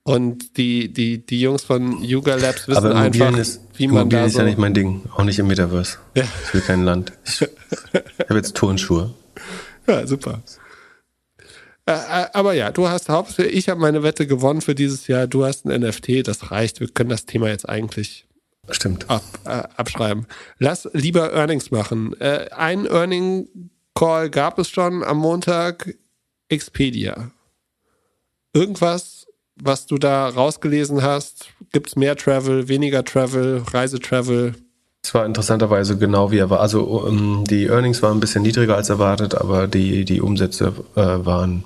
Und 0.06 0.58
die, 0.58 0.92
die, 0.92 1.24
die 1.24 1.40
Jungs 1.40 1.64
von 1.64 2.02
Yuga 2.02 2.34
Labs 2.34 2.68
wissen 2.68 2.76
Aber 2.76 2.94
einfach, 2.94 3.36
ist, 3.38 3.60
wie 3.76 3.88
man 3.88 4.10
da 4.10 4.26
ist 4.26 4.34
so 4.34 4.40
ja 4.40 4.44
nicht 4.44 4.58
mein 4.58 4.74
Ding, 4.74 5.02
auch 5.16 5.24
nicht 5.24 5.38
im 5.38 5.46
Metaverse. 5.46 5.96
Ja. 6.14 6.24
Ich 6.44 6.52
will 6.52 6.60
kein 6.60 6.84
Land. 6.84 7.12
Ich, 7.24 7.40
ich 7.92 8.28
habe 8.28 8.36
jetzt 8.36 8.54
Turnschuhe. 8.54 9.14
Ja, 9.86 10.06
super. 10.06 10.42
Äh, 11.86 11.92
äh, 11.92 12.26
aber 12.34 12.52
ja, 12.52 12.70
du 12.70 12.86
hast 12.88 13.08
hauptsächlich, 13.08 13.56
ich 13.56 13.68
habe 13.70 13.80
meine 13.80 14.02
Wette 14.02 14.26
gewonnen 14.26 14.60
für 14.60 14.74
dieses 14.74 15.06
Jahr. 15.06 15.26
Du 15.26 15.44
hast 15.44 15.64
ein 15.64 15.80
NFT, 15.80 16.28
das 16.28 16.50
reicht. 16.50 16.80
Wir 16.80 16.88
können 16.88 17.10
das 17.10 17.24
Thema 17.24 17.48
jetzt 17.48 17.66
eigentlich 17.66 18.26
Stimmt. 18.70 19.10
Ab, 19.10 19.22
äh, 19.44 19.62
abschreiben. 19.76 20.26
Lass 20.58 20.88
lieber 20.92 21.32
Earnings 21.32 21.70
machen. 21.70 22.18
Äh, 22.20 22.48
ein 22.50 22.86
Earning 22.86 23.48
Call 23.94 24.30
gab 24.30 24.58
es 24.58 24.70
schon 24.70 25.02
am 25.02 25.18
Montag. 25.18 25.94
Expedia. 26.48 27.30
Irgendwas 28.52 29.23
was 29.56 29.86
du 29.86 29.98
da 29.98 30.28
rausgelesen 30.28 31.02
hast? 31.02 31.48
Gibt 31.72 31.88
es 31.88 31.96
mehr 31.96 32.16
Travel, 32.16 32.68
weniger 32.68 33.04
Travel, 33.04 33.62
Reisetravel? 33.72 34.54
Es 35.02 35.12
war 35.12 35.26
interessanterweise 35.26 35.98
genau 35.98 36.30
wie 36.30 36.38
er 36.38 36.50
war. 36.50 36.60
Also 36.60 36.82
um, 36.84 37.18
ähm, 37.18 37.44
die 37.44 37.66
Earnings 37.66 38.02
waren 38.02 38.16
ein 38.16 38.20
bisschen 38.20 38.42
niedriger 38.42 38.76
als 38.76 38.88
erwartet, 38.88 39.34
aber 39.34 39.66
die, 39.66 40.04
die 40.04 40.20
Umsätze 40.20 40.72
äh, 40.96 41.00
waren, 41.00 41.64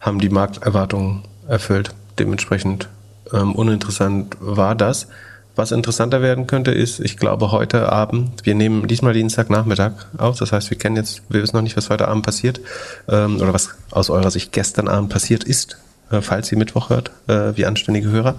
haben 0.00 0.20
die 0.20 0.28
Markterwartungen 0.28 1.24
erfüllt. 1.48 1.94
Dementsprechend 2.18 2.88
ähm, 3.32 3.54
uninteressant 3.54 4.36
war 4.40 4.74
das. 4.74 5.08
Was 5.54 5.72
interessanter 5.72 6.22
werden 6.22 6.46
könnte, 6.46 6.70
ist, 6.70 7.00
ich 7.00 7.18
glaube, 7.18 7.52
heute 7.52 7.92
Abend, 7.92 8.46
wir 8.46 8.54
nehmen 8.54 8.86
diesmal 8.88 9.12
Dienstagnachmittag 9.12 9.92
auf, 10.16 10.38
das 10.38 10.52
heißt, 10.52 10.70
wir 10.70 10.78
kennen 10.78 10.96
jetzt, 10.96 11.22
wir 11.28 11.42
wissen 11.42 11.56
noch 11.56 11.62
nicht, 11.62 11.76
was 11.76 11.90
heute 11.90 12.08
Abend 12.08 12.24
passiert, 12.24 12.60
ähm, 13.08 13.36
oder 13.36 13.52
was 13.52 13.74
aus 13.90 14.08
eurer 14.08 14.30
Sicht 14.30 14.52
gestern 14.52 14.88
Abend 14.88 15.10
passiert 15.10 15.44
ist, 15.44 15.76
falls 16.10 16.52
ihr 16.52 16.58
Mittwoch 16.58 16.90
hört, 16.90 17.10
äh, 17.28 17.56
wie 17.56 17.66
anständige 17.66 18.10
Hörer. 18.10 18.36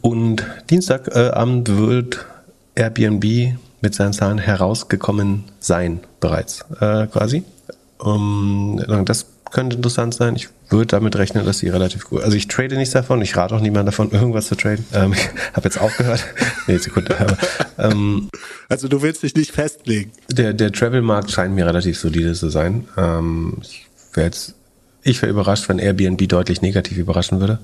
Und 0.00 0.44
Dienstagabend 0.70 1.68
äh, 1.68 1.78
wird 1.78 2.26
Airbnb 2.74 3.58
mit 3.80 3.94
seinen 3.94 4.12
Zahlen 4.12 4.38
herausgekommen 4.38 5.44
sein, 5.60 6.00
bereits 6.20 6.64
äh, 6.80 7.06
quasi. 7.06 7.44
Um, 7.98 8.80
das 9.04 9.26
könnte 9.50 9.76
interessant 9.76 10.14
sein. 10.14 10.36
Ich 10.36 10.48
würde 10.68 10.86
damit 10.86 11.16
rechnen, 11.16 11.44
dass 11.44 11.58
sie 11.58 11.68
relativ 11.68 12.04
gut. 12.04 12.22
Also 12.22 12.36
ich 12.36 12.48
trade 12.48 12.76
nichts 12.76 12.92
davon. 12.92 13.22
Ich 13.22 13.36
rate 13.36 13.54
auch 13.54 13.60
niemand 13.60 13.88
davon, 13.88 14.10
irgendwas 14.12 14.46
zu 14.46 14.54
traden. 14.54 14.84
Ähm, 14.92 15.14
ich 15.14 15.28
habe 15.52 15.64
jetzt 15.64 15.80
aufgehört. 15.80 16.24
nee, 16.66 16.76
Sekunde. 16.78 17.36
Ähm, 17.78 18.28
also 18.68 18.88
du 18.88 19.02
willst 19.02 19.22
dich 19.22 19.34
nicht 19.34 19.52
festlegen. 19.52 20.12
Der, 20.30 20.52
der 20.52 20.72
Travel-Markt 20.72 21.30
scheint 21.30 21.54
mir 21.54 21.66
relativ 21.66 21.98
solide 21.98 22.34
zu 22.34 22.50
sein. 22.50 22.86
Ähm, 22.96 23.58
ich 23.62 23.86
werde 24.12 24.26
jetzt 24.26 24.54
ich 25.02 25.22
wäre 25.22 25.30
überrascht, 25.30 25.68
wenn 25.68 25.78
Airbnb 25.78 26.28
deutlich 26.28 26.62
negativ 26.62 26.98
überraschen 26.98 27.40
würde. 27.40 27.58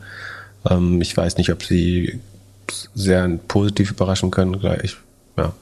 Ähm, 0.69 1.01
ich 1.01 1.17
weiß 1.17 1.37
nicht, 1.37 1.51
ob 1.51 1.63
sie 1.63 2.21
sehr 2.95 3.29
positiv 3.49 3.91
überraschen 3.91 4.31
können. 4.31 4.61
Ich 4.83 4.97
ja. 5.37 5.53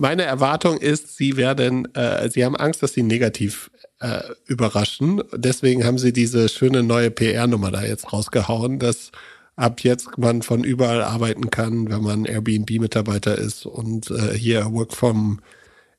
Meine 0.00 0.22
Erwartung 0.22 0.78
ist, 0.78 1.16
sie 1.16 1.36
werden, 1.36 1.92
äh, 1.94 2.30
sie 2.30 2.44
haben 2.44 2.56
Angst, 2.56 2.82
dass 2.82 2.92
sie 2.92 3.02
negativ 3.02 3.70
äh, 4.00 4.20
überraschen. 4.46 5.22
Deswegen 5.34 5.84
haben 5.84 5.98
sie 5.98 6.12
diese 6.12 6.48
schöne 6.48 6.82
neue 6.82 7.10
PR-Nummer 7.10 7.70
da 7.70 7.82
jetzt 7.82 8.12
rausgehauen, 8.12 8.78
dass 8.78 9.10
ab 9.56 9.80
jetzt 9.80 10.18
man 10.18 10.42
von 10.42 10.62
überall 10.62 11.02
arbeiten 11.02 11.50
kann, 11.50 11.90
wenn 11.90 12.02
man 12.02 12.24
Airbnb-Mitarbeiter 12.26 13.36
ist 13.36 13.66
und 13.66 14.10
äh, 14.10 14.34
hier 14.34 14.72
Work 14.72 14.92
from 14.92 15.40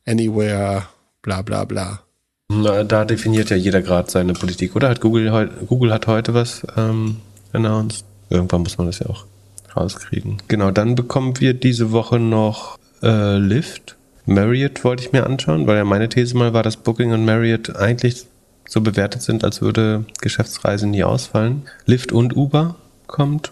Anywhere, 0.06 0.88
bla 1.22 1.42
bla 1.42 1.66
bla. 1.66 2.07
Na, 2.50 2.84
da 2.84 3.04
definiert 3.04 3.50
ja 3.50 3.58
jeder 3.58 3.82
gerade 3.82 4.10
seine 4.10 4.34
Politik, 4.34 4.76
oder? 4.76 4.90
Hat 4.90 5.02
Google, 5.02 5.50
Google 5.68 5.94
hat 5.94 6.08
heute 6.08 6.34
was 6.34 6.66
ähm, 6.78 7.18
announced. 7.52 8.06
Irgendwann 8.30 8.62
muss 8.62 8.78
man 8.78 8.88
das 8.88 9.00
ja 9.00 9.08
auch 9.08 9.26
rauskriegen. 9.76 10.38
Genau, 10.48 10.72
dann 10.72 10.96
bekommen 10.96 11.40
wir 11.40 11.54
diese 11.54 11.92
Woche 11.92 12.20
noch 12.20 12.78
äh, 13.04 13.38
Lyft. 13.38 13.96
Marriott 14.26 14.84
wollte 14.84 15.04
ich 15.04 15.12
mir 15.12 15.26
anschauen, 15.26 15.68
weil 15.68 15.78
ja 15.78 15.84
meine 15.84 16.10
These 16.10 16.36
mal 16.38 16.54
war, 16.54 16.64
dass 16.64 16.78
Booking 16.78 17.12
und 17.12 17.26
Marriott 17.26 17.76
eigentlich 17.76 18.26
so 18.68 18.82
bewertet 18.82 19.22
sind, 19.22 19.44
als 19.44 19.62
würde 19.62 20.06
Geschäftsreisen 20.22 20.92
nie 20.92 21.04
ausfallen. 21.04 21.64
Lyft 21.86 22.12
und 22.12 22.36
Uber 22.36 22.76
kommt. 23.08 23.52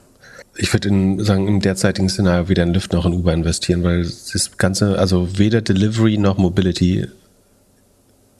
Ich 0.57 0.71
würde 0.73 0.87
in, 0.87 1.23
sagen, 1.23 1.47
im 1.47 1.59
derzeitigen 1.59 2.09
Szenario 2.09 2.47
wieder 2.47 2.63
in 2.63 2.73
Lyft 2.73 2.93
noch 2.93 3.05
in 3.05 3.13
Uber 3.13 3.33
investieren, 3.33 3.83
weil 3.83 4.03
das 4.03 4.57
Ganze, 4.57 4.97
also 4.97 5.37
weder 5.37 5.61
Delivery 5.61 6.17
noch 6.17 6.37
Mobility, 6.37 7.07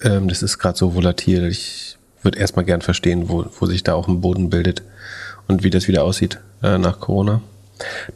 ähm, 0.02 0.28
das 0.28 0.44
ist 0.44 0.58
gerade 0.58 0.78
so 0.78 0.96
volatil. 0.96 1.46
Ich 1.46 1.98
würde 2.22 2.40
erstmal 2.40 2.66
gern 2.66 2.82
verstehen, 2.82 3.30
wo, 3.30 3.46
wo 3.60 3.66
sich 3.66 3.84
da 3.84 3.94
auch 3.94 4.08
ein 4.08 4.22
Boden 4.22 4.50
bildet 4.50 4.84
und 5.48 5.64
wie 5.64 5.70
das 5.70 5.88
wieder 5.88 6.04
aussieht 6.04 6.40
äh, 6.64 6.78
nach 6.78 7.00
Corona. 7.00 7.42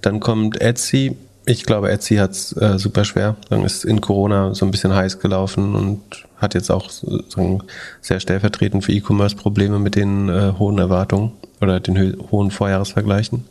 Dann 0.02 0.20
kommt 0.20 0.62
Etsy. 0.62 1.16
Ich 1.46 1.64
glaube, 1.64 1.92
Etsy 1.92 2.16
hat 2.16 2.32
es 2.32 2.56
äh, 2.58 2.78
super 2.78 3.06
schwer. 3.06 3.36
Dann 3.50 3.64
ist 3.64 3.86
in 3.86 4.02
Corona 4.02 4.54
so 4.54 4.66
ein 4.66 4.72
bisschen 4.72 4.94
heiß 4.94 5.20
gelaufen 5.20 5.76
und 5.76 6.02
hat 6.38 6.54
jetzt 6.54 6.70
auch 6.70 6.90
sagen, 6.90 7.64
sehr 8.02 8.20
stellvertretend 8.20 8.86
für 8.86 8.92
E-Commerce 8.92 9.36
Probleme 9.36 9.80
mit 9.80 9.96
den 9.96 10.30
äh, 10.30 10.54
hohen 10.58 10.78
Erwartungen 10.78 11.32
oder 11.62 11.80
den 11.80 12.18
hohen 12.32 12.52
Vorjahresvergleichen. 12.52 13.46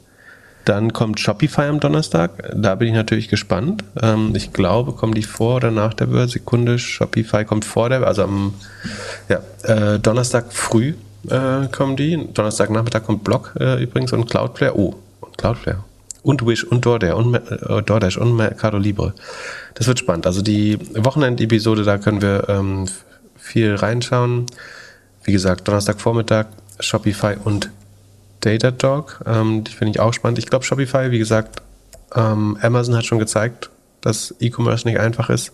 Dann 0.69 0.93
kommt 0.93 1.19
Shopify 1.19 1.63
am 1.63 1.81
Donnerstag. 1.81 2.53
Da 2.55 2.75
bin 2.75 2.89
ich 2.89 2.95
natürlich 2.95 3.29
gespannt. 3.29 3.85
Ähm, 4.03 4.35
ich 4.35 4.53
glaube, 4.53 4.93
kommen 4.93 5.15
die 5.15 5.23
vor 5.23 5.57
oder 5.57 5.71
nach 5.71 5.95
der 5.95 6.05
Börse? 6.05 6.35
Sekunde. 6.35 6.79
Shopify 6.79 7.47
kommt 7.47 7.65
vor 7.65 7.89
der, 7.89 8.07
also 8.07 8.25
am 8.25 8.53
ja, 9.31 9.41
äh, 9.63 9.99
Donnerstag 9.99 10.53
früh 10.53 10.93
äh, 11.31 11.69
kommen 11.73 11.97
die. 11.97 12.29
Donnerstag 12.35 12.69
Nachmittag 12.69 13.05
kommt 13.05 13.25
Block 13.25 13.55
äh, 13.59 13.83
übrigens 13.83 14.13
und 14.13 14.29
Cloudflare. 14.29 14.79
Oh, 14.79 14.95
und 15.23 15.39
Cloudflare. 15.39 15.85
Und 16.23 16.47
Wish 16.47 16.65
und 16.65 16.85
DoorDash 16.85 17.15
und, 17.15 17.35
äh, 17.35 17.83
DoorDash 17.83 18.19
und 18.19 18.37
Mercado 18.37 18.77
Libre. 18.77 19.15
Das 19.73 19.87
wird 19.87 19.99
spannend. 19.99 20.27
Also 20.27 20.43
die 20.43 20.79
Wochenendepisode, 21.03 21.83
da 21.83 21.97
können 21.97 22.21
wir 22.21 22.47
ähm, 22.51 22.85
viel 23.39 23.75
reinschauen. 23.75 24.45
Wie 25.25 25.33
gesagt, 25.33 25.67
Donnerstagvormittag 25.67 26.45
Shopify 26.79 27.37
und 27.43 27.71
Datadog. 28.41 29.21
Ähm, 29.27 29.65
die 29.65 29.73
finde 29.73 29.93
ich 29.93 30.01
auch 30.01 30.13
spannend. 30.13 30.39
Ich 30.39 30.47
glaube, 30.47 30.65
Shopify, 30.65 31.11
wie 31.11 31.19
gesagt, 31.19 31.63
ähm, 32.15 32.57
Amazon 32.61 32.97
hat 32.97 33.05
schon 33.05 33.19
gezeigt, 33.19 33.71
dass 34.01 34.35
E-Commerce 34.41 34.87
nicht 34.87 34.99
einfach 34.99 35.31
ist. 35.31 35.53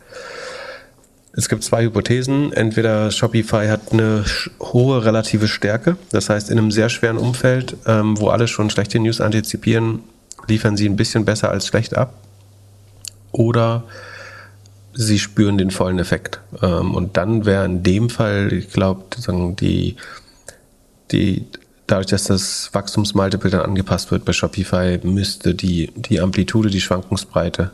Es 1.36 1.48
gibt 1.48 1.64
zwei 1.64 1.84
Hypothesen. 1.84 2.52
Entweder 2.52 3.10
Shopify 3.10 3.66
hat 3.66 3.92
eine 3.92 4.24
hohe 4.60 5.04
relative 5.04 5.48
Stärke, 5.48 5.96
das 6.10 6.30
heißt 6.30 6.50
in 6.50 6.58
einem 6.58 6.70
sehr 6.70 6.88
schweren 6.88 7.18
Umfeld, 7.18 7.76
ähm, 7.86 8.18
wo 8.18 8.28
alle 8.28 8.46
schon 8.46 8.70
schlechte 8.70 9.00
News 9.00 9.20
antizipieren, 9.20 10.00
liefern 10.46 10.76
sie 10.76 10.88
ein 10.88 10.96
bisschen 10.96 11.24
besser 11.24 11.50
als 11.50 11.66
schlecht 11.66 11.96
ab. 11.96 12.14
Oder 13.32 13.84
sie 14.92 15.18
spüren 15.18 15.58
den 15.58 15.72
vollen 15.72 15.98
Effekt. 15.98 16.40
Ähm, 16.62 16.94
und 16.94 17.16
dann 17.16 17.44
wäre 17.44 17.64
in 17.64 17.82
dem 17.82 18.10
Fall, 18.10 18.52
ich 18.52 18.70
glaube, 18.70 19.02
die, 19.58 19.96
die 21.10 21.46
dadurch, 21.86 22.06
dass 22.06 22.24
das 22.24 22.70
Wachstumsmultiple 22.72 23.50
dann 23.50 23.62
angepasst 23.62 24.10
wird 24.10 24.24
bei 24.24 24.32
Shopify, 24.32 24.98
müsste 25.02 25.54
die, 25.54 25.92
die 25.96 26.20
Amplitude, 26.20 26.70
die 26.70 26.80
Schwankungsbreite 26.80 27.70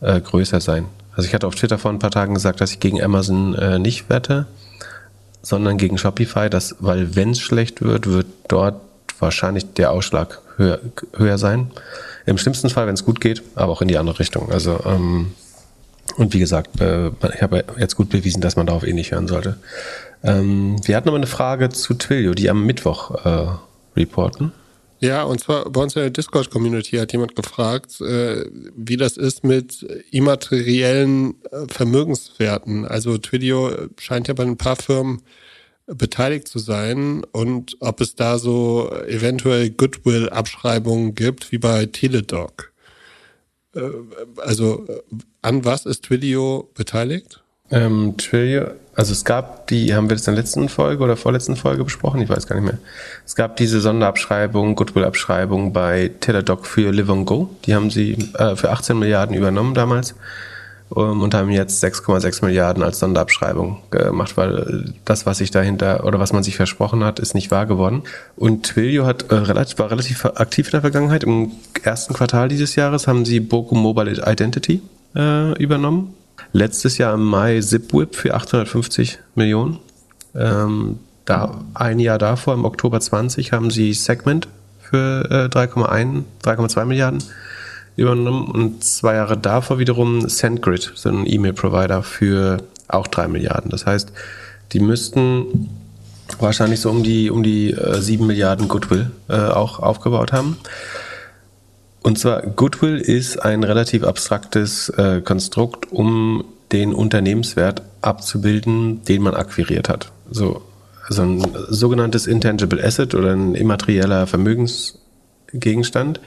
äh, 0.00 0.20
größer 0.20 0.60
sein. 0.60 0.86
Also 1.16 1.26
ich 1.28 1.34
hatte 1.34 1.46
auf 1.46 1.54
Twitter 1.54 1.78
vor 1.78 1.90
ein 1.90 1.98
paar 1.98 2.10
Tagen 2.10 2.34
gesagt, 2.34 2.60
dass 2.60 2.72
ich 2.72 2.80
gegen 2.80 3.02
Amazon 3.02 3.54
äh, 3.54 3.78
nicht 3.78 4.08
wette, 4.08 4.46
sondern 5.42 5.78
gegen 5.78 5.98
Shopify, 5.98 6.48
dass, 6.50 6.76
weil 6.80 7.16
wenn 7.16 7.30
es 7.30 7.40
schlecht 7.40 7.82
wird, 7.82 8.06
wird 8.06 8.26
dort 8.48 8.80
wahrscheinlich 9.18 9.72
der 9.74 9.90
Ausschlag 9.90 10.40
höher, 10.56 10.78
höher 11.16 11.38
sein. 11.38 11.70
Im 12.26 12.38
schlimmsten 12.38 12.70
Fall, 12.70 12.86
wenn 12.86 12.94
es 12.94 13.04
gut 13.04 13.20
geht, 13.20 13.42
aber 13.54 13.72
auch 13.72 13.82
in 13.82 13.88
die 13.88 13.98
andere 13.98 14.18
Richtung. 14.18 14.52
Also 14.52 14.80
ähm, 14.84 15.32
und 16.16 16.34
wie 16.34 16.38
gesagt, 16.38 16.80
äh, 16.80 17.08
ich 17.08 17.42
habe 17.42 17.64
jetzt 17.78 17.96
gut 17.96 18.10
bewiesen, 18.10 18.40
dass 18.40 18.56
man 18.56 18.66
darauf 18.66 18.86
eh 18.86 18.92
nicht 18.92 19.12
hören 19.12 19.28
sollte. 19.28 19.56
Ähm, 20.22 20.76
wir 20.84 20.96
hatten 20.96 21.08
noch 21.08 21.14
eine 21.14 21.26
Frage 21.26 21.70
zu 21.70 21.94
Twilio, 21.94 22.34
die 22.34 22.50
am 22.50 22.66
Mittwoch 22.66 23.24
äh, 23.24 23.46
reporten. 23.96 24.52
Ja, 25.00 25.22
und 25.22 25.40
zwar 25.40 25.70
bei 25.70 25.82
uns 25.82 25.96
in 25.96 26.02
der 26.02 26.10
Discord-Community 26.10 26.98
hat 26.98 27.12
jemand 27.12 27.34
gefragt, 27.34 28.02
äh, 28.02 28.44
wie 28.76 28.98
das 28.98 29.16
ist 29.16 29.44
mit 29.44 29.82
immateriellen 30.10 31.36
äh, 31.50 31.66
Vermögenswerten. 31.68 32.84
Also 32.84 33.16
Twilio 33.16 33.70
scheint 33.98 34.28
ja 34.28 34.34
bei 34.34 34.42
ein 34.42 34.58
paar 34.58 34.76
Firmen 34.76 35.22
beteiligt 35.86 36.48
zu 36.48 36.58
sein 36.58 37.24
und 37.32 37.78
ob 37.80 38.02
es 38.02 38.14
da 38.14 38.38
so 38.38 38.92
eventuell 39.08 39.70
Goodwill-Abschreibungen 39.70 41.14
gibt, 41.14 41.50
wie 41.50 41.58
bei 41.58 41.86
Teledoc. 41.86 42.72
Äh, 43.74 43.80
also 44.36 44.86
an 45.40 45.64
was 45.64 45.86
ist 45.86 46.04
Twilio 46.04 46.70
beteiligt? 46.74 47.39
Ähm, 47.70 48.16
Twilio, 48.16 48.70
also 48.94 49.12
es 49.12 49.24
gab 49.24 49.68
die, 49.68 49.94
haben 49.94 50.10
wir 50.10 50.16
das 50.16 50.26
in 50.26 50.34
der 50.34 50.42
letzten 50.42 50.68
Folge 50.68 51.04
oder 51.04 51.16
vorletzten 51.16 51.56
Folge 51.56 51.84
besprochen? 51.84 52.20
Ich 52.20 52.28
weiß 52.28 52.46
gar 52.46 52.56
nicht 52.56 52.64
mehr. 52.64 52.78
Es 53.24 53.36
gab 53.36 53.56
diese 53.56 53.80
Sonderabschreibung, 53.80 54.74
Goodwill-Abschreibung 54.74 55.72
bei 55.72 56.10
Teladoc 56.20 56.66
für 56.66 56.92
Live 56.92 57.08
on 57.08 57.24
Go. 57.24 57.48
Die 57.64 57.74
haben 57.74 57.90
sie 57.90 58.12
äh, 58.34 58.56
für 58.56 58.70
18 58.70 58.98
Milliarden 58.98 59.36
übernommen 59.36 59.74
damals 59.74 60.16
ähm, 60.94 61.22
und 61.22 61.32
haben 61.34 61.50
jetzt 61.50 61.82
6,6 61.82 62.44
Milliarden 62.44 62.82
als 62.82 62.98
Sonderabschreibung 62.98 63.78
gemacht, 63.90 64.36
weil 64.36 64.92
das, 65.04 65.24
was 65.24 65.38
sich 65.38 65.52
dahinter 65.52 66.04
oder 66.04 66.18
was 66.18 66.32
man 66.32 66.42
sich 66.42 66.56
versprochen 66.56 67.04
hat, 67.04 67.20
ist 67.20 67.34
nicht 67.34 67.52
wahr 67.52 67.66
geworden. 67.66 68.02
Und 68.36 68.66
Twilio 68.66 69.06
hat 69.06 69.30
äh, 69.30 69.36
relativ, 69.36 69.78
war 69.78 69.90
relativ 69.90 70.24
aktiv 70.24 70.66
in 70.66 70.72
der 70.72 70.80
Vergangenheit. 70.80 71.22
Im 71.22 71.52
ersten 71.84 72.12
Quartal 72.12 72.48
dieses 72.48 72.74
Jahres 72.74 73.06
haben 73.06 73.24
sie 73.24 73.38
Boku 73.38 73.76
Mobile 73.76 74.20
Identity 74.26 74.82
äh, 75.14 75.52
übernommen 75.62 76.14
Letztes 76.52 76.98
Jahr 76.98 77.14
im 77.14 77.24
Mai 77.24 77.60
ZipWhip 77.60 78.16
für 78.16 78.34
850 78.34 79.18
Millionen. 79.34 79.78
Ähm, 80.34 80.98
da, 81.24 81.60
ein 81.74 82.00
Jahr 82.00 82.18
davor, 82.18 82.54
im 82.54 82.64
Oktober 82.64 83.00
20, 83.00 83.52
haben 83.52 83.70
sie 83.70 83.92
Segment 83.92 84.48
für 84.80 85.28
äh, 85.30 85.56
3,1, 85.56 86.24
3,2 86.42 86.84
Milliarden 86.84 87.22
übernommen 87.96 88.48
und 88.48 88.82
zwei 88.82 89.14
Jahre 89.14 89.36
davor 89.36 89.78
wiederum 89.78 90.28
SendGrid, 90.28 90.92
so 90.94 91.08
ein 91.08 91.26
E-Mail-Provider 91.26 92.02
für 92.02 92.62
auch 92.88 93.06
3 93.06 93.28
Milliarden. 93.28 93.70
Das 93.70 93.86
heißt, 93.86 94.12
die 94.72 94.80
müssten 94.80 95.68
wahrscheinlich 96.38 96.80
so 96.80 96.90
um 96.90 97.02
die, 97.02 97.30
um 97.30 97.42
die 97.42 97.70
äh, 97.70 98.00
7 98.00 98.26
Milliarden 98.26 98.68
Goodwill 98.68 99.10
äh, 99.28 99.36
auch 99.36 99.80
aufgebaut 99.80 100.32
haben. 100.32 100.56
Und 102.02 102.18
zwar 102.18 102.42
Goodwill 102.42 102.98
ist 102.98 103.38
ein 103.38 103.62
relativ 103.62 104.04
abstraktes 104.04 104.88
äh, 104.90 105.20
Konstrukt, 105.20 105.92
um 105.92 106.44
den 106.72 106.94
Unternehmenswert 106.94 107.82
abzubilden, 108.00 109.04
den 109.04 109.22
man 109.22 109.34
akquiriert 109.34 109.88
hat. 109.88 110.12
So, 110.30 110.62
also 111.06 111.22
ein 111.22 111.46
sogenanntes 111.68 112.26
Intangible 112.26 112.82
Asset 112.82 113.14
oder 113.14 113.32
ein 113.32 113.54
immaterieller 113.54 114.26
Vermögensgegenstand. 114.26 116.20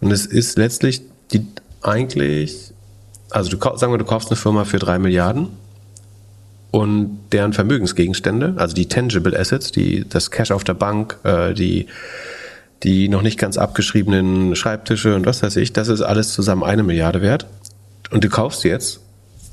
Und 0.00 0.10
es 0.10 0.26
ist 0.26 0.58
letztlich 0.58 1.02
die 1.32 1.46
eigentlich, 1.82 2.72
also 3.30 3.50
du 3.50 3.58
sagen 3.76 3.92
wir, 3.92 3.98
du 3.98 4.04
kaufst 4.04 4.30
eine 4.30 4.36
Firma 4.36 4.64
für 4.64 4.78
drei 4.78 4.98
Milliarden 4.98 5.48
und 6.70 7.20
deren 7.30 7.52
Vermögensgegenstände, 7.52 8.54
also 8.56 8.74
die 8.74 8.88
Tangible 8.88 9.38
Assets, 9.38 9.70
die 9.70 10.08
das 10.08 10.30
Cash 10.30 10.50
auf 10.50 10.64
der 10.64 10.74
Bank, 10.74 11.18
äh, 11.22 11.54
die 11.54 11.86
die 12.84 13.08
noch 13.08 13.22
nicht 13.22 13.38
ganz 13.38 13.56
abgeschriebenen 13.56 14.54
Schreibtische 14.54 15.14
und 15.14 15.26
was 15.26 15.42
weiß 15.42 15.56
ich, 15.56 15.72
das 15.72 15.88
ist 15.88 16.02
alles 16.02 16.32
zusammen 16.32 16.62
eine 16.62 16.82
Milliarde 16.82 17.22
wert. 17.22 17.46
Und 18.10 18.22
du 18.22 18.28
kaufst 18.28 18.64
jetzt 18.64 19.00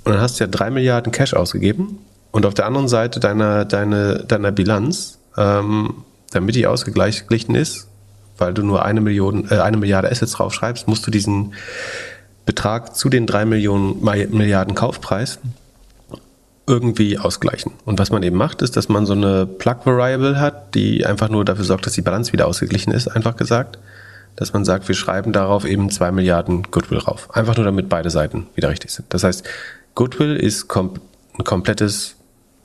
und 0.03 0.13
dann 0.13 0.21
hast 0.21 0.39
du 0.39 0.43
ja 0.43 0.49
drei 0.49 0.69
Milliarden 0.69 1.11
Cash 1.11 1.34
ausgegeben 1.34 1.99
und 2.32 2.45
auf 2.45 2.53
der 2.53 2.65
anderen 2.65 2.88
Seite 2.88 3.19
deiner, 3.19 3.65
deine, 3.65 4.25
deiner 4.27 4.51
Bilanz, 4.51 5.17
ähm, 5.38 6.03
damit 6.32 6.55
die 6.55 6.67
ausgeglichen 6.67 7.55
ist, 7.55 7.88
weil 8.38 8.53
du 8.53 8.63
nur 8.63 8.84
eine 8.84 9.01
Million, 9.01 9.49
äh, 9.49 9.59
eine 9.59 9.77
Milliarde 9.77 10.11
Assets 10.11 10.34
draufschreibst, 10.34 10.88
musst 10.88 11.07
du 11.07 11.11
diesen 11.11 11.53
Betrag 12.45 12.95
zu 12.95 13.09
den 13.09 13.27
drei 13.27 13.45
Millionen 13.45 14.03
Milliarden 14.03 14.75
Kaufpreis 14.75 15.39
irgendwie 16.72 17.19
ausgleichen. 17.19 17.74
Und 17.86 17.99
was 17.99 18.09
man 18.09 18.24
eben 18.24 18.38
macht, 18.38 18.61
ist, 18.61 18.78
dass 18.78 18.89
man 18.89 19.05
so 19.05 19.13
eine 19.13 19.45
Plug-Variable 19.45 20.39
hat, 20.39 20.74
die 20.74 21.05
einfach 21.05 21.30
nur 21.30 21.45
dafür 21.45 21.65
sorgt, 21.65 21.86
dass 21.86 21.93
die 21.93 22.01
Balance 22.01 22.34
wieder 22.34 22.47
ausgeglichen 22.47 22.91
ist, 22.93 23.07
einfach 23.07 23.36
gesagt. 23.36 23.78
dass 24.36 24.53
man 24.53 24.65
sagt, 24.65 24.88
wir 24.88 24.95
schreiben 24.95 25.34
darauf 25.34 25.65
eben 25.65 25.89
zwei 25.89 26.11
Milliarden 26.11 26.63
Goodwill 26.72 26.99
rauf. 26.99 27.30
Einfach 27.36 27.55
nur 27.57 27.65
damit 27.65 27.89
beide 27.89 28.09
Seiten 28.09 28.47
wieder 28.55 28.69
richtig 28.69 28.91
sind. 28.91 29.13
Das 29.13 29.24
heißt, 29.24 29.43
Goodwill 29.95 30.36
ist 30.36 30.67
kom 30.67 30.93
ein 31.38 31.43
komplettes 31.43 32.15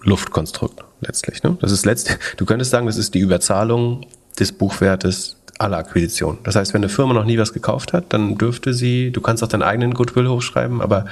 Luftkonstrukt 0.02 0.84
letztlich. 1.00 1.42
Ne? 1.42 1.56
Das 1.60 1.72
ist 1.72 1.84
letztlich, 1.84 2.18
du 2.36 2.44
könntest 2.44 2.70
sagen, 2.70 2.86
das 2.86 2.96
ist 2.96 3.14
die 3.14 3.20
Überzahlung 3.20 4.06
des 4.38 4.52
Buchwertes 4.52 5.36
aller 5.58 5.78
Akquisitionen. 5.78 6.38
Das 6.44 6.54
heißt, 6.54 6.74
wenn 6.74 6.82
eine 6.82 6.88
Firma 6.88 7.14
noch 7.14 7.24
nie 7.24 7.38
was 7.38 7.52
gekauft 7.52 7.92
hat, 7.92 8.12
dann 8.12 8.36
dürfte 8.36 8.74
sie, 8.74 9.10
du 9.10 9.20
kannst 9.20 9.42
auch 9.42 9.48
deinen 9.48 9.62
eigenen 9.62 9.94
Goodwill 9.94 10.28
hochschreiben, 10.28 10.82
aber 10.82 11.06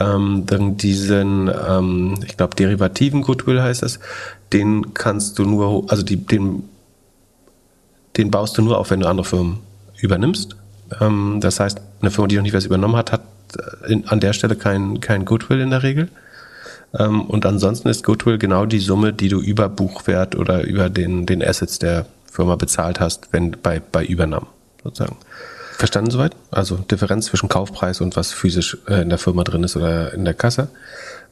ähm, 0.00 0.44
dann 0.46 0.76
diesen, 0.76 1.50
ähm, 1.68 2.14
ich 2.26 2.36
glaube, 2.36 2.56
derivativen 2.56 3.22
Goodwill 3.22 3.62
heißt 3.62 3.82
das, 3.82 4.00
den 4.52 4.94
kannst 4.94 5.38
du 5.38 5.44
nur, 5.44 5.90
also 5.90 6.02
die, 6.02 6.16
den, 6.16 6.64
den 8.16 8.30
baust 8.30 8.58
du 8.58 8.62
nur 8.62 8.78
auf, 8.78 8.90
wenn 8.90 9.00
du 9.00 9.08
andere 9.08 9.24
Firmen 9.24 9.58
übernimmst. 10.00 10.56
Ähm, 11.00 11.38
das 11.40 11.60
heißt, 11.60 11.80
eine 12.00 12.10
Firma, 12.10 12.28
die 12.28 12.36
noch 12.36 12.42
nie 12.42 12.52
was 12.52 12.66
übernommen 12.66 12.96
hat, 12.96 13.12
hat 13.12 13.22
in, 13.88 14.06
an 14.08 14.20
der 14.20 14.32
Stelle 14.32 14.56
kein, 14.56 15.00
kein 15.00 15.24
Goodwill 15.24 15.60
in 15.60 15.70
der 15.70 15.82
Regel. 15.82 16.08
Ähm, 16.98 17.22
und 17.22 17.46
ansonsten 17.46 17.88
ist 17.88 18.04
Goodwill 18.04 18.38
genau 18.38 18.66
die 18.66 18.80
Summe, 18.80 19.12
die 19.12 19.28
du 19.28 19.40
über 19.40 19.68
Buchwert 19.68 20.36
oder 20.36 20.62
über 20.64 20.88
den, 20.90 21.26
den 21.26 21.42
Assets 21.42 21.78
der 21.78 22.06
Firma 22.30 22.56
bezahlt 22.56 23.00
hast, 23.00 23.28
wenn 23.32 23.52
bei, 23.62 23.80
bei 23.80 24.04
Übernahmen 24.04 24.46
sozusagen. 24.82 25.16
Verstanden 25.84 26.10
soweit? 26.10 26.34
Also 26.50 26.76
Differenz 26.76 27.26
zwischen 27.26 27.50
Kaufpreis 27.50 28.00
und 28.00 28.16
was 28.16 28.32
physisch 28.32 28.78
äh, 28.88 29.02
in 29.02 29.10
der 29.10 29.18
Firma 29.18 29.44
drin 29.44 29.64
ist 29.64 29.76
oder 29.76 30.14
in 30.14 30.24
der 30.24 30.32
Kasse. 30.32 30.68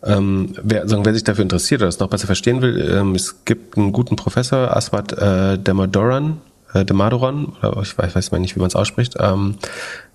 Ähm, 0.05 0.55
wer, 0.63 0.87
sagen, 0.87 1.07
wer 1.07 1.15
sich 1.15 1.25
dafür 1.25 1.43
interessiert 1.43 1.81
oder 1.81 1.89
das 1.89 2.01
noch 2.01 2.09
besser 2.09 2.27
verstehen 2.27 2.61
will, 2.61 2.79
ähm, 2.93 3.15
es 3.15 3.47
gibt 3.47 3.79
einen 3.79 3.93
guten 3.93 4.17
Professor, 4.17 4.77
Aswad 4.77 5.13
äh, 5.13 5.59
Demadoran, 5.59 6.43
äh, 6.75 6.85
Demadoran, 6.85 7.55
oder 7.63 7.81
ich 7.81 7.97
weiß, 7.97 8.15
weiß 8.15 8.31
mal 8.31 8.41
nicht, 8.41 8.55
wie 8.55 8.61
man 8.61 8.69
es 8.69 8.77
ausspricht. 8.77 9.15
Ähm, 9.21 9.57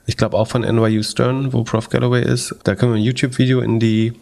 ich 0.06 0.18
glaube 0.18 0.38
auch 0.38 0.48
von 0.48 0.62
NYU 0.62 1.02
Stern, 1.02 1.52
wo 1.52 1.64
Prof. 1.64 1.90
Galloway 1.90 2.24
ist. 2.24 2.56
Da 2.64 2.76
können 2.76 2.94
wir 2.94 3.00
ein 3.00 3.04
YouTube-Video 3.04 3.62
in 3.62 3.80
die 3.80 4.14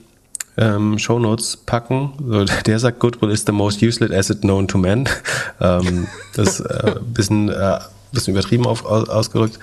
ähm, 0.56 0.98
Show 0.98 1.20
Notes 1.20 1.58
packen. 1.58 2.14
So, 2.26 2.46
der 2.66 2.80
sagt, 2.80 3.00
Goodwill 3.00 3.32
is 3.32 3.44
the 3.46 3.52
most 3.52 3.82
useless 3.82 4.12
asset 4.12 4.42
known 4.42 4.68
to 4.68 4.78
man. 4.78 5.10
ähm, 5.60 6.08
das 6.36 6.62
äh, 6.62 6.96
bisschen, 7.14 7.50
äh, 7.50 7.80
bisschen 8.12 8.34
übertrieben 8.34 8.66
auf, 8.66 8.86
aus, 8.86 9.10
ausgerückt. 9.10 9.60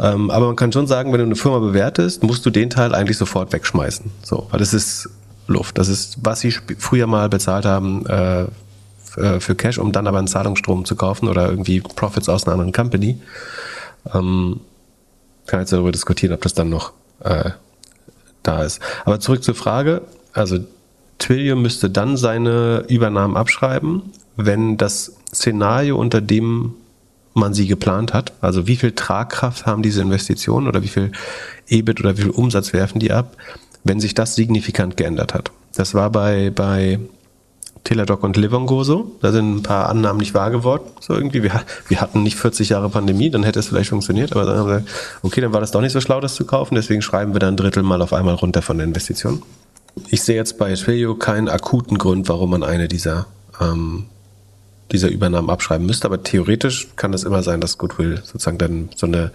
Ähm, 0.00 0.30
aber 0.30 0.46
man 0.46 0.56
kann 0.56 0.72
schon 0.72 0.86
sagen, 0.86 1.12
wenn 1.12 1.18
du 1.18 1.26
eine 1.26 1.36
Firma 1.36 1.58
bewertest, 1.58 2.22
musst 2.22 2.44
du 2.46 2.50
den 2.50 2.70
Teil 2.70 2.94
eigentlich 2.94 3.18
sofort 3.18 3.52
wegschmeißen. 3.52 4.10
So, 4.22 4.46
weil 4.50 4.58
das 4.58 4.72
ist 4.72 5.10
Luft. 5.46 5.78
Das 5.78 5.88
ist, 5.88 6.18
was 6.22 6.40
sie 6.40 6.52
früher 6.78 7.06
mal 7.06 7.28
bezahlt 7.28 7.66
haben 7.66 8.06
äh, 8.06 8.42
äh, 9.16 9.40
für 9.40 9.54
Cash, 9.54 9.78
um 9.78 9.92
dann 9.92 10.06
aber 10.06 10.18
einen 10.18 10.28
Zahlungsstrom 10.28 10.84
zu 10.84 10.96
kaufen 10.96 11.28
oder 11.28 11.50
irgendwie 11.50 11.80
Profits 11.80 12.28
aus 12.28 12.44
einer 12.44 12.54
anderen 12.54 12.72
Company. 12.72 13.20
Ähm, 14.14 14.60
kann 15.46 15.60
jetzt 15.60 15.72
darüber 15.72 15.92
diskutieren, 15.92 16.32
ob 16.32 16.42
das 16.42 16.54
dann 16.54 16.70
noch 16.70 16.92
äh, 17.20 17.50
da 18.42 18.62
ist. 18.62 18.80
Aber 19.04 19.20
zurück 19.20 19.42
zur 19.42 19.54
Frage. 19.54 20.02
Also 20.32 20.60
Twilio 21.18 21.56
müsste 21.56 21.90
dann 21.90 22.16
seine 22.16 22.84
Übernahmen 22.88 23.36
abschreiben, 23.36 24.02
wenn 24.36 24.76
das 24.76 25.16
Szenario, 25.34 25.98
unter 25.98 26.20
dem 26.20 26.74
man 27.34 27.54
sie 27.54 27.66
geplant 27.66 28.12
hat, 28.12 28.32
also 28.40 28.66
wie 28.66 28.76
viel 28.76 28.92
Tragkraft 28.92 29.66
haben 29.66 29.82
diese 29.82 30.02
Investitionen 30.02 30.66
oder 30.66 30.82
wie 30.82 30.88
viel 30.88 31.12
EBIT 31.68 32.00
oder 32.00 32.16
wie 32.16 32.22
viel 32.22 32.30
Umsatz 32.30 32.72
werfen 32.72 32.98
die 32.98 33.12
ab, 33.12 33.36
wenn 33.84 34.00
sich 34.00 34.14
das 34.14 34.34
signifikant 34.34 34.96
geändert 34.96 35.34
hat. 35.34 35.50
Das 35.74 35.94
war 35.94 36.10
bei, 36.10 36.50
bei 36.50 36.98
Teladoc 37.84 38.22
und 38.24 38.36
Livongo 38.36 38.84
so. 38.84 39.16
Da 39.20 39.32
sind 39.32 39.56
ein 39.56 39.62
paar 39.62 39.88
Annahmen 39.88 40.18
nicht 40.18 40.34
wahr 40.34 40.50
geworden. 40.50 40.84
So 41.00 41.14
irgendwie. 41.14 41.42
Wir, 41.42 41.62
wir 41.88 42.00
hatten 42.00 42.22
nicht 42.22 42.36
40 42.36 42.68
Jahre 42.68 42.90
Pandemie, 42.90 43.30
dann 43.30 43.42
hätte 43.42 43.58
es 43.58 43.68
vielleicht 43.68 43.90
funktioniert, 43.90 44.32
aber 44.32 44.44
dann 44.44 44.58
haben 44.58 44.68
wir 44.68 44.78
gesagt, 44.80 44.94
okay, 45.22 45.40
dann 45.40 45.52
war 45.52 45.60
das 45.60 45.70
doch 45.70 45.80
nicht 45.80 45.92
so 45.92 46.00
schlau, 46.00 46.20
das 46.20 46.34
zu 46.34 46.44
kaufen, 46.44 46.74
deswegen 46.74 47.02
schreiben 47.02 47.32
wir 47.32 47.40
dann 47.40 47.54
ein 47.54 47.56
Drittel 47.56 47.82
mal 47.82 48.02
auf 48.02 48.12
einmal 48.12 48.34
runter 48.34 48.62
von 48.62 48.78
der 48.78 48.86
Investition. 48.86 49.42
Ich 50.08 50.22
sehe 50.22 50.36
jetzt 50.36 50.58
bei 50.58 50.72
Twilio 50.74 51.14
keinen 51.14 51.48
akuten 51.48 51.98
Grund, 51.98 52.28
warum 52.28 52.50
man 52.50 52.62
eine 52.62 52.86
dieser, 52.86 53.26
ähm, 53.60 54.06
dieser 54.92 55.08
Übernahmen 55.08 55.50
abschreiben 55.50 55.86
müsste, 55.86 56.06
aber 56.06 56.22
theoretisch 56.22 56.88
kann 56.96 57.12
es 57.14 57.24
immer 57.24 57.42
sein, 57.42 57.60
dass 57.60 57.78
Goodwill 57.78 58.16
sozusagen 58.24 58.58
dann 58.58 58.88
so 58.94 59.06
eine 59.06 59.32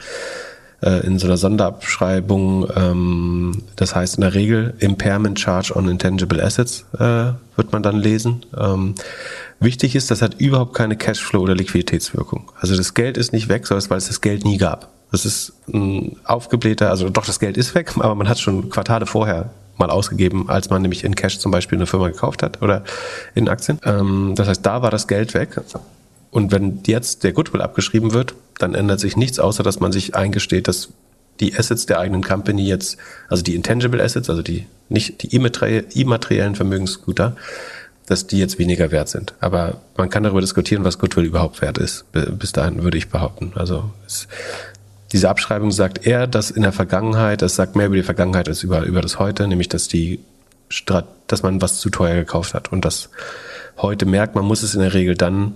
äh, 0.82 1.06
in 1.06 1.20
so 1.20 1.28
einer 1.28 1.38
Sonderabschreibung, 1.38 2.70
ähm, 2.76 3.64
das 3.76 3.96
heißt 3.96 4.16
in 4.16 4.22
der 4.22 4.34
Regel 4.34 4.74
Impairment 4.80 5.40
Charge 5.40 5.76
on 5.76 5.88
Intangible 5.88 6.42
Assets 6.44 6.86
äh, 6.94 7.34
wird 7.56 7.72
man 7.72 7.82
dann 7.84 7.98
lesen. 7.98 8.46
Ähm, 8.58 8.96
wichtig 9.60 9.96
ist, 9.96 10.12
das 10.12 10.22
hat 10.22 10.40
überhaupt 10.40 10.74
keine 10.74 10.96
Cashflow- 10.96 11.42
oder 11.42 11.56
Liquiditätswirkung. 11.56 12.52
Also 12.60 12.76
das 12.76 12.94
Geld 12.94 13.18
ist 13.18 13.34
nicht 13.34 13.50
weg, 13.50 13.68
sondern 13.68 13.90
weil 13.90 13.98
es 13.98 14.08
das 14.08 14.22
Geld 14.22 14.46
nie 14.46 14.58
gab. 14.58 14.90
Das 15.12 15.26
ist 15.26 15.54
ein 15.74 16.18
aufgeblähter, 16.26 16.90
also 16.90 17.10
doch, 17.10 17.26
das 17.26 17.40
Geld 17.40 17.58
ist 17.58 17.74
weg, 17.74 17.94
aber 18.00 18.16
man 18.16 18.30
hat 18.30 18.40
schon 18.40 18.70
Quartale 18.70 19.06
vorher 19.06 19.52
mal 19.78 19.90
ausgegeben, 19.90 20.50
als 20.50 20.70
man 20.70 20.82
nämlich 20.82 21.04
in 21.04 21.16
Cash 21.16 21.40
zum 21.40 21.52
Beispiel 21.52 21.78
eine 21.78 21.88
Firma 21.88 22.08
gekauft 22.08 22.44
hat 22.44 22.62
oder 22.62 22.84
in 23.34 23.50
Aktien. 23.50 23.80
Ähm, 23.84 24.34
das 24.36 24.48
heißt, 24.48 24.66
da 24.66 24.82
war 24.82 24.92
das 24.92 25.08
Geld 25.08 25.34
weg. 25.34 25.60
Und 26.32 26.52
wenn 26.52 26.80
jetzt 26.86 27.24
der 27.24 27.34
Goodwill 27.34 27.62
abgeschrieben 27.62 28.14
wird, 28.14 28.36
dann 28.58 28.74
ändert 28.74 29.00
sich 29.00 29.16
nichts, 29.18 29.40
außer 29.40 29.64
dass 29.64 29.80
man 29.80 29.92
sich 29.92 30.16
eingesteht, 30.16 30.68
dass 30.68 30.90
die 31.40 31.58
Assets 31.58 31.86
der 31.86 32.00
eigenen 32.00 32.24
Company 32.24 32.66
jetzt, 32.68 32.98
also 33.28 33.44
die 33.44 33.56
Intangible 33.56 34.02
Assets, 34.02 34.30
also 34.30 34.42
die 34.42 34.66
nicht 34.88 35.24
die 35.24 35.36
immateriellen 35.36 36.56
Vermögensgüter, 36.56 37.36
dass 38.06 38.28
die 38.28 38.38
jetzt 38.38 38.60
weniger 38.60 38.92
wert 38.92 39.10
sind. 39.10 39.34
Aber 39.40 39.82
man 39.98 40.10
kann 40.10 40.24
darüber 40.24 40.42
diskutieren, 40.42 40.84
was 40.84 41.00
Goodwill 41.00 41.26
überhaupt 41.26 41.62
wert 41.62 41.78
ist. 41.78 42.06
Bis 42.12 42.52
dahin 42.52 42.84
würde 42.84 42.98
ich 42.98 43.10
behaupten. 43.10 43.54
Also 43.56 43.90
es, 44.06 44.28
diese 45.12 45.30
Abschreibung 45.30 45.72
sagt 45.72 46.06
eher, 46.06 46.28
dass 46.28 46.52
in 46.52 46.64
der 46.64 46.72
Vergangenheit, 46.72 47.42
es 47.42 47.56
sagt 47.56 47.76
mehr 47.76 47.88
über 47.88 47.96
die 47.96 48.04
Vergangenheit 48.04 48.48
als 48.48 48.64
über, 48.64 48.84
über 48.84 49.02
das 49.02 49.20
Heute, 49.20 49.48
nämlich 49.48 49.70
dass 49.70 49.88
die 49.88 50.20
dass 51.28 51.44
man 51.44 51.62
was 51.62 51.80
zu 51.80 51.92
teuer 51.92 52.16
gekauft 52.16 52.56
hat 52.56 52.72
und 52.72 52.86
das 52.86 53.10
heute 53.78 54.06
merkt, 54.06 54.34
man 54.36 54.46
muss 54.46 54.64
es 54.64 54.74
in 54.74 54.82
der 54.82 54.94
Regel 54.94 55.16
dann 55.16 55.54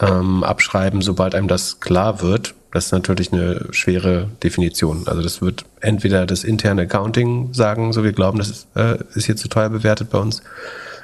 ähm, 0.00 0.44
abschreiben, 0.44 1.02
sobald 1.02 1.34
einem 1.34 1.48
das 1.48 1.80
klar 1.80 2.22
wird. 2.22 2.54
Das 2.72 2.86
ist 2.86 2.92
natürlich 2.92 3.32
eine 3.32 3.66
schwere 3.72 4.28
Definition. 4.42 5.06
Also 5.06 5.20
das 5.20 5.42
wird 5.42 5.64
entweder 5.80 6.26
das 6.26 6.44
interne 6.44 6.82
Accounting 6.82 7.52
sagen, 7.52 7.92
so 7.92 8.02
wir 8.02 8.12
glauben, 8.12 8.38
das 8.38 8.48
ist, 8.48 8.66
äh, 8.74 8.98
ist 9.14 9.26
hier 9.26 9.36
zu 9.36 9.48
teuer 9.48 9.68
bewertet 9.68 10.10
bei 10.10 10.18
uns, 10.18 10.42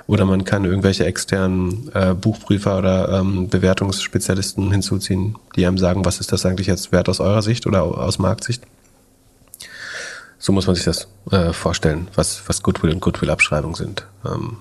oder 0.09 0.25
man 0.25 0.47
kann 0.47 0.65
irgendwelche 0.65 1.05
externen 1.05 1.91
äh, 1.95 2.15
Buchprüfer 2.15 2.79
oder 2.79 3.21
ähm, 3.21 3.49
Bewertungsspezialisten 3.49 4.73
hinzuziehen, 4.73 5.37
die 5.55 5.67
einem 5.67 5.77
sagen, 5.77 6.07
was 6.07 6.19
ist 6.19 6.33
das 6.33 6.47
eigentlich 6.47 6.67
jetzt 6.67 6.93
wert 6.93 7.11
aus 7.11 7.21
eurer 7.21 7.43
Sicht 7.43 7.67
oder 7.67 7.85
aus 7.85 8.19
Marktsicht. 8.19 8.63
So 10.39 10.53
muss 10.53 10.67
man 10.67 10.77
sich 10.77 10.87
das 10.87 11.09
äh, 11.31 11.53
vorstellen, 11.53 12.09
was, 12.15 12.43
was 12.47 12.63
Goodwill 12.63 12.91
und 12.91 13.01
Goodwill-Abschreibung 13.01 13.77
sind. 13.77 14.07
Ähm, 14.25 14.57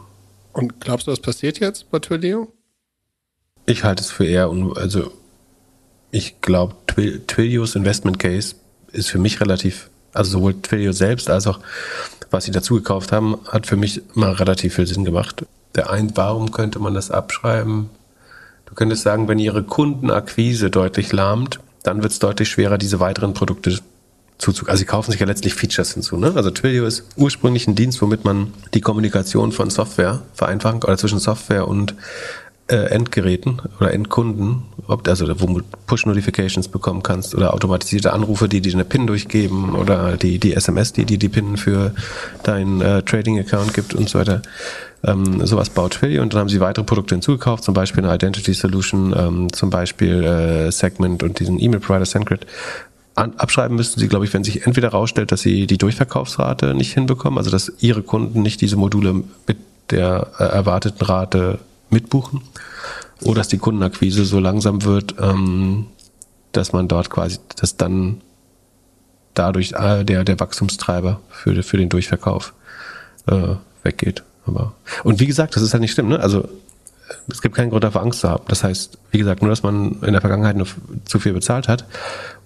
und 0.52 0.82
glaubst 0.82 1.08
du, 1.08 1.12
das 1.12 1.22
passiert 1.22 1.60
jetzt 1.60 1.90
bei 1.92 2.00
Twilio? 2.00 2.52
Ich 3.66 3.86
halte 3.86 4.04
es 4.04 4.12
für 4.12 4.26
eher, 4.26 4.52
also 4.76 5.14
ich 6.12 6.42
glaube, 6.42 6.76
Twilios 6.88 7.76
Investment 7.76 8.20
Case 8.20 8.56
ist 8.92 9.10
für 9.10 9.20
mich 9.20 9.40
relativ, 9.40 9.90
also 10.18 10.32
sowohl 10.32 10.62
Twilio 10.62 10.92
selbst 10.92 11.30
als 11.30 11.48
auch 11.48 11.60
was 12.32 12.44
sie 12.44 12.52
dazu 12.52 12.76
gekauft 12.76 13.12
haben, 13.12 13.38
hat 13.48 13.68
für 13.68 13.78
mich 13.78 14.02
mal 14.14 14.34
relativ 14.34 14.76
viel 14.76 14.88
Sinn 14.88 15.06
gemacht. 15.06 15.46
Der 15.76 15.90
ein, 15.90 16.12
warum 16.16 16.52
könnte 16.52 16.80
man 16.80 16.94
das 16.94 17.12
abschreiben? 17.12 17.90
Du 18.66 18.76
könntest 18.76 19.04
sagen, 19.04 19.28
wenn 19.28 19.40
ihre 19.40 19.64
Kundenakquise 19.64 20.70
deutlich 20.70 21.14
lahmt, 21.14 21.60
dann 21.84 22.02
wird 22.04 22.12
es 22.12 22.20
deutlich 22.20 22.50
schwerer, 22.50 22.78
diese 22.78 23.00
weiteren 23.00 23.34
Produkte 23.34 23.80
zuzug. 24.38 24.70
Also 24.70 24.80
sie 24.80 24.86
kaufen 24.86 25.12
sich 25.12 25.20
ja 25.20 25.26
letztlich 25.26 25.54
Features 25.54 25.94
hinzu. 25.94 26.18
Ne? 26.18 26.34
Also 26.36 26.52
Twilio 26.52 26.86
ist 26.86 27.06
ursprünglich 27.16 27.68
ein 27.68 27.76
Dienst, 27.76 28.02
womit 28.02 28.26
man 28.26 28.54
die 28.74 28.82
Kommunikation 28.82 29.52
von 29.52 29.70
Software 29.70 30.22
vereinfachen 30.34 30.84
oder 30.84 30.98
zwischen 30.98 31.20
Software 31.20 31.68
und 31.68 31.96
äh, 32.68 32.76
Endgeräten 32.76 33.62
oder 33.80 33.94
Endkunden, 33.94 34.64
ob, 34.88 35.08
also 35.08 35.28
wo 35.40 35.60
du 35.60 35.62
Push-Notifications 35.86 36.68
bekommen 36.68 37.04
kannst 37.04 37.36
oder 37.36 37.54
automatisierte 37.54 38.14
Anrufe, 38.14 38.48
die 38.48 38.62
dir 38.62 38.74
eine 38.74 38.86
PIN 38.86 39.08
durchgeben 39.08 39.76
oder 39.76 40.18
die, 40.18 40.40
die 40.40 40.54
SMS, 40.54 40.94
die 40.94 41.06
dir 41.06 41.18
die 41.18 41.30
PIN 41.30 41.58
für 41.58 41.94
deinen 42.44 42.82
äh, 42.82 43.04
Trading-Account 43.04 43.74
gibt 43.74 43.94
und 43.94 44.10
so 44.10 44.20
weiter. 44.20 44.42
Ähm, 45.04 45.46
sowas 45.46 45.70
baut 45.70 45.94
Twilio 45.94 46.22
und 46.24 46.34
dann 46.34 46.42
haben 46.42 46.50
sie 46.50 46.60
weitere 46.60 46.84
Produkte 46.84 47.16
hinzugekauft, 47.16 47.64
zum 47.64 47.74
Beispiel 47.74 48.04
eine 48.04 48.16
Identity 48.16 48.54
Solution, 48.54 49.14
ähm, 49.16 49.54
zum 49.54 49.70
Beispiel 49.70 50.24
äh, 50.24 50.72
Segment 50.72 51.22
und 51.22 51.40
diesen 51.40 51.60
E-Mail-Provider 51.60 52.06
SendGrid. 52.06 52.48
Abschreiben 53.16 53.76
müssten 53.76 54.00
sie, 54.00 54.08
glaube 54.08 54.26
ich, 54.26 54.34
wenn 54.36 54.44
sich 54.44 54.68
entweder 54.68 54.92
herausstellt, 54.92 55.32
dass 55.32 55.42
sie 55.42 55.66
die 55.66 55.80
Durchverkaufsrate 55.80 56.76
nicht 56.76 56.94
hinbekommen, 56.94 57.40
also 57.40 57.50
dass 57.50 57.72
ihre 57.80 58.04
Kunden 58.04 58.44
nicht 58.44 58.62
diese 58.62 58.76
Module 58.76 59.24
mit 59.48 59.58
der 59.90 60.28
äh, 60.38 60.44
erwarteten 60.44 61.04
Rate 61.04 61.60
mitbuchen 61.90 62.42
oder 63.24 63.36
dass 63.36 63.48
die 63.48 63.58
Kundenakquise 63.58 64.26
so 64.26 64.40
langsam 64.40 64.84
wird, 64.84 65.16
ähm, 65.20 65.88
dass 66.52 66.74
man 66.74 66.88
dort 66.88 67.10
quasi, 67.10 67.40
dass 67.56 67.78
dann 67.78 68.22
dadurch 69.34 69.74
äh, 69.74 70.04
der, 70.04 70.24
der 70.24 70.40
Wachstumstreiber 70.40 71.22
für, 71.30 71.62
für 71.64 71.78
den 71.78 71.90
Durchverkauf 71.90 72.54
äh, 73.28 73.56
weggeht. 73.84 74.24
Aber, 74.46 74.74
und 75.04 75.20
wie 75.20 75.28
gesagt, 75.28 75.56
das 75.56 75.64
ist 75.64 75.74
halt 75.74 75.82
nicht 75.82 75.94
schlimm, 75.94 76.08
ne? 76.08 76.20
Also 76.20 76.48
es 77.30 77.42
gibt 77.42 77.56
keinen 77.56 77.70
Grund 77.70 77.84
dafür 77.84 78.02
Angst 78.02 78.20
zu 78.22 78.30
haben. 78.30 78.44
Das 78.48 78.64
heißt, 78.64 78.98
wie 79.12 79.18
gesagt, 79.18 79.42
nur, 79.42 79.50
dass 79.50 79.64
man 79.64 80.02
in 80.02 80.14
der 80.14 80.22
Vergangenheit 80.22 80.58
nur 80.58 80.68
zu 81.06 81.20
viel 81.20 81.34
bezahlt 81.34 81.68
hat. 81.68 81.86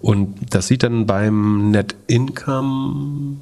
Und 0.00 0.54
das 0.54 0.68
sieht 0.68 0.82
dann 0.82 1.06
beim 1.06 1.70
Net 1.70 1.94
Income, 2.06 3.38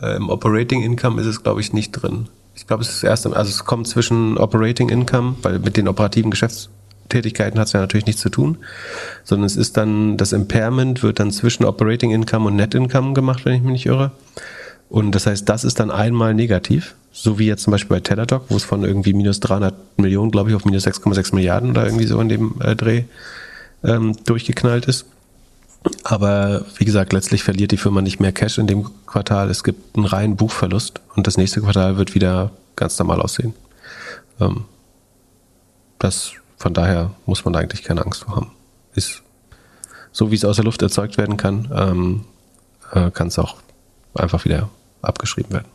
äh, 0.00 0.16
im 0.16 0.28
Operating 0.28 0.82
Income 0.82 1.20
ist 1.20 1.26
es, 1.26 1.42
glaube 1.42 1.60
ich, 1.60 1.72
nicht 1.72 1.92
drin. 1.92 2.28
Ich 2.60 2.66
glaube, 2.66 2.82
es 2.82 2.90
ist 2.90 3.02
erst, 3.02 3.26
also 3.26 3.48
es 3.48 3.64
kommt 3.64 3.88
zwischen 3.88 4.36
Operating 4.36 4.90
Income, 4.90 5.36
weil 5.40 5.58
mit 5.58 5.78
den 5.78 5.88
operativen 5.88 6.30
Geschäftstätigkeiten 6.30 7.58
hat 7.58 7.68
es 7.68 7.72
ja 7.72 7.80
natürlich 7.80 8.04
nichts 8.04 8.20
zu 8.20 8.28
tun, 8.28 8.58
sondern 9.24 9.46
es 9.46 9.56
ist 9.56 9.78
dann, 9.78 10.18
das 10.18 10.32
Impairment 10.32 11.02
wird 11.02 11.20
dann 11.20 11.30
zwischen 11.30 11.64
Operating 11.64 12.10
Income 12.10 12.48
und 12.48 12.56
Net 12.56 12.74
Income 12.74 13.14
gemacht, 13.14 13.46
wenn 13.46 13.54
ich 13.54 13.62
mich 13.62 13.72
nicht 13.72 13.86
irre. 13.86 14.12
Und 14.90 15.14
das 15.14 15.26
heißt, 15.26 15.48
das 15.48 15.64
ist 15.64 15.80
dann 15.80 15.90
einmal 15.90 16.34
negativ, 16.34 16.96
so 17.12 17.38
wie 17.38 17.46
jetzt 17.46 17.62
zum 17.62 17.70
Beispiel 17.70 17.96
bei 17.96 18.00
Teladoc, 18.00 18.44
wo 18.50 18.56
es 18.56 18.64
von 18.64 18.84
irgendwie 18.84 19.14
minus 19.14 19.40
300 19.40 19.74
Millionen, 19.96 20.30
glaube 20.30 20.50
ich, 20.50 20.56
auf 20.56 20.66
minus 20.66 20.86
6,6 20.86 21.34
Milliarden 21.34 21.70
oder 21.70 21.86
irgendwie 21.86 22.06
so 22.06 22.20
in 22.20 22.28
dem 22.28 22.56
äh, 22.60 22.76
Dreh 22.76 23.04
ähm, 23.82 24.14
durchgeknallt 24.26 24.84
ist. 24.84 25.06
Aber 26.02 26.66
wie 26.76 26.84
gesagt, 26.84 27.12
letztlich 27.12 27.42
verliert 27.42 27.72
die 27.72 27.76
Firma 27.76 28.02
nicht 28.02 28.20
mehr 28.20 28.32
Cash 28.32 28.58
in 28.58 28.66
dem 28.66 28.90
Quartal. 29.06 29.48
Es 29.48 29.64
gibt 29.64 29.96
einen 29.96 30.06
reinen 30.06 30.36
Buchverlust 30.36 31.00
und 31.14 31.26
das 31.26 31.36
nächste 31.36 31.60
Quartal 31.60 31.96
wird 31.96 32.14
wieder 32.14 32.50
ganz 32.76 32.98
normal 32.98 33.22
aussehen. 33.22 33.54
Ähm, 34.40 34.64
das, 35.98 36.32
von 36.56 36.74
daher 36.74 37.12
muss 37.26 37.44
man 37.44 37.54
da 37.54 37.60
eigentlich 37.60 37.82
keine 37.82 38.04
Angst 38.04 38.24
vor 38.24 38.36
haben. 38.36 38.50
Ist 38.94 39.22
so, 40.12 40.30
wie 40.30 40.34
es 40.34 40.44
aus 40.44 40.56
der 40.56 40.64
Luft 40.64 40.82
erzeugt 40.82 41.16
werden 41.16 41.36
kann, 41.36 41.70
ähm, 41.74 42.24
äh, 42.92 43.10
kann 43.10 43.28
es 43.28 43.38
auch 43.38 43.56
einfach 44.14 44.44
wieder 44.44 44.68
abgeschrieben 45.02 45.52
werden. 45.52 45.68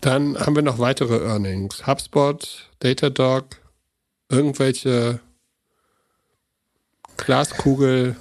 Dann 0.00 0.38
haben 0.38 0.56
wir 0.56 0.62
noch 0.62 0.78
weitere 0.78 1.24
Earnings. 1.24 1.86
HubSpot, 1.86 2.70
Datadog, 2.80 3.44
irgendwelche 4.28 5.20
Glaskugel. 7.16 8.16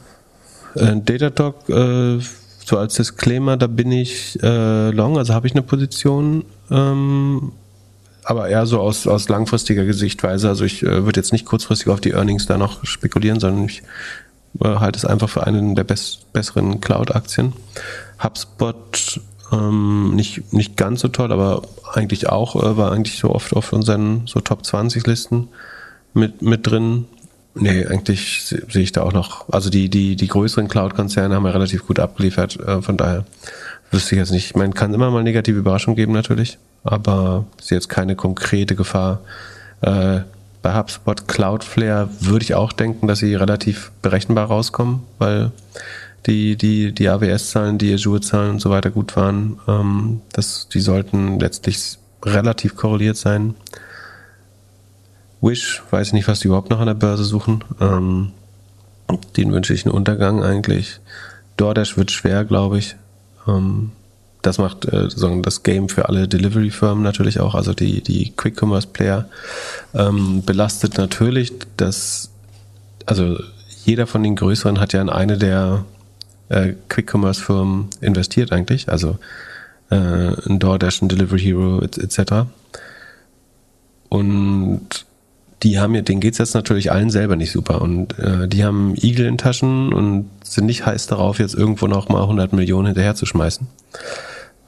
Äh, 0.79 1.01
Datadog, 1.01 1.69
äh, 1.69 2.19
so 2.65 2.77
als 2.77 2.95
Disclaimer, 2.95 3.57
da 3.57 3.67
bin 3.67 3.91
ich 3.91 4.41
äh, 4.43 4.91
long, 4.91 5.17
also 5.17 5.33
habe 5.33 5.47
ich 5.47 5.53
eine 5.53 5.63
Position, 5.63 6.45
ähm, 6.69 7.51
aber 8.23 8.47
eher 8.47 8.67
so 8.67 8.79
aus, 8.79 9.07
aus 9.07 9.27
langfristiger 9.27 9.91
Sichtweise. 9.91 10.49
Also 10.49 10.63
ich 10.65 10.83
äh, 10.83 11.03
würde 11.05 11.19
jetzt 11.19 11.31
nicht 11.31 11.45
kurzfristig 11.45 11.87
auf 11.87 11.99
die 11.99 12.11
Earnings 12.11 12.45
da 12.45 12.57
noch 12.57 12.85
spekulieren, 12.85 13.39
sondern 13.39 13.65
ich 13.65 13.81
äh, 14.61 14.67
halte 14.67 14.97
es 14.97 15.05
einfach 15.05 15.29
für 15.29 15.47
einen 15.47 15.75
der 15.75 15.83
best, 15.83 16.31
besseren 16.31 16.79
Cloud-Aktien. 16.79 17.53
HubSpot 18.23 19.19
ähm, 19.51 20.15
nicht, 20.15 20.53
nicht 20.53 20.77
ganz 20.77 21.01
so 21.01 21.07
toll, 21.07 21.31
aber 21.31 21.63
eigentlich 21.91 22.29
auch, 22.29 22.55
äh, 22.55 22.77
war 22.77 22.91
eigentlich 22.91 23.17
so 23.17 23.31
oft 23.33 23.55
auf 23.55 23.73
unseren 23.73 24.27
so 24.27 24.39
Top 24.41 24.65
20 24.65 25.07
Listen 25.07 25.49
mit, 26.13 26.41
mit 26.41 26.67
drin. 26.67 27.05
Nee, 27.55 27.85
eigentlich 27.85 28.45
sehe 28.45 28.83
ich 28.83 28.91
da 28.91 29.01
auch 29.01 29.13
noch, 29.13 29.49
also 29.49 29.69
die, 29.69 29.89
die, 29.89 30.15
die 30.15 30.27
größeren 30.27 30.67
Cloud-Konzerne 30.67 31.35
haben 31.35 31.45
ja 31.45 31.51
relativ 31.51 31.85
gut 31.87 31.99
abgeliefert, 31.99 32.59
äh, 32.59 32.81
von 32.81 32.95
daher 32.95 33.25
wüsste 33.91 34.15
ich 34.15 34.19
jetzt 34.19 34.31
nicht. 34.31 34.55
Man 34.55 34.73
kann 34.73 34.93
immer 34.93 35.09
mal 35.09 35.23
negative 35.23 35.57
Überraschungen 35.57 35.95
geben 35.95 36.13
natürlich, 36.13 36.57
aber 36.83 37.45
ist 37.59 37.71
jetzt 37.71 37.89
keine 37.89 38.15
konkrete 38.15 38.75
Gefahr. 38.75 39.21
Äh, 39.81 40.21
bei 40.61 40.75
HubSpot 40.75 41.27
Cloudflare 41.27 42.09
würde 42.19 42.43
ich 42.43 42.53
auch 42.53 42.73
denken, 42.73 43.07
dass 43.07 43.19
sie 43.19 43.35
relativ 43.35 43.91
berechenbar 44.01 44.47
rauskommen, 44.47 45.01
weil 45.17 45.51
die, 46.25 46.57
die, 46.57 46.91
die 46.91 47.09
AWS-Zahlen, 47.09 47.77
die 47.77 47.93
Azure-Zahlen 47.93 48.51
und 48.51 48.59
so 48.59 48.69
weiter 48.69 48.91
gut 48.91 49.15
waren. 49.15 49.57
Ähm, 49.67 50.21
das, 50.33 50.67
die 50.67 50.81
sollten 50.81 51.39
letztlich 51.39 51.97
relativ 52.23 52.75
korreliert 52.75 53.17
sein. 53.17 53.55
Wish, 55.41 55.81
weiß 55.89 56.07
ich 56.07 56.13
nicht, 56.13 56.27
was 56.27 56.39
die 56.39 56.47
überhaupt 56.47 56.69
noch 56.69 56.79
an 56.79 56.87
der 56.87 56.93
Börse 56.93 57.23
suchen. 57.23 57.63
Ähm, 57.79 58.31
den 59.37 59.51
wünsche 59.51 59.73
ich 59.73 59.85
einen 59.85 59.95
Untergang 59.95 60.43
eigentlich. 60.43 60.99
DoorDash 61.57 61.97
wird 61.97 62.11
schwer, 62.11 62.45
glaube 62.45 62.77
ich. 62.77 62.95
Ähm, 63.47 63.91
das 64.41 64.57
macht 64.57 64.85
äh, 64.85 65.07
das 65.41 65.63
Game 65.63 65.89
für 65.89 66.07
alle 66.07 66.27
Delivery-Firmen 66.27 67.03
natürlich 67.03 67.39
auch, 67.39 67.55
also 67.55 67.73
die, 67.73 68.01
die 68.01 68.31
Quick-Commerce-Player. 68.35 69.27
Ähm, 69.93 70.43
belastet 70.45 70.97
natürlich, 70.97 71.53
dass, 71.77 72.29
also 73.05 73.37
jeder 73.85 74.07
von 74.07 74.23
den 74.23 74.35
größeren 74.35 74.79
hat 74.79 74.93
ja 74.93 75.01
in 75.01 75.09
eine 75.09 75.37
der 75.37 75.83
äh, 76.49 76.73
Quick-Commerce-Firmen 76.87 77.89
investiert 78.01 78.51
eigentlich, 78.51 78.89
also 78.89 79.17
äh, 79.89 79.95
ein 79.95 80.59
DoorDash, 80.59 81.01
ein 81.01 81.09
Delivery 81.09 81.39
Hero 81.39 81.81
etc. 81.81 82.47
Und 84.07 85.05
die 85.63 85.79
haben 85.79 85.93
ja, 85.93 86.01
denen 86.01 86.21
geht's 86.21 86.37
jetzt 86.37 86.53
natürlich 86.53 86.91
allen 86.91 87.09
selber 87.09 87.35
nicht 87.35 87.51
super 87.51 87.81
und 87.81 88.17
äh, 88.19 88.47
die 88.47 88.63
haben 88.63 88.95
Igel 88.95 89.25
in 89.25 89.37
Taschen 89.37 89.93
und 89.93 90.29
sind 90.43 90.65
nicht 90.65 90.85
heiß 90.85 91.07
darauf, 91.07 91.39
jetzt 91.39 91.53
irgendwo 91.53 91.87
noch 91.87 92.09
mal 92.09 92.21
100 92.21 92.53
Millionen 92.53 92.87
hinterher 92.87 93.15
zu 93.15 93.25
schmeißen. 93.25 93.67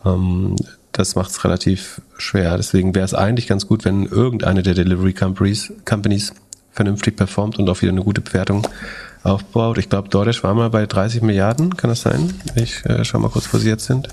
Ähm, 0.06 0.56
das 0.92 1.16
macht 1.16 1.32
es 1.32 1.44
relativ 1.46 2.02
schwer. 2.18 2.58
Deswegen 2.58 2.94
wäre 2.94 3.06
es 3.06 3.14
eigentlich 3.14 3.48
ganz 3.48 3.68
gut, 3.68 3.86
wenn 3.86 4.06
irgendeine 4.06 4.64
der 4.64 4.74
Delivery 4.74 5.14
Companies, 5.14 5.72
Companies 5.86 6.34
vernünftig 6.74 7.16
performt 7.16 7.60
und 7.60 7.70
auch 7.70 7.82
wieder 7.82 7.92
eine 7.92 8.04
gute 8.04 8.22
Bewertung 8.22 8.68
aufbaut. 9.24 9.78
Ich 9.78 9.90
glaube, 9.90 10.10
DoorDash 10.10 10.44
war 10.44 10.54
mal 10.54 10.70
bei 10.70 10.86
30 10.86 11.22
Milliarden, 11.22 11.78
kann 11.78 11.90
das 11.90 12.02
sein? 12.02 12.34
Ich 12.56 12.86
äh, 12.86 13.06
schau 13.06 13.20
mal 13.20 13.30
kurz, 13.30 13.54
wo 13.54 13.58
sie 13.58 13.70
jetzt 13.70 13.86
sind. 13.86 14.10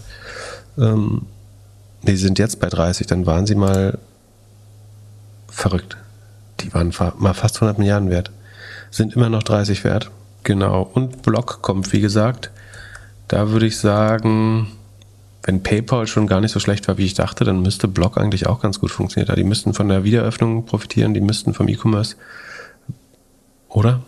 Ähm, 0.78 1.22
sie 2.04 2.16
sind 2.16 2.38
jetzt 2.38 2.60
bei 2.60 2.68
30, 2.68 3.06
dann 3.06 3.26
waren 3.26 3.46
sie 3.46 3.54
mal 3.54 3.98
verrückt. 5.48 5.96
Die 6.60 6.72
waren 6.74 6.92
mal 7.18 7.34
fast 7.34 7.56
100 7.56 7.78
Milliarden 7.78 8.10
wert. 8.10 8.30
Sind 8.90 9.14
immer 9.14 9.28
noch 9.28 9.42
30 9.42 9.84
wert. 9.84 10.10
Genau. 10.44 10.90
Und 10.94 11.22
Block 11.22 11.62
kommt, 11.62 11.92
wie 11.92 12.00
gesagt. 12.00 12.50
Da 13.28 13.50
würde 13.50 13.66
ich 13.66 13.78
sagen, 13.78 14.68
wenn 15.42 15.62
PayPal 15.62 16.06
schon 16.06 16.26
gar 16.26 16.40
nicht 16.40 16.52
so 16.52 16.60
schlecht 16.60 16.88
war, 16.88 16.98
wie 16.98 17.04
ich 17.04 17.14
dachte, 17.14 17.44
dann 17.44 17.62
müsste 17.62 17.88
Block 17.88 18.18
eigentlich 18.18 18.46
auch 18.46 18.60
ganz 18.60 18.80
gut 18.80 18.90
funktionieren. 18.90 19.34
Die 19.36 19.44
müssten 19.44 19.74
von 19.74 19.88
der 19.88 20.04
Wiedereröffnung 20.04 20.66
profitieren, 20.66 21.14
die 21.14 21.20
müssten 21.20 21.54
vom 21.54 21.68
E-Commerce. 21.68 22.16
Oder? 23.68 24.02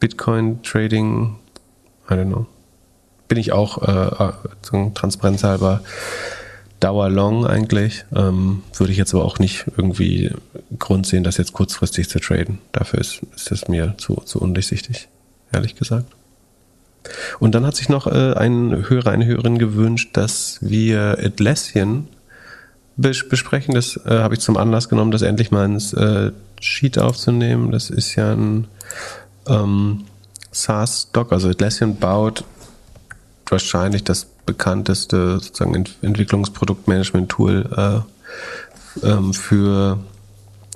Bitcoin 0.00 0.62
Trading, 0.62 1.36
I 2.10 2.14
don't 2.14 2.26
know. 2.26 2.46
Bin 3.28 3.38
ich 3.38 3.52
auch 3.52 3.82
äh, 3.82 4.24
äh 4.24 4.90
transparenzhalber 4.94 5.80
dauerlong 6.84 7.46
eigentlich. 7.46 8.04
Ähm, 8.14 8.62
würde 8.76 8.92
ich 8.92 8.98
jetzt 8.98 9.14
aber 9.14 9.24
auch 9.24 9.38
nicht 9.38 9.64
irgendwie 9.76 10.30
Grund 10.78 11.06
sehen, 11.06 11.24
das 11.24 11.38
jetzt 11.38 11.54
kurzfristig 11.54 12.10
zu 12.10 12.20
traden. 12.20 12.58
Dafür 12.72 13.00
ist, 13.00 13.22
ist 13.34 13.50
es 13.50 13.68
mir 13.68 13.94
zu, 13.96 14.16
zu 14.26 14.38
undurchsichtig, 14.38 15.08
ehrlich 15.50 15.76
gesagt. 15.76 16.06
Und 17.38 17.54
dann 17.54 17.66
hat 17.66 17.74
sich 17.74 17.88
noch 17.88 18.06
äh, 18.06 18.34
ein 18.34 18.88
Hörer, 18.88 19.10
eine 19.10 19.24
Hörerin 19.24 19.58
gewünscht, 19.58 20.10
dass 20.12 20.58
wir 20.60 21.18
Atlassian 21.22 22.06
bes 22.96 23.28
besprechen. 23.28 23.74
Das 23.74 23.98
äh, 24.04 24.18
habe 24.18 24.34
ich 24.34 24.40
zum 24.40 24.58
Anlass 24.58 24.90
genommen, 24.90 25.10
das 25.10 25.22
endlich 25.22 25.50
mal 25.50 25.64
ins 25.64 25.94
äh, 25.94 26.32
Sheet 26.60 26.98
aufzunehmen. 26.98 27.72
Das 27.72 27.88
ist 27.88 28.14
ja 28.14 28.32
ein 28.32 28.66
ähm, 29.48 30.04
SaaS-Doc, 30.52 31.32
also 31.32 31.48
Atlassian 31.48 31.96
baut 31.96 32.44
wahrscheinlich 33.46 34.04
das 34.04 34.26
bekannteste 34.46 35.40
sozusagen 35.40 35.74
Ent 35.74 35.96
Entwicklungsproduktmanagement-Tool 36.02 38.04
äh, 39.02 39.06
ähm, 39.06 39.32
für 39.32 39.98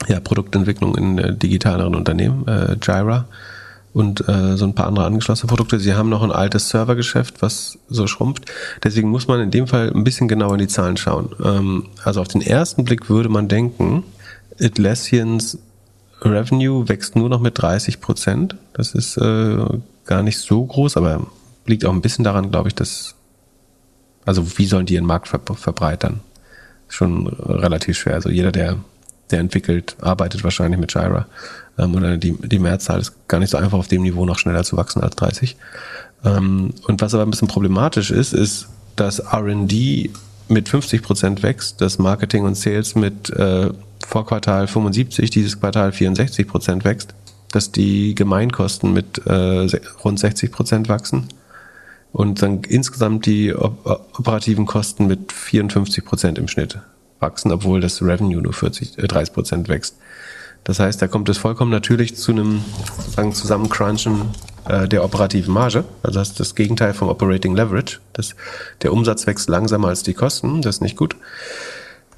ja, 0.08 0.20
Produktentwicklung 0.20 0.96
in 0.96 1.18
äh, 1.18 1.34
digitaleren 1.34 1.94
Unternehmen, 1.94 2.46
äh, 2.46 2.76
Jira 2.80 3.26
und 3.92 4.28
äh, 4.28 4.56
so 4.56 4.64
ein 4.64 4.74
paar 4.74 4.86
andere 4.86 5.06
angeschlossene 5.06 5.48
Produkte. 5.48 5.80
Sie 5.80 5.94
haben 5.94 6.08
noch 6.08 6.22
ein 6.22 6.30
altes 6.30 6.68
Servergeschäft, 6.68 7.42
was 7.42 7.78
so 7.88 8.06
schrumpft. 8.06 8.44
Deswegen 8.84 9.08
muss 9.08 9.26
man 9.26 9.40
in 9.40 9.50
dem 9.50 9.66
Fall 9.66 9.90
ein 9.92 10.04
bisschen 10.04 10.28
genauer 10.28 10.52
in 10.52 10.60
die 10.60 10.68
Zahlen 10.68 10.96
schauen. 10.96 11.30
Ähm, 11.44 11.86
also 12.04 12.20
auf 12.20 12.28
den 12.28 12.42
ersten 12.42 12.84
Blick 12.84 13.08
würde 13.08 13.28
man 13.28 13.48
denken, 13.48 14.04
Atlassians 14.60 15.58
Revenue 16.20 16.88
wächst 16.88 17.16
nur 17.16 17.28
noch 17.28 17.40
mit 17.40 17.60
30 17.60 18.00
Prozent. 18.00 18.56
Das 18.72 18.94
ist 18.94 19.16
äh, 19.16 19.58
gar 20.04 20.22
nicht 20.22 20.38
so 20.38 20.64
groß, 20.64 20.96
aber 20.96 21.26
liegt 21.66 21.84
auch 21.84 21.92
ein 21.92 22.00
bisschen 22.00 22.24
daran, 22.24 22.50
glaube 22.50 22.68
ich, 22.68 22.74
dass, 22.74 23.14
also 24.28 24.58
wie 24.58 24.66
sollen 24.66 24.84
die 24.84 24.94
ihren 24.94 25.06
Markt 25.06 25.26
ver 25.26 25.40
verbreitern? 25.54 26.20
Schon 26.88 27.28
relativ 27.28 27.96
schwer. 27.96 28.14
Also 28.14 28.28
jeder, 28.28 28.52
der, 28.52 28.76
der 29.30 29.40
entwickelt, 29.40 29.96
arbeitet 30.02 30.44
wahrscheinlich 30.44 30.78
mit 30.78 30.92
Jira. 30.92 31.26
Ähm, 31.78 31.94
oder 31.94 32.18
die, 32.18 32.32
die 32.32 32.58
Mehrzahl 32.58 33.00
ist 33.00 33.14
gar 33.26 33.40
nicht 33.40 33.48
so 33.48 33.56
einfach 33.56 33.78
auf 33.78 33.88
dem 33.88 34.02
Niveau 34.02 34.26
noch 34.26 34.38
schneller 34.38 34.64
zu 34.64 34.76
wachsen 34.76 35.02
als 35.02 35.16
30. 35.16 35.56
Ähm, 36.26 36.74
und 36.86 37.00
was 37.00 37.14
aber 37.14 37.22
ein 37.22 37.30
bisschen 37.30 37.48
problematisch 37.48 38.10
ist, 38.10 38.34
ist, 38.34 38.68
dass 38.96 39.20
R&D 39.20 40.10
mit 40.48 40.68
50 40.68 41.02
Prozent 41.02 41.42
wächst, 41.42 41.80
dass 41.80 41.98
Marketing 41.98 42.44
und 42.44 42.54
Sales 42.54 42.94
mit 42.94 43.30
äh, 43.30 43.70
vor 44.06 44.26
Quartal 44.26 44.66
75, 44.66 45.30
dieses 45.30 45.58
Quartal 45.58 45.92
64 45.92 46.46
Prozent 46.46 46.84
wächst, 46.84 47.14
dass 47.50 47.72
die 47.72 48.14
Gemeinkosten 48.14 48.92
mit 48.92 49.26
äh, 49.26 49.68
rund 50.04 50.18
60 50.18 50.52
Prozent 50.52 50.90
wachsen 50.90 51.28
und 52.12 52.42
dann 52.42 52.62
insgesamt 52.64 53.26
die 53.26 53.54
op 53.54 53.86
operativen 54.18 54.66
Kosten 54.66 55.06
mit 55.06 55.32
54 55.32 56.04
Prozent 56.04 56.38
im 56.38 56.48
Schnitt 56.48 56.78
wachsen, 57.20 57.52
obwohl 57.52 57.80
das 57.80 58.02
Revenue 58.02 58.42
nur 58.42 58.52
40, 58.52 58.98
äh, 58.98 59.06
30 59.06 59.34
Prozent 59.34 59.68
wächst. 59.68 59.96
Das 60.64 60.80
heißt, 60.80 61.00
da 61.00 61.08
kommt 61.08 61.28
es 61.28 61.38
vollkommen 61.38 61.70
natürlich 61.70 62.16
zu 62.16 62.32
einem 62.32 62.62
sozusagen 62.96 63.32
Zusammencrunchen 63.32 64.22
äh, 64.68 64.86
der 64.88 65.04
operativen 65.04 65.54
Marge. 65.54 65.84
Also 66.02 66.18
das 66.18 66.30
ist 66.30 66.40
das 66.40 66.54
Gegenteil 66.54 66.92
vom 66.94 67.08
Operating 67.08 67.56
Leverage. 67.56 68.00
Das, 68.12 68.34
der 68.82 68.92
Umsatz 68.92 69.26
wächst 69.26 69.48
langsamer 69.48 69.88
als 69.88 70.02
die 70.02 70.14
Kosten. 70.14 70.62
Das 70.62 70.76
ist 70.76 70.80
nicht 70.82 70.96
gut. 70.96 71.16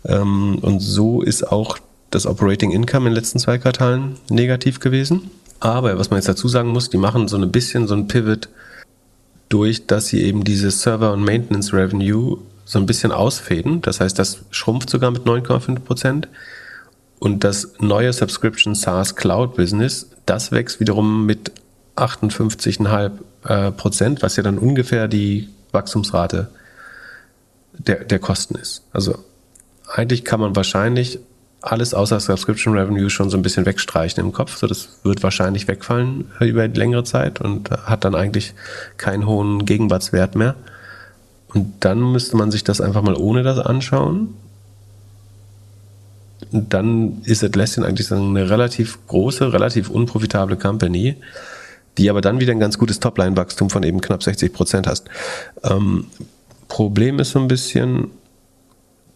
Ähm, 0.05 0.59
und 0.61 0.81
so 0.81 1.23
ist 1.23 1.51
auch 1.51 1.79
das 2.11 2.27
Operating 2.27 2.73
Income 2.73 3.07
in 3.07 3.13
den 3.13 3.19
letzten 3.21 3.39
zwei 3.39 3.59
Quartalen 3.59 4.17
negativ 4.31 4.81
gewesen. 4.81 5.31
Aber 5.61 5.99
was 5.99 6.11
man 6.11 6.19
jetzt 6.19 6.29
dazu 6.29 6.49
sagen 6.49 6.71
muss, 6.71 6.91
die 6.91 6.97
machen 6.97 7.29
so 7.29 7.37
ein 7.37 7.53
bisschen 7.53 7.87
so 7.87 7.95
ein 7.95 8.09
Pivot 8.09 8.49
durch, 9.51 9.87
dass 9.87 10.07
sie 10.07 10.23
eben 10.23 10.45
dieses 10.45 10.81
Server- 10.81 11.13
und 11.13 11.23
Maintenance 11.23 11.75
Revenue 11.75 12.39
so 12.65 12.79
ein 12.79 12.87
bisschen 12.87 13.13
ausfäden. 13.13 13.83
Das 13.83 14.01
heißt, 14.01 14.19
das 14.19 14.45
schrumpft 14.51 14.89
sogar 14.89 15.11
mit 15.11 15.25
9,5 15.25 15.81
Prozent. 15.81 16.29
Und 17.19 17.45
das 17.45 17.75
neue 17.81 18.13
Subscription 18.13 18.75
SaaS 18.75 19.17
Cloud 19.17 19.57
Business, 19.57 20.09
das 20.25 20.53
wächst 20.53 20.81
wiederum 20.81 21.27
mit 21.27 21.53
58,5 21.97 23.11
äh, 23.45 23.73
Prozent, 23.73 24.23
was 24.23 24.37
ja 24.37 24.43
dann 24.43 24.57
ungefähr 24.57 25.09
die 25.09 25.49
Wachstumsrate 25.73 26.49
der, 27.73 28.05
der 28.05 28.19
Kosten 28.21 28.55
ist. 28.55 28.85
Also 28.93 29.19
eigentlich 29.93 30.25
kann 30.25 30.41
man 30.41 30.57
wahrscheinlich 30.57 31.19
alles 31.63 31.93
außer 31.95 32.21
Subscription 32.21 32.77
Revenue 32.77 33.11
schon 33.11 33.31
so 33.31 33.37
ein 33.37 33.43
bisschen 33.43 33.67
wegstreichen 33.67 34.23
im 34.25 34.33
Kopf. 34.33 34.57
So, 34.57 34.67
das 34.67 35.01
wird 35.03 35.23
wahrscheinlich 35.23 35.69
wegfallen 35.69 36.31
über 36.41 36.67
längere 36.69 37.05
Zeit 37.05 37.41
und 37.41 37.71
hat 37.71 38.05
dann 38.05 38.15
eigentlich 38.15 38.55
keinen 38.97 39.27
hohen 39.27 39.67
Gegenwartswert 39.67 40.37
mehr. 40.37 40.55
Und 41.49 41.73
dann 41.81 42.13
müsste 42.13 42.37
man 42.37 42.51
sich 42.51 42.65
das 42.65 42.81
einfach 42.81 43.03
mal 43.03 43.15
ohne 43.15 43.43
das 43.43 43.59
anschauen. 43.59 44.35
Und 46.53 46.73
dann 46.73 47.21
ist 47.25 47.45
Atlassian 47.45 47.85
eigentlich 47.85 48.11
eine 48.11 48.49
relativ 48.49 48.99
große, 49.09 49.53
relativ 49.53 49.91
unprofitable 49.91 50.57
Company, 50.57 51.17
die 51.99 52.09
aber 52.09 52.21
dann 52.21 52.41
wieder 52.41 52.53
ein 52.53 52.61
ganz 52.61 52.79
gutes 52.79 53.01
Topline-Wachstum 53.01 53.69
von 53.69 53.83
eben 53.83 54.01
knapp 54.01 54.23
60 54.23 54.53
Prozent 54.53 54.87
hast. 54.87 55.09
Ähm, 55.63 56.07
Problem 56.69 57.19
ist 57.19 57.33
so 57.33 57.41
ein 57.41 57.49
bisschen, 57.49 58.11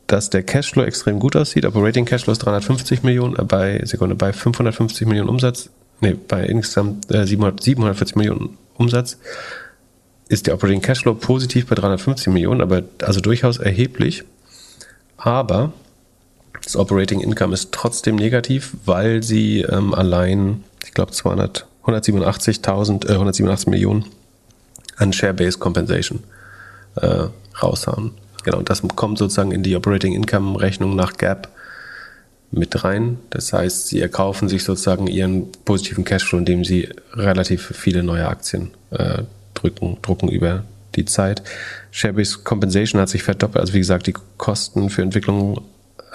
dass 0.06 0.30
der 0.30 0.42
Cashflow 0.42 0.82
extrem 0.82 1.18
gut 1.18 1.36
aussieht. 1.36 1.64
Operating 1.64 2.04
Cashflow 2.04 2.32
ist 2.32 2.38
350 2.38 3.02
Millionen, 3.02 3.36
äh, 3.36 3.44
bei 3.44 3.80
Sekunde, 3.84 4.14
bei 4.14 4.32
550 4.32 5.06
Millionen 5.06 5.28
Umsatz, 5.28 5.70
nee, 6.00 6.14
bei 6.14 6.44
insgesamt 6.44 7.12
äh, 7.12 7.26
700, 7.26 7.62
740 7.62 8.16
Millionen 8.16 8.58
Umsatz 8.76 9.18
ist 10.28 10.46
der 10.46 10.54
Operating 10.54 10.80
Cashflow 10.80 11.14
positiv 11.14 11.66
bei 11.66 11.74
350 11.74 12.32
Millionen, 12.32 12.60
aber 12.60 12.82
also 13.02 13.20
durchaus 13.20 13.58
erheblich. 13.58 14.24
Aber 15.16 15.72
das 16.62 16.76
Operating 16.76 17.20
Income 17.20 17.54
ist 17.54 17.72
trotzdem 17.72 18.16
negativ, 18.16 18.74
weil 18.84 19.22
sie 19.22 19.60
ähm, 19.60 19.94
allein, 19.94 20.64
ich 20.84 20.94
glaube, 20.94 21.12
200, 21.12 21.66
187.000, 21.84 23.08
äh, 23.08 23.12
187 23.12 23.68
Millionen 23.68 24.06
an 24.96 25.12
Share-Based 25.12 25.60
Compensation 25.60 26.22
äh, 26.96 27.26
raushauen. 27.62 28.12
Genau, 28.44 28.62
das 28.62 28.82
kommt 28.94 29.18
sozusagen 29.18 29.52
in 29.52 29.62
die 29.62 29.74
Operating 29.74 30.12
Income 30.12 30.60
Rechnung 30.60 30.94
nach 30.94 31.14
Gap 31.14 31.48
mit 32.50 32.84
rein. 32.84 33.18
Das 33.30 33.52
heißt, 33.52 33.88
sie 33.88 34.00
erkaufen 34.00 34.48
sich 34.48 34.64
sozusagen 34.64 35.06
ihren 35.06 35.50
positiven 35.64 36.04
Cashflow, 36.04 36.38
indem 36.38 36.64
sie 36.64 36.88
relativ 37.14 37.72
viele 37.74 38.02
neue 38.02 38.28
Aktien 38.28 38.70
äh, 38.90 39.22
drücken, 39.54 39.98
drucken 40.02 40.28
über 40.28 40.64
die 40.94 41.04
Zeit. 41.04 41.42
Share-Based 41.90 42.44
Compensation 42.44 43.00
hat 43.00 43.08
sich 43.08 43.22
verdoppelt. 43.22 43.60
Also 43.60 43.74
wie 43.74 43.78
gesagt, 43.78 44.06
die 44.06 44.14
Kosten 44.36 44.90
für 44.90 45.02
Entwicklung 45.02 45.62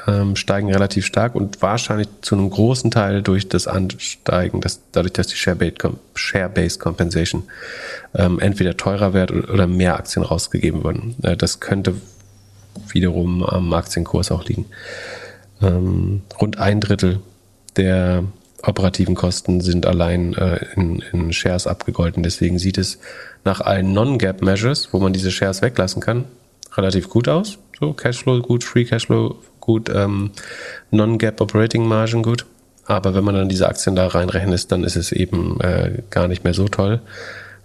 ähm, 0.07 0.35
steigen 0.35 0.71
relativ 0.71 1.05
stark 1.05 1.35
und 1.35 1.61
wahrscheinlich 1.61 2.07
zu 2.21 2.35
einem 2.35 2.49
großen 2.49 2.91
Teil 2.91 3.21
durch 3.21 3.49
das 3.49 3.67
Ansteigen, 3.67 4.61
das, 4.61 4.81
dadurch, 4.91 5.13
dass 5.13 5.27
die 5.27 5.35
Share-Based 5.35 6.79
Compensation 6.79 7.43
ähm, 8.15 8.39
entweder 8.39 8.77
teurer 8.77 9.13
wird 9.13 9.31
oder 9.31 9.67
mehr 9.67 9.97
Aktien 9.97 10.23
rausgegeben 10.23 10.83
werden. 10.83 11.15
Äh, 11.23 11.35
das 11.35 11.59
könnte 11.59 11.95
wiederum 12.87 13.43
am 13.43 13.73
Aktienkurs 13.73 14.31
auch 14.31 14.45
liegen. 14.45 14.65
Ähm, 15.61 16.21
rund 16.39 16.57
ein 16.57 16.79
Drittel 16.79 17.19
der 17.75 18.23
operativen 18.63 19.15
Kosten 19.15 19.61
sind 19.61 19.85
allein 19.85 20.33
äh, 20.33 20.59
in, 20.75 21.03
in 21.13 21.33
Shares 21.33 21.67
abgegolten. 21.67 22.23
Deswegen 22.23 22.59
sieht 22.59 22.77
es 22.77 22.99
nach 23.45 23.61
allen 23.61 23.93
Non-Gap-Measures, 23.93 24.89
wo 24.91 24.99
man 24.99 25.13
diese 25.13 25.31
Shares 25.31 25.61
weglassen 25.61 26.01
kann, 26.01 26.25
relativ 26.75 27.09
gut 27.09 27.27
aus. 27.27 27.57
So, 27.79 27.93
Cashflow 27.93 28.41
gut, 28.41 28.63
Free 28.63 28.83
Cashflow 28.83 29.37
gut, 29.59 29.89
ähm, 29.93 30.31
Non-Gap 30.91 31.39
Operating 31.39 31.87
Margin 31.87 32.23
gut. 32.23 32.45
Aber 32.85 33.13
wenn 33.13 33.23
man 33.23 33.35
dann 33.35 33.49
diese 33.49 33.67
Aktien 33.67 33.95
da 33.95 34.07
reinrechnet, 34.07 34.71
dann 34.71 34.83
ist 34.83 34.95
es 34.95 35.11
eben 35.11 35.59
äh, 35.61 36.01
gar 36.09 36.27
nicht 36.27 36.43
mehr 36.43 36.53
so 36.53 36.67
toll. 36.67 37.01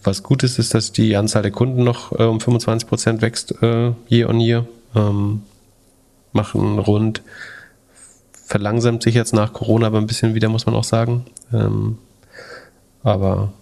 Was 0.04 0.22
gut 0.22 0.42
ist, 0.42 0.58
ist, 0.58 0.74
dass 0.74 0.92
die 0.92 1.16
Anzahl 1.16 1.42
der 1.42 1.50
Kunden 1.50 1.82
noch 1.82 2.12
äh, 2.12 2.24
um 2.24 2.40
25 2.40 2.88
Prozent 2.88 3.22
wächst, 3.22 3.54
äh, 3.62 3.92
year 4.08 4.28
on 4.28 4.38
year. 4.38 4.66
Ähm, 4.94 5.42
machen 6.32 6.78
rund, 6.78 7.22
verlangsamt 8.44 9.02
sich 9.02 9.14
jetzt 9.14 9.32
nach 9.32 9.52
Corona 9.52 9.86
aber 9.86 9.98
ein 9.98 10.06
bisschen 10.06 10.34
wieder, 10.34 10.48
muss 10.48 10.66
man 10.66 10.74
auch 10.74 10.84
sagen. 10.84 11.26
Ähm, 11.52 11.98
aber 13.02 13.52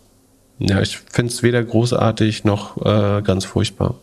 ja, 0.58 0.80
ich 0.80 0.98
finde 0.98 1.32
es 1.32 1.42
weder 1.42 1.62
großartig 1.62 2.44
noch 2.44 2.76
äh, 2.84 3.22
ganz 3.22 3.44
furchtbar, 3.44 3.94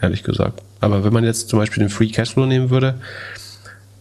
ehrlich 0.00 0.22
gesagt. 0.22 0.62
Aber 0.80 1.04
wenn 1.04 1.12
man 1.12 1.24
jetzt 1.24 1.48
zum 1.48 1.58
Beispiel 1.58 1.82
den 1.82 1.90
Free 1.90 2.08
Cashflow 2.08 2.46
nehmen 2.46 2.70
würde, 2.70 3.00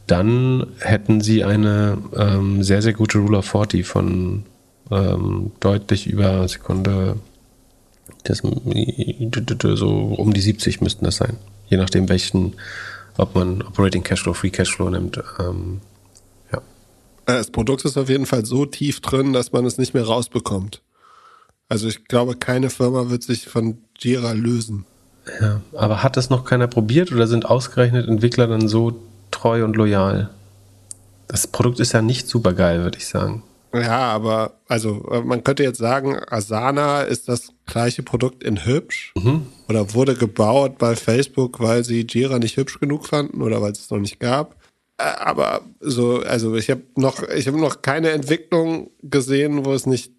dann 0.08 0.66
hätten 0.80 1.22
sie 1.22 1.44
eine 1.44 1.98
ähm, 2.16 2.64
sehr, 2.64 2.82
sehr 2.82 2.94
gute 2.94 3.20
Rule 3.20 3.38
of 3.38 3.46
40 3.46 3.86
von 3.86 4.44
ähm, 4.90 5.52
deutlich 5.60 6.08
über 6.08 6.48
Sekunde, 6.48 7.18
das, 8.24 8.40
so 8.40 9.90
um 9.90 10.34
die 10.34 10.42
70 10.42 10.82
müssten 10.82 11.06
das 11.06 11.18
sein. 11.18 11.38
Je 11.70 11.78
nachdem, 11.78 12.10
welchen, 12.10 12.56
ob 13.18 13.36
man 13.36 13.62
Operating 13.62 14.04
Cashflow, 14.04 14.34
Free 14.34 14.50
Cashflow 14.50 14.90
nimmt. 14.90 15.20
Ähm, 15.40 15.82
ja. 16.52 16.58
Äh, 17.26 17.38
das 17.38 17.52
Produkt 17.52 17.86
ist 17.86 17.98
auf 17.98 18.10
jeden 18.10 18.26
Fall 18.26 18.46
so 18.46 18.66
tief 18.66 19.02
drin, 19.02 19.34
dass 19.34 19.52
man 19.52 19.66
es 19.66 19.78
nicht 19.78 19.94
mehr 19.94 20.06
rausbekommt. 20.06 20.82
Also 21.70 21.88
ich 21.88 22.06
glaube, 22.06 22.36
keine 22.36 22.72
Firma 22.72 23.10
wird 23.10 23.24
sich 23.24 23.48
von 23.48 23.78
Jira 23.98 24.32
lösen. 24.32 24.86
Ja, 25.40 25.62
aber 25.74 26.02
hat 26.02 26.18
das 26.18 26.32
noch 26.32 26.44
keiner 26.44 26.68
probiert 26.68 27.12
oder 27.12 27.28
sind 27.28 27.46
ausgerechnet 27.46 28.08
Entwickler 28.08 28.48
dann 28.48 28.68
so 28.68 29.00
treu 29.30 29.64
und 29.64 29.76
loyal? 29.76 30.32
Das 31.28 31.46
Produkt 31.46 31.80
ist 31.80 31.92
ja 31.92 32.02
nicht 32.02 32.28
super 32.28 32.54
geil, 32.54 32.82
würde 32.82 32.98
ich 32.98 33.08
sagen. 33.08 33.44
Ja, 33.74 34.00
aber 34.00 34.60
also 34.68 35.08
äh, 35.12 35.22
man 35.22 35.44
könnte 35.44 35.64
jetzt 35.64 35.78
sagen, 35.78 36.18
Asana 36.28 37.02
ist 37.02 37.30
das 37.30 37.54
gleiche 37.66 38.02
Produkt 38.02 38.44
in 38.44 38.66
hübsch 38.66 39.14
mhm. 39.16 39.46
oder 39.68 39.94
wurde 39.94 40.16
gebaut 40.16 40.78
bei 40.78 40.96
Facebook, 40.96 41.60
weil 41.60 41.84
sie 41.84 42.06
Jira 42.08 42.40
nicht 42.40 42.58
hübsch 42.58 42.80
genug 42.80 43.08
fanden 43.08 43.42
oder 43.42 43.62
weil 43.62 43.72
es 43.72 43.82
es 43.82 43.92
noch 43.92 44.00
nicht 44.00 44.20
gab. 44.20 44.56
Äh, 44.98 45.04
aber 45.04 45.62
so, 45.80 46.22
also 46.22 46.56
ich 46.56 46.70
habe 46.70 46.82
noch, 46.96 47.22
ich 47.30 47.48
habe 47.48 47.60
noch 47.60 47.82
keine 47.82 48.10
Entwicklung 48.10 48.90
gesehen, 49.04 49.66
wo 49.66 49.74
es 49.74 49.86
nicht, 49.86 50.14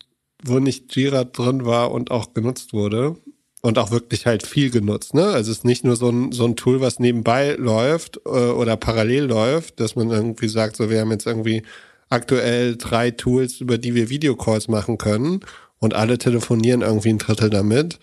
wo 0.45 0.59
nicht 0.61 0.95
Jira 0.95 1.25
drin 1.25 1.65
war 1.65 1.91
und 1.91 2.11
auch 2.11 2.35
genutzt 2.35 2.73
wurde 2.73 3.17
und 3.63 3.79
auch 3.79 3.91
wirklich 3.91 4.27
halt 4.27 4.47
viel 4.47 4.71
genutzt. 4.71 5.15
Ne? 5.15 5.25
Also 5.25 5.51
es 5.51 5.59
ist 5.59 5.65
nicht 5.65 5.85
nur 5.85 5.97
so 5.97 6.09
ein, 6.09 6.33
so 6.33 6.45
ein 6.45 6.57
Tool, 6.57 6.81
was 6.81 6.99
nebenbei 6.99 7.57
läuft 7.59 8.21
äh, 8.27 8.29
oder 8.29 8.77
parallel 8.77 9.25
läuft, 9.25 9.81
dass 9.81 9.97
man 9.97 10.11
irgendwie 10.11 10.49
sagt, 10.49 10.77
so 10.77 10.89
wir 10.89 11.01
haben 11.01 11.11
jetzt 11.11 11.27
irgendwie 11.27 11.63
aktuell 12.11 12.77
drei 12.77 13.11
Tools, 13.11 13.61
über 13.61 13.79
die 13.79 13.95
wir 13.95 14.11
Videocalls 14.11 14.69
machen 14.69 14.99
können 14.99 15.41
und 15.79 15.95
alle 15.95 16.19
telefonieren 16.19 16.83
irgendwie 16.83 17.11
ein 17.11 17.19
Drittel 17.19 17.49
damit, 17.49 17.99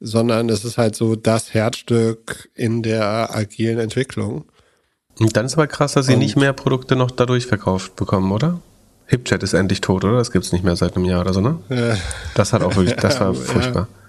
sondern 0.00 0.50
es 0.50 0.64
ist 0.64 0.76
halt 0.76 0.94
so 0.96 1.16
das 1.16 1.54
Herzstück 1.54 2.50
in 2.54 2.82
der 2.82 3.34
agilen 3.34 3.78
Entwicklung. 3.78 4.44
Und 5.18 5.36
dann 5.36 5.46
ist 5.46 5.54
aber 5.54 5.68
krass, 5.68 5.92
dass 5.92 6.06
sie 6.06 6.14
und 6.14 6.18
nicht 6.18 6.36
mehr 6.36 6.52
Produkte 6.52 6.96
noch 6.96 7.10
dadurch 7.10 7.46
verkauft 7.46 7.96
bekommen, 7.96 8.32
oder? 8.32 8.60
HipChat 9.06 9.42
ist 9.42 9.54
endlich 9.54 9.80
tot, 9.80 10.04
oder? 10.04 10.18
Das 10.18 10.32
gibt's 10.32 10.52
nicht 10.52 10.64
mehr 10.64 10.76
seit 10.76 10.96
einem 10.96 11.04
Jahr 11.04 11.20
oder 11.20 11.32
so, 11.32 11.40
ne? 11.40 11.58
Ja. 11.68 11.96
Das 12.34 12.52
hat 12.52 12.62
auch 12.62 12.74
wirklich, 12.76 12.96
das 12.96 13.20
war 13.20 13.34
furchtbar. 13.34 13.88
Ja. 13.90 14.03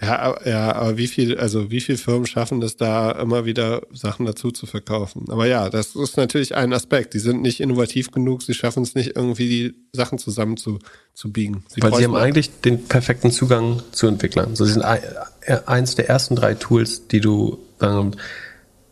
Ja, 0.00 0.38
ja, 0.44 0.74
aber 0.76 0.96
wie 0.96 1.08
viel, 1.08 1.38
also 1.38 1.70
wie 1.70 1.80
viele 1.80 1.98
Firmen 1.98 2.26
schaffen 2.26 2.62
es 2.62 2.76
da 2.76 3.10
immer 3.12 3.44
wieder 3.46 3.82
Sachen 3.92 4.26
dazu 4.26 4.52
zu 4.52 4.66
verkaufen? 4.66 5.24
Aber 5.28 5.46
ja, 5.46 5.70
das 5.70 5.96
ist 5.96 6.16
natürlich 6.16 6.54
ein 6.54 6.72
Aspekt. 6.72 7.14
Die 7.14 7.18
sind 7.18 7.42
nicht 7.42 7.60
innovativ 7.60 8.12
genug, 8.12 8.42
sie 8.42 8.54
schaffen 8.54 8.84
es 8.84 8.94
nicht 8.94 9.16
irgendwie 9.16 9.48
die 9.48 9.74
Sachen 9.92 10.18
zusammen 10.18 10.56
zu, 10.56 10.78
zu 11.14 11.32
biegen. 11.32 11.64
Sie 11.68 11.82
Weil 11.82 11.94
sie 11.94 12.04
haben 12.04 12.14
eigentlich 12.14 12.60
den 12.60 12.84
perfekten 12.84 13.32
Zugang 13.32 13.82
zu 13.90 14.06
Entwicklern. 14.06 14.54
So, 14.54 14.64
sie 14.64 14.74
sind 14.74 14.84
eins 14.84 15.96
der 15.96 16.08
ersten 16.08 16.36
drei 16.36 16.54
Tools, 16.54 17.08
die 17.08 17.20
du, 17.20 17.58
ähm, 17.80 18.12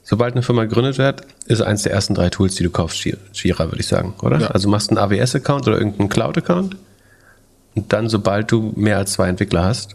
sobald 0.02 0.34
eine 0.34 0.42
Firma 0.42 0.64
gegründet 0.64 0.98
wird, 0.98 1.22
ist 1.46 1.62
eins 1.62 1.84
der 1.84 1.92
ersten 1.92 2.14
drei 2.14 2.30
Tools, 2.30 2.56
die 2.56 2.64
du 2.64 2.70
kaufst, 2.70 3.04
Jira, 3.04 3.66
würde 3.66 3.80
ich 3.80 3.86
sagen, 3.86 4.14
oder? 4.22 4.40
Ja. 4.40 4.46
Also 4.48 4.68
machst 4.68 4.90
einen 4.90 4.98
AWS-Account 4.98 5.68
oder 5.68 5.78
irgendeinen 5.78 6.08
Cloud-Account 6.08 6.76
und 7.76 7.92
dann, 7.92 8.08
sobald 8.08 8.50
du 8.50 8.72
mehr 8.74 8.98
als 8.98 9.12
zwei 9.12 9.28
Entwickler 9.28 9.64
hast, 9.64 9.94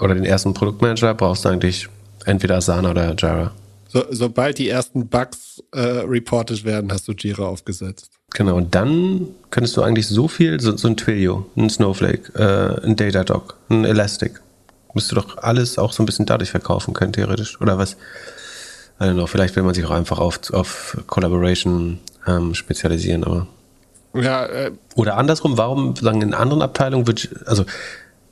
oder 0.00 0.14
den 0.14 0.24
ersten 0.24 0.54
Produktmanager 0.54 1.14
brauchst 1.14 1.44
du 1.44 1.48
eigentlich 1.48 1.88
entweder 2.24 2.56
Asana 2.56 2.90
oder 2.90 3.14
Jira. 3.14 3.52
So, 3.88 4.04
sobald 4.10 4.58
die 4.58 4.68
ersten 4.68 5.08
Bugs 5.08 5.62
äh, 5.72 5.80
reported 5.80 6.64
werden, 6.64 6.92
hast 6.92 7.08
du 7.08 7.12
Jira 7.12 7.46
aufgesetzt. 7.46 8.10
Genau, 8.34 8.56
und 8.56 8.74
dann 8.74 9.28
könntest 9.50 9.76
du 9.76 9.82
eigentlich 9.82 10.08
so 10.08 10.28
viel, 10.28 10.60
so, 10.60 10.76
so 10.76 10.88
ein 10.88 10.96
Twilio, 10.96 11.46
ein 11.56 11.70
Snowflake, 11.70 12.32
äh, 12.34 12.84
ein 12.84 12.96
Datadog, 12.96 13.56
ein 13.70 13.84
Elastic, 13.84 14.40
müsste 14.92 15.14
doch 15.14 15.38
alles 15.38 15.78
auch 15.78 15.92
so 15.92 16.02
ein 16.02 16.06
bisschen 16.06 16.26
dadurch 16.26 16.50
verkaufen 16.50 16.92
können, 16.92 17.12
theoretisch. 17.12 17.60
Oder 17.60 17.78
was? 17.78 17.96
I 19.00 19.04
don't 19.04 19.14
know, 19.14 19.26
vielleicht 19.26 19.54
will 19.56 19.62
man 19.62 19.74
sich 19.74 19.84
auch 19.84 19.90
einfach 19.90 20.18
auf, 20.18 20.52
auf 20.52 20.96
Collaboration 21.06 21.98
ähm, 22.26 22.54
spezialisieren, 22.54 23.24
aber. 23.24 23.46
Ja, 24.14 24.46
äh, 24.46 24.72
Oder 24.94 25.18
andersrum, 25.18 25.58
warum 25.58 25.94
sagen 25.96 26.22
in 26.22 26.32
anderen 26.32 26.62
Abteilungen 26.62 27.06
wird, 27.06 27.28
also 27.44 27.66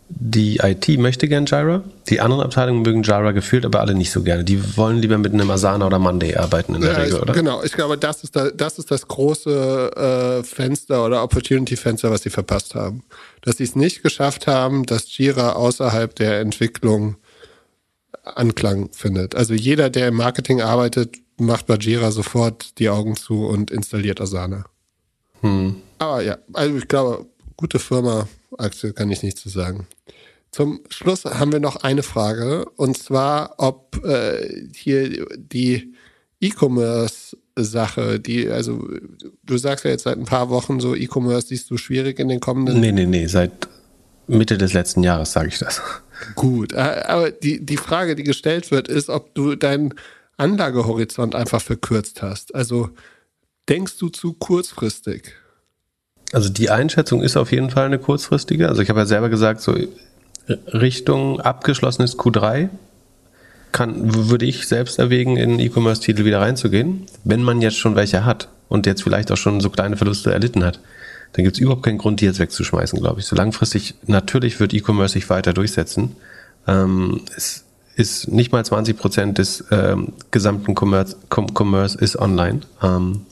die 0.09 0.59
IT 0.59 0.89
möchte 0.99 1.29
gern 1.29 1.47
Jira, 1.47 1.83
die 2.09 2.21
anderen 2.21 2.43
Abteilungen 2.43 2.83
mögen 2.83 3.03
Jira 3.03 3.33
gefühlt, 3.33 3.65
aber 3.65 3.81
alle 3.81 3.95
nicht 3.95 4.11
so 4.11 4.23
gerne. 4.23 4.45
Die 4.45 4.77
wollen 4.77 4.99
lieber 4.99 5.19
mit 5.19 5.33
einem 5.33 5.51
Asana 5.51 5.87
oder 5.87 5.99
Monday 5.99 6.37
arbeiten 6.37 6.75
in 6.75 6.83
der 6.83 6.93
ja, 6.93 6.99
Regel, 6.99 7.17
ich, 7.17 7.23
oder? 7.23 7.33
Genau, 7.33 7.63
ich 7.63 7.73
glaube, 7.73 7.97
das 7.97 8.23
ist, 8.23 8.37
da, 8.37 8.51
das 8.51 8.79
ist 8.79 8.91
das 8.91 9.09
große 9.09 10.43
äh, 10.43 10.45
Fenster 10.45 11.05
oder 11.05 11.23
Opportunity-Fenster, 11.23 12.11
was 12.11 12.23
sie 12.23 12.31
verpasst 12.31 12.75
haben. 12.75 13.03
Dass 13.41 13.57
sie 13.57 13.65
es 13.65 13.77
nicht 13.77 14.03
geschafft 14.03 14.47
haben, 14.47 14.85
dass 14.85 15.17
Jira 15.17 15.53
außerhalb 15.53 16.15
der 16.15 16.41
Entwicklung 16.41 17.17
Anklang 18.25 18.91
findet. 18.93 19.35
Also 19.35 19.55
jeder, 19.55 19.91
der 19.91 20.09
im 20.09 20.17
Marketing 20.17 20.61
arbeitet, 20.63 21.17
macht 21.37 21.67
bei 21.67 21.77
Jira 21.77 22.11
sofort 22.11 22.79
die 22.79 22.89
Augen 22.89 23.17
zu 23.17 23.47
und 23.47 23.71
installiert 23.71 24.21
Asana. 24.21 24.65
Hm. 25.41 25.77
Aber 25.99 26.23
ja, 26.23 26.39
also 26.53 26.77
ich 26.77 26.89
glaube, 26.89 27.27
gute 27.57 27.79
Firma, 27.79 28.29
Aktie 28.59 28.93
kann 28.93 29.11
ich 29.11 29.23
nichts 29.23 29.43
zu 29.43 29.49
sagen. 29.49 29.87
Zum 30.51 30.81
Schluss 30.89 31.25
haben 31.25 31.53
wir 31.53 31.61
noch 31.61 31.77
eine 31.77 32.03
Frage 32.03 32.65
und 32.77 32.97
zwar, 32.97 33.55
ob 33.59 34.05
äh, 34.05 34.69
hier 34.73 35.27
die 35.37 35.95
E-Commerce-Sache, 36.41 38.21
die, 38.21 38.49
also 38.49 38.89
du 39.43 39.59
sagst 39.59 39.85
ja 39.85 39.91
jetzt 39.91 40.05
seit 40.05 40.19
ein 40.19 40.27
paar 40.27 40.51
Wochen 40.51 40.79
so, 40.79 40.95
E-Commerce 40.95 41.49
siehst 41.49 41.71
du 41.71 41.77
schwierig 41.77 42.21
in 42.21 42.29
den 42.29 42.41
kommenden. 42.41 42.79
Nee, 42.81 42.93
nee, 42.93 43.07
nee, 43.07 43.27
seit 43.27 43.69
Mitte 44.27 44.57
des 44.57 44.73
letzten 44.73 45.03
Jahres 45.03 45.33
sage 45.33 45.49
ich 45.49 45.59
das. 45.59 45.83
Gut, 46.35 46.73
äh, 46.73 47.03
aber 47.07 47.31
die, 47.31 47.65
die 47.65 47.77
Frage, 47.77 48.15
die 48.15 48.25
gestellt 48.25 48.71
wird, 48.71 48.89
ist, 48.89 49.09
ob 49.09 49.35
du 49.35 49.57
deinen 49.57 49.95
Anlagehorizont 50.37 51.35
einfach 51.35 51.63
verkürzt 51.63 52.23
hast. 52.23 52.55
Also 52.55 52.91
denkst 53.69 53.99
du 53.99 54.09
zu 54.09 54.35
kurzfristig? 54.35 55.33
Also 56.33 56.49
die 56.49 56.71
Einschätzung 56.71 57.23
ist 57.23 57.37
auf 57.37 57.53
jeden 57.53 57.71
Fall 57.71 57.87
eine 57.87 57.99
kurzfristige. 57.99 58.69
Also 58.69 58.83
ich 58.83 58.89
habe 58.89 59.01
ja 59.01 59.07
selber 59.07 59.29
gesagt, 59.29 59.61
so 59.61 59.77
Richtung 60.73 61.41
abgeschlossenes 61.41 62.19
Q3 62.19 62.69
kann, 63.73 64.29
würde 64.29 64.47
ich 64.47 64.67
selbst 64.69 64.99
erwägen, 64.99 65.37
in 65.37 65.59
E-Commerce-Titel 65.59 66.25
wieder 66.25 66.41
reinzugehen, 66.41 67.07
wenn 67.25 67.43
man 67.43 67.61
jetzt 67.61 67.77
schon 67.77 67.97
welche 67.97 68.25
hat 68.25 68.49
und 68.69 68.87
jetzt 68.87 69.03
vielleicht 69.03 69.33
auch 69.33 69.37
schon 69.37 69.61
so 69.61 69.71
kleine 69.71 69.97
Verluste 69.97 70.33
erlitten 70.33 70.65
hat. 70.65 70.81
Dann 71.33 71.45
gibt 71.45 71.57
es 71.57 71.61
überhaupt 71.61 71.83
keinen 71.83 71.99
Grund, 71.99 72.21
die 72.21 72.27
jetzt 72.27 72.39
wegzuschmeißen, 72.39 73.01
glaube 73.01 73.21
ich. 73.21 73.27
So 73.27 73.35
langfristig, 73.35 73.95
natürlich 74.07 74.61
wird 74.61 74.73
E-Commerce 74.73 75.15
sich 75.15 75.29
weiter 75.29 75.53
durchsetzen. 75.53 76.15
Ähm, 76.69 77.23
es 77.37 77.65
ist 77.97 78.29
nicht 78.29 78.53
mal 78.53 78.65
20 78.65 78.97
Prozent 78.97 79.39
des 79.39 79.65
ähm, 79.71 80.13
gesamten 80.31 80.75
Commerce, 80.79 81.17
Com 81.29 81.49
Commerce 81.57 81.99
ist 81.99 82.17
online. 82.17 82.61
Ähm, 82.83 83.23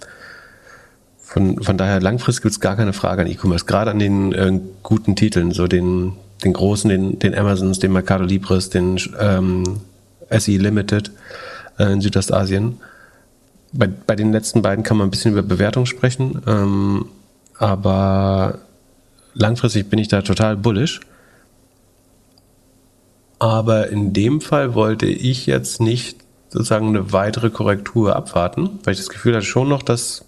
von, 1.32 1.62
von 1.62 1.78
daher 1.78 2.00
langfristig 2.00 2.42
gibt 2.42 2.52
es 2.52 2.60
gar 2.60 2.76
keine 2.76 2.92
Frage 2.92 3.22
an 3.22 3.28
E-Commerce, 3.28 3.64
gerade 3.64 3.90
an 3.90 3.98
den 3.98 4.32
äh, 4.34 4.60
guten 4.82 5.16
Titeln, 5.16 5.52
so 5.52 5.66
den, 5.66 6.12
den 6.44 6.52
großen, 6.52 6.90
den, 6.90 7.18
den 7.18 7.34
Amazons, 7.34 7.78
den 7.78 7.92
Mercado 7.92 8.24
Libres, 8.24 8.68
den 8.68 9.00
ähm, 9.18 9.80
SE 10.28 10.52
Limited 10.52 11.10
äh, 11.78 11.90
in 11.90 12.02
Südostasien. 12.02 12.76
Bei, 13.72 13.86
bei 13.86 14.14
den 14.14 14.30
letzten 14.30 14.60
beiden 14.60 14.84
kann 14.84 14.98
man 14.98 15.06
ein 15.06 15.10
bisschen 15.10 15.32
über 15.32 15.42
Bewertung 15.42 15.86
sprechen, 15.86 16.42
ähm, 16.46 17.06
aber 17.56 18.58
langfristig 19.32 19.88
bin 19.88 19.98
ich 19.98 20.08
da 20.08 20.20
total 20.20 20.58
bullish. 20.58 21.00
Aber 23.38 23.88
in 23.88 24.12
dem 24.12 24.42
Fall 24.42 24.74
wollte 24.74 25.06
ich 25.06 25.46
jetzt 25.46 25.80
nicht 25.80 26.18
sozusagen 26.50 26.88
eine 26.88 27.10
weitere 27.10 27.48
Korrektur 27.48 28.14
abwarten, 28.14 28.80
weil 28.84 28.92
ich 28.92 29.00
das 29.00 29.08
Gefühl 29.08 29.34
hatte 29.34 29.46
schon 29.46 29.70
noch, 29.70 29.82
dass 29.82 30.26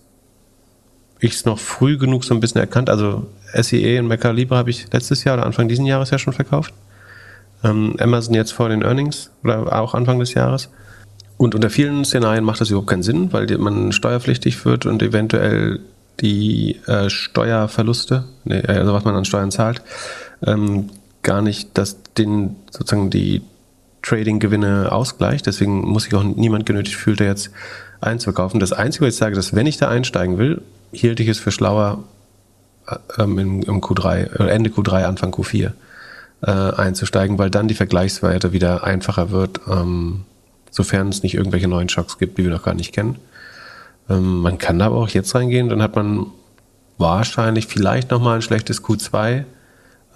ich 1.21 1.35
es 1.35 1.45
noch 1.45 1.59
früh 1.59 1.97
genug 1.99 2.25
so 2.25 2.35
ein 2.35 2.41
bisschen 2.41 2.61
erkannt. 2.61 2.91
Also 2.91 3.27
SEA 3.55 4.01
und 4.01 4.09
Mercado 4.09 4.35
Libre 4.35 4.57
habe 4.57 4.71
ich 4.71 4.93
letztes 4.93 5.25
Jahr 5.25 5.37
oder 5.37 5.47
Anfang 5.47 5.69
dieses 5.69 5.87
Jahres 5.87 6.11
ja 6.11 6.19
schon 6.19 6.33
verkauft. 6.33 6.75
Ähm, 7.63 7.97
Amazon 7.99 8.35
jetzt 8.35 8.53
vor 8.53 8.69
den 8.69 8.83
Earnings 8.83 9.31
oder 9.43 9.81
auch 9.81 9.95
Anfang 9.95 10.19
des 10.19 10.35
Jahres. 10.35 10.69
Und 11.37 11.55
unter 11.55 11.71
vielen 11.71 12.05
Szenarien 12.05 12.45
macht 12.45 12.61
das 12.61 12.71
überhaupt 12.71 12.89
keinen 12.89 13.03
Sinn, 13.03 13.33
weil 13.33 13.47
man 13.59 13.93
steuerpflichtig 13.93 14.65
wird 14.65 14.87
und 14.87 15.03
eventuell 15.03 15.81
die 16.21 16.81
äh, 16.87 17.11
Steuerverluste, 17.11 18.25
nee, 18.45 18.63
also 18.63 18.93
was 18.93 19.05
man 19.05 19.17
an 19.17 19.25
Steuern 19.25 19.51
zahlt, 19.51 19.83
ähm, 20.47 20.91
gar 21.23 21.43
nicht, 21.43 21.77
dass 21.77 22.03
den 22.17 22.57
sozusagen 22.71 23.11
die 23.11 23.43
Trading-Gewinne 24.03 24.93
ausgleicht. 24.93 25.47
Deswegen 25.47 25.81
muss 25.81 26.05
sich 26.05 26.15
auch 26.15 26.23
niemand 26.23 26.67
genötigt 26.67 26.97
fühlen, 26.97 27.17
da 27.17 27.25
jetzt 27.25 27.51
einzukaufen. 28.01 28.61
Das 28.61 28.73
Einzige, 28.73 29.07
was 29.07 29.15
ich 29.15 29.19
sage, 29.19 29.35
dass 29.35 29.55
wenn 29.55 29.67
ich 29.67 29.79
da 29.79 29.89
einsteigen 29.89 30.39
will, 30.39 30.63
hielt 30.95 31.21
ich 31.21 31.29
es 31.29 31.39
für 31.39 31.51
schlauer, 31.51 32.05
ähm, 33.19 33.39
im, 33.39 33.63
im 33.63 33.81
Q3, 33.81 34.41
äh, 34.41 34.49
Ende 34.49 34.71
Q3, 34.71 35.05
Anfang 35.05 35.33
Q4 35.33 35.73
äh, 36.43 36.51
einzusteigen, 36.51 37.39
weil 37.39 37.51
dann 37.51 37.69
die 37.69 37.75
Vergleichswerte 37.75 38.53
wieder 38.53 38.85
einfacher 38.85 39.31
wird, 39.31 39.61
ähm, 39.69 40.25
sofern 40.71 41.09
es 41.09 41.23
nicht 41.23 41.35
irgendwelche 41.35 41.69
neuen 41.69 41.89
Schocks 41.89 42.19
gibt, 42.19 42.39
die 42.39 42.45
wir 42.45 42.51
noch 42.51 42.65
gar 42.65 42.75
nicht 42.75 42.93
kennen. 42.93 43.19
Ähm, 44.09 44.41
man 44.41 44.59
kann 44.59 44.79
da 44.79 44.87
aber 44.87 44.97
auch 44.97 45.09
jetzt 45.09 45.35
reingehen, 45.35 45.69
dann 45.69 45.83
hat 45.83 45.97
man 45.97 46.27
wahrscheinlich 46.99 47.67
vielleicht 47.67 48.11
nochmal 48.11 48.37
ein 48.37 48.43
schlechtes 48.43 48.83
Q2, 48.85 49.45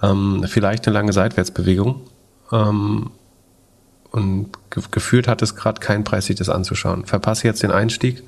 ähm, 0.01 0.45
vielleicht 0.47 0.87
eine 0.87 0.93
lange 0.93 1.13
Seitwärtsbewegung. 1.13 2.01
Ähm, 2.51 3.11
und 4.11 4.49
ge 4.71 4.83
gefühlt 4.89 5.27
hat 5.27 5.41
es 5.41 5.55
gerade 5.55 5.79
keinen 5.79 6.03
Preis, 6.03 6.25
sich 6.25 6.35
das 6.35 6.49
anzuschauen. 6.49 7.05
Verpasse 7.05 7.45
jetzt 7.45 7.61
den 7.61 7.71
Einstieg, 7.71 8.23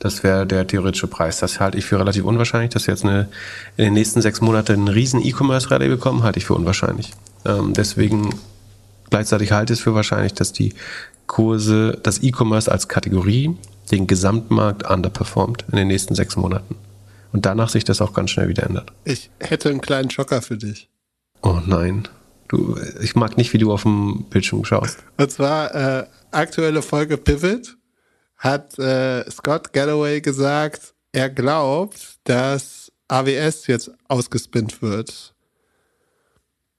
das 0.00 0.24
wäre 0.24 0.46
der 0.46 0.66
theoretische 0.66 1.06
Preis. 1.06 1.38
Das 1.38 1.60
halte 1.60 1.78
ich 1.78 1.84
für 1.84 1.98
relativ 1.98 2.24
unwahrscheinlich, 2.24 2.70
dass 2.70 2.86
wir 2.86 2.94
jetzt 2.94 3.04
eine, 3.04 3.28
in 3.76 3.84
den 3.84 3.92
nächsten 3.92 4.22
sechs 4.22 4.40
Monaten 4.40 4.72
einen 4.72 4.88
riesen 4.88 5.24
E-Commerce-Rallye 5.24 5.88
bekommen, 5.88 6.22
halte 6.22 6.38
ich 6.38 6.46
für 6.46 6.54
unwahrscheinlich. 6.54 7.12
Ähm, 7.44 7.74
deswegen 7.74 8.34
gleichzeitig 9.10 9.52
halte 9.52 9.74
ich 9.74 9.78
es 9.78 9.82
für 9.82 9.94
wahrscheinlich, 9.94 10.32
dass 10.32 10.52
die 10.52 10.74
Kurse, 11.26 11.98
das 12.02 12.22
E-Commerce 12.22 12.72
als 12.72 12.88
Kategorie 12.88 13.54
den 13.90 14.06
Gesamtmarkt 14.06 14.88
underperformt 14.88 15.66
in 15.70 15.76
den 15.76 15.88
nächsten 15.88 16.14
sechs 16.14 16.34
Monaten. 16.34 16.76
Und 17.32 17.44
danach 17.44 17.68
sich 17.68 17.84
das 17.84 18.00
auch 18.00 18.14
ganz 18.14 18.30
schnell 18.30 18.48
wieder 18.48 18.64
ändert. 18.64 18.92
Ich 19.04 19.30
hätte 19.38 19.68
einen 19.68 19.82
kleinen 19.82 20.10
Schocker 20.10 20.40
für 20.40 20.56
dich. 20.56 20.88
Oh 21.42 21.60
nein. 21.64 22.08
Du, 22.48 22.76
ich 23.02 23.14
mag 23.14 23.36
nicht, 23.36 23.52
wie 23.52 23.58
du 23.58 23.70
auf 23.70 23.82
dem 23.82 24.24
Bildschirm 24.30 24.64
schaust. 24.64 24.98
Und 25.18 25.30
zwar 25.30 25.74
äh, 25.74 26.06
aktuelle 26.32 26.82
Folge 26.82 27.16
Pivot 27.16 27.76
hat 28.40 28.78
äh, 28.78 29.30
Scott 29.30 29.72
Galloway 29.72 30.20
gesagt, 30.20 30.94
er 31.12 31.28
glaubt, 31.28 32.18
dass 32.24 32.90
AWS 33.06 33.66
jetzt 33.66 33.90
ausgespinnt 34.08 34.82
wird. 34.82 35.34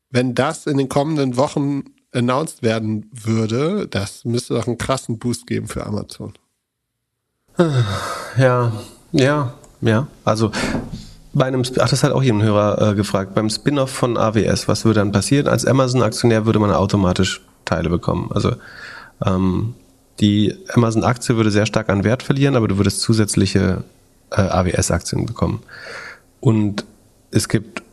Wenn 0.10 0.34
das 0.34 0.66
in 0.66 0.78
den 0.78 0.90
kommenden 0.90 1.38
Wochen 1.38 1.84
announced 2.14 2.64
werden 2.64 3.10
würde, 3.14 3.88
das 3.88 4.26
müsste 4.26 4.56
doch 4.56 4.68
einen 4.68 4.78
krassen 4.78 5.20
Boost 5.20 5.48
geben 5.48 5.68
für 5.68 5.86
Amazon. 5.86 6.34
Ja, 8.38 8.72
ja, 9.12 9.54
ja. 9.82 10.08
Also 10.26 10.52
bei 11.34 11.46
einem, 11.46 11.64
ach, 11.80 11.90
das 11.90 12.04
hat 12.04 12.12
auch 12.12 12.24
jemand 12.24 12.46
Hörer 12.46 12.92
äh, 12.92 12.96
gefragt, 12.96 13.36
beim 13.36 13.50
Spin-off 13.50 13.92
von 13.92 14.18
AWS, 14.18 14.68
was 14.68 14.84
würde 14.84 15.00
dann 15.00 15.12
passieren? 15.12 15.48
Als 15.48 15.66
Amazon-Aktionär 15.66 16.46
würde 16.46 16.60
man 16.60 16.72
automatisch 16.72 17.42
Teile 17.66 17.90
bekommen. 17.90 18.32
Also 18.34 18.56
ähm, 19.26 19.76
die 20.22 20.56
Amazon-Aktie 20.74 21.36
würde 21.36 21.52
sehr 21.52 21.66
stark 21.66 21.90
an 21.90 22.04
Wert 22.04 22.24
verlieren, 22.24 22.56
aber 22.56 22.68
du 22.68 22.78
würdest 22.78 23.02
zusätzliche 23.02 23.84
äh, 24.32 24.42
AWS-Aktien 24.42 25.26
bekommen. 25.26 25.62
Und 26.40 26.86
es 27.32 27.50
gibt 27.50 27.84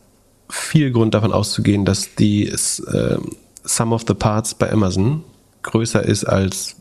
viel 0.49 0.91
Grund 0.91 1.13
davon 1.13 1.31
auszugehen, 1.31 1.85
dass 1.85 2.15
die 2.15 2.47
äh, 2.47 3.17
Sum 3.63 3.93
of 3.93 4.03
the 4.07 4.13
Parts 4.13 4.53
bei 4.53 4.71
Amazon 4.71 5.23
größer 5.63 6.03
ist 6.03 6.23
als 6.23 6.75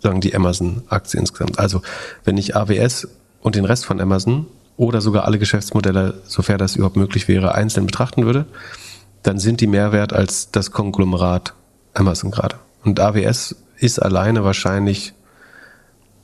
sagen 0.00 0.20
die 0.20 0.34
Amazon-Aktie 0.34 1.18
insgesamt. 1.18 1.58
Also 1.58 1.80
wenn 2.24 2.36
ich 2.36 2.54
AWS 2.54 3.08
und 3.40 3.54
den 3.54 3.64
Rest 3.64 3.86
von 3.86 4.00
Amazon 4.00 4.46
oder 4.76 5.00
sogar 5.00 5.24
alle 5.24 5.38
Geschäftsmodelle, 5.38 6.20
sofern 6.26 6.58
das 6.58 6.76
überhaupt 6.76 6.96
möglich 6.96 7.26
wäre, 7.26 7.54
einzeln 7.54 7.86
betrachten 7.86 8.26
würde, 8.26 8.44
dann 9.22 9.38
sind 9.38 9.60
die 9.60 9.66
mehr 9.66 9.92
wert 9.92 10.12
als 10.12 10.50
das 10.50 10.72
Konglomerat 10.72 11.54
Amazon 11.94 12.30
gerade. 12.30 12.56
Und 12.84 13.00
AWS 13.00 13.56
ist 13.78 13.98
alleine 13.98 14.44
wahrscheinlich 14.44 15.14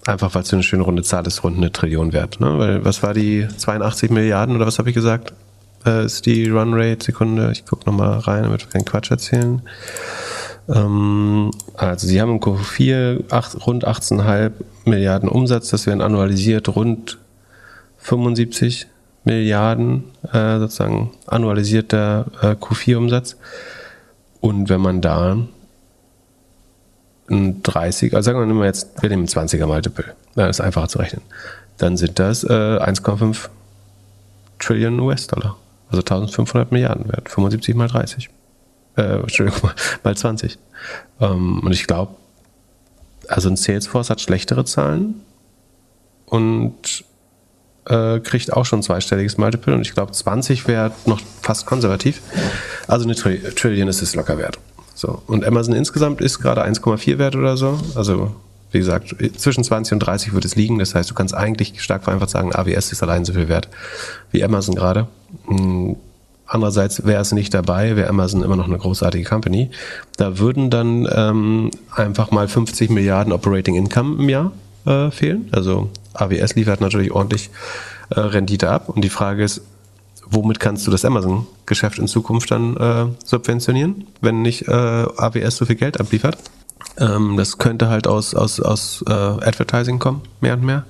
einfach, 0.07 0.34
weil 0.34 0.42
es 0.42 0.53
eine 0.53 0.62
schöne 0.62 0.82
runde 0.82 1.03
Zahl 1.03 1.26
ist, 1.26 1.44
rund 1.44 1.57
eine 1.57 1.72
Trillion 1.72 2.12
wert. 2.12 2.40
Ne? 2.40 2.59
Weil 2.59 2.84
was 2.84 3.03
war 3.03 3.14
die 3.14 3.46
82 3.55 4.11
Milliarden 4.11 4.57
oder 4.57 4.66
was 4.66 4.78
habe 4.78 4.88
ich 4.90 4.94
gesagt? 4.94 5.32
Äh, 5.84 6.05
ist 6.05 6.26
die 6.26 6.48
Runrate, 6.48 7.05
Sekunde, 7.05 7.51
ich 7.53 7.64
gucke 7.64 7.86
nochmal 7.86 8.18
rein, 8.18 8.44
damit 8.44 8.64
wir 8.64 8.70
keinen 8.70 8.84
Quatsch 8.84 9.11
erzählen. 9.11 9.62
Ähm, 10.68 11.51
also 11.76 12.07
sie 12.07 12.20
haben 12.20 12.32
im 12.32 12.40
Q4 12.40 13.32
acht, 13.32 13.66
rund 13.66 13.86
18,5 13.86 14.53
Milliarden 14.84 15.28
Umsatz, 15.28 15.70
das 15.70 15.86
wären 15.86 16.01
annualisiert 16.01 16.68
rund 16.74 17.18
75 17.98 18.86
Milliarden 19.24 20.05
äh, 20.32 20.59
sozusagen 20.59 21.11
annualisierter 21.26 22.26
äh, 22.40 22.46
Q4-Umsatz. 22.53 23.36
Und 24.40 24.70
wenn 24.70 24.80
man 24.80 25.03
da 25.03 25.36
ein 27.30 27.62
30, 27.62 28.14
also 28.14 28.26
sagen 28.26 28.38
wir 28.46 28.54
mal 28.54 28.66
jetzt, 28.66 29.00
wir 29.00 29.08
nehmen 29.08 29.26
20er 29.26 29.66
Multiple, 29.66 30.14
dann 30.34 30.50
ist 30.50 30.60
einfacher 30.60 30.88
zu 30.88 30.98
rechnen, 30.98 31.22
dann 31.78 31.96
sind 31.96 32.18
das 32.18 32.44
äh, 32.44 32.48
1,5 32.48 33.48
Trillion 34.58 35.00
US-Dollar, 35.00 35.56
also 35.88 36.00
1500 36.00 36.72
Milliarden 36.72 37.08
wert, 37.08 37.28
75 37.28 37.74
mal 37.74 37.88
30. 37.88 38.28
Äh, 38.96 39.02
Entschuldigung, 39.02 39.60
mal, 39.62 39.74
mal 40.04 40.16
20. 40.16 40.58
Ähm, 41.20 41.60
und 41.60 41.72
ich 41.72 41.86
glaube, 41.86 42.14
also 43.28 43.48
ein 43.48 43.56
Salesforce 43.56 44.10
hat 44.10 44.20
schlechtere 44.20 44.64
Zahlen 44.64 45.22
und 46.26 47.04
äh, 47.86 48.20
kriegt 48.20 48.52
auch 48.52 48.64
schon 48.64 48.82
zweistelliges 48.82 49.38
Multiple 49.38 49.74
und 49.74 49.82
ich 49.82 49.94
glaube 49.94 50.12
20 50.12 50.66
wäre 50.68 50.92
noch 51.06 51.20
fast 51.42 51.66
konservativ. 51.66 52.20
Also 52.86 53.04
eine 53.04 53.14
Tri 53.14 53.38
Trillion 53.38 53.88
ist 53.88 54.02
es 54.02 54.14
locker 54.14 54.38
wert. 54.38 54.58
So. 55.01 55.22
Und 55.26 55.46
Amazon 55.46 55.74
insgesamt 55.74 56.20
ist 56.20 56.40
gerade 56.40 56.62
1,4 56.62 57.16
wert 57.16 57.34
oder 57.34 57.57
so. 57.57 57.80
Also 57.94 58.32
wie 58.70 58.78
gesagt, 58.78 59.16
zwischen 59.38 59.64
20 59.64 59.94
und 59.94 60.01
30 60.01 60.34
wird 60.34 60.44
es 60.44 60.57
liegen. 60.57 60.78
Das 60.78 60.94
heißt, 60.94 61.11
du 61.11 61.14
kannst 61.14 61.34
eigentlich 61.34 61.82
stark 61.82 62.05
vereinfacht 62.05 62.28
sagen, 62.28 62.55
AWS 62.55 62.92
ist 62.92 63.03
allein 63.03 63.24
so 63.24 63.32
viel 63.32 63.48
wert 63.48 63.68
wie 64.30 64.44
Amazon 64.44 64.74
gerade. 64.74 65.09
Hm, 65.46 65.96
andererseits 66.46 67.07
wäre 67.07 67.22
es 67.22 67.32
nicht 67.32 67.55
dabei, 67.55 67.96
wäre 67.96 68.11
Amazon 68.11 68.42
immer 68.42 68.57
noch 68.57 68.66
eine 68.66 68.76
großartige 68.76 69.26
Company. 69.26 69.70
Da 70.18 70.38
würden 70.38 70.68
dann 70.68 71.09
ähm, 71.11 71.70
einfach 71.94 72.30
mal 72.30 72.46
50 72.46 72.90
Milliarden 72.90 73.32
Operating 73.32 73.76
Income 73.76 74.22
im 74.22 74.28
Jahr 74.28 74.53
äh, 74.84 75.11
fehlen. 75.11 75.48
Also 75.51 75.88
AWS 76.12 76.57
liefert 76.57 76.82
natürlich 76.82 77.11
ordentlich 77.11 77.48
äh, 78.11 78.20
Rendite 78.20 78.68
ab. 78.68 78.90
Und 78.90 79.03
die 79.03 79.09
Frage 79.09 79.44
ist, 79.44 79.62
womit 80.30 80.60
kannst 80.60 80.86
du 80.86 80.90
das 80.90 81.04
Amazon-Geschäft 81.04 81.98
in 81.98 82.08
Zukunft 82.08 82.50
dann 82.50 82.76
äh, 82.76 83.06
subventionieren, 83.24 84.06
wenn 84.20 84.42
nicht 84.42 84.68
äh, 84.68 84.72
AWS 84.72 85.56
so 85.56 85.66
viel 85.66 85.76
Geld 85.76 86.00
abliefert? 86.00 86.38
Ähm, 86.98 87.36
das 87.36 87.58
könnte 87.58 87.88
halt 87.88 88.06
aus, 88.06 88.34
aus, 88.34 88.60
aus 88.60 89.04
äh, 89.06 89.12
Advertising 89.12 89.98
kommen, 89.98 90.22
mehr 90.40 90.54
und 90.54 90.64
mehr. 90.64 90.84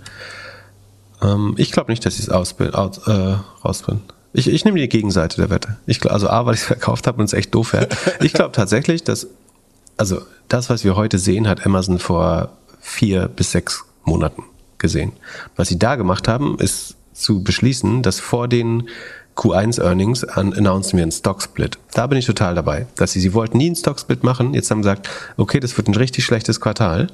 Ähm, 1.23 1.55
ich 1.57 1.73
glaube 1.73 1.91
nicht, 1.91 2.05
dass 2.05 2.15
ich 2.15 2.29
es 2.29 2.29
aus, 2.29 2.53
äh, 2.59 3.37
rausbringe. 3.65 4.01
Ich, 4.33 4.49
ich 4.49 4.65
nehme 4.65 4.79
die 4.79 4.89
Gegenseite 4.89 5.37
der 5.37 5.51
Wette. 5.51 5.79
Ich, 5.87 6.09
also 6.09 6.29
A, 6.29 6.47
weil 6.47 6.55
ich 6.55 6.61
es 6.61 6.67
verkauft 6.69 7.07
habe 7.07 7.19
und 7.19 7.25
es 7.25 7.33
echt 7.33 7.55
doof 7.55 7.73
wäre. 7.73 7.89
Ich 8.21 8.33
glaube 8.33 8.53
tatsächlich, 8.53 9.05
dass, 9.05 9.27
also 9.97 10.23
das, 10.49 10.71
was 10.71 10.85
wir 10.85 10.97
heute 10.97 11.19
sehen, 11.19 11.49
hat 11.49 11.67
Amazon 11.67 11.99
vor 11.99 12.53
vier 12.81 13.29
bis 13.29 13.53
sechs 13.53 13.85
Monaten 14.05 14.45
gesehen. 14.79 15.13
Was 15.57 15.69
sie 15.69 15.79
da 15.79 15.97
gemacht 15.97 16.29
haben, 16.29 16.59
ist 16.59 16.97
zu 17.13 17.43
beschließen, 17.43 18.03
dass 18.03 18.19
vor 18.19 18.49
den 18.49 18.89
Q1-Earnings 19.37 20.25
announcen 20.25 20.97
wir 20.97 21.03
einen 21.03 21.13
Stock-Split. 21.13 21.79
Da 21.95 22.07
bin 22.07 22.19
ich 22.19 22.27
total 22.27 22.55
dabei. 22.55 22.87
Dass 22.97 23.13
sie, 23.13 23.21
sie 23.21 23.33
wollten 23.33 23.59
nie 23.59 23.67
einen 23.67 23.77
Stock-Split 23.77 24.23
machen. 24.23 24.55
Jetzt 24.55 24.71
haben 24.71 24.83
sie 24.83 24.89
gesagt, 24.89 25.09
okay, 25.37 25.61
das 25.61 25.77
wird 25.77 25.89
ein 25.89 25.95
richtig 25.95 26.25
schlechtes 26.25 26.61
Quartal. 26.61 27.09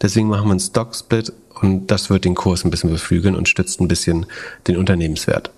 Deswegen 0.00 0.28
machen 0.28 0.46
wir 0.46 0.52
einen 0.52 0.60
Stock-Split 0.60 1.32
und 1.60 1.86
das 1.88 2.10
wird 2.10 2.24
den 2.24 2.34
Kurs 2.34 2.64
ein 2.64 2.70
bisschen 2.70 2.90
beflügeln 2.90 3.34
und 3.34 3.48
stützt 3.48 3.80
ein 3.80 3.88
bisschen 3.88 4.26
den 4.68 4.76
Unternehmenswert. 4.76 5.50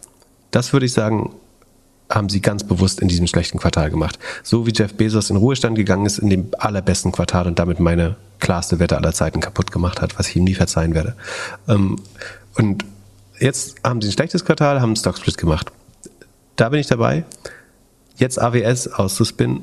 Das 0.50 0.72
würde 0.72 0.86
ich 0.86 0.92
sagen, 0.92 1.34
haben 2.10 2.28
sie 2.28 2.40
ganz 2.40 2.64
bewusst 2.64 3.00
in 3.00 3.08
diesem 3.08 3.26
schlechten 3.26 3.58
Quartal 3.58 3.90
gemacht. 3.90 4.18
So 4.42 4.66
wie 4.66 4.72
Jeff 4.72 4.94
Bezos 4.94 5.30
in 5.30 5.36
Ruhestand 5.36 5.76
gegangen 5.76 6.06
ist 6.06 6.18
in 6.18 6.30
dem 6.30 6.48
allerbesten 6.58 7.12
Quartal 7.12 7.46
und 7.46 7.58
damit 7.58 7.80
meine 7.80 8.16
klarste 8.38 8.78
Wette 8.78 8.96
aller 8.96 9.12
Zeiten 9.12 9.40
kaputt 9.40 9.72
gemacht 9.72 10.00
hat, 10.00 10.18
was 10.18 10.28
ich 10.28 10.36
ihm 10.36 10.44
nie 10.44 10.54
verzeihen 10.54 10.94
werde. 10.94 11.16
Ähm, 11.68 11.96
und 12.54 12.84
jetzt 13.38 13.76
haben 13.84 14.00
sie 14.00 14.08
ein 14.08 14.12
schlechtes 14.12 14.44
Quartal, 14.44 14.80
haben 14.80 14.90
einen 14.90 14.96
Stock-Split 14.96 15.36
gemacht. 15.36 15.70
Da 16.58 16.68
bin 16.70 16.80
ich 16.80 16.88
dabei. 16.88 17.24
Jetzt 18.16 18.42
AWS 18.42 18.88
auszuspinnen, 18.88 19.62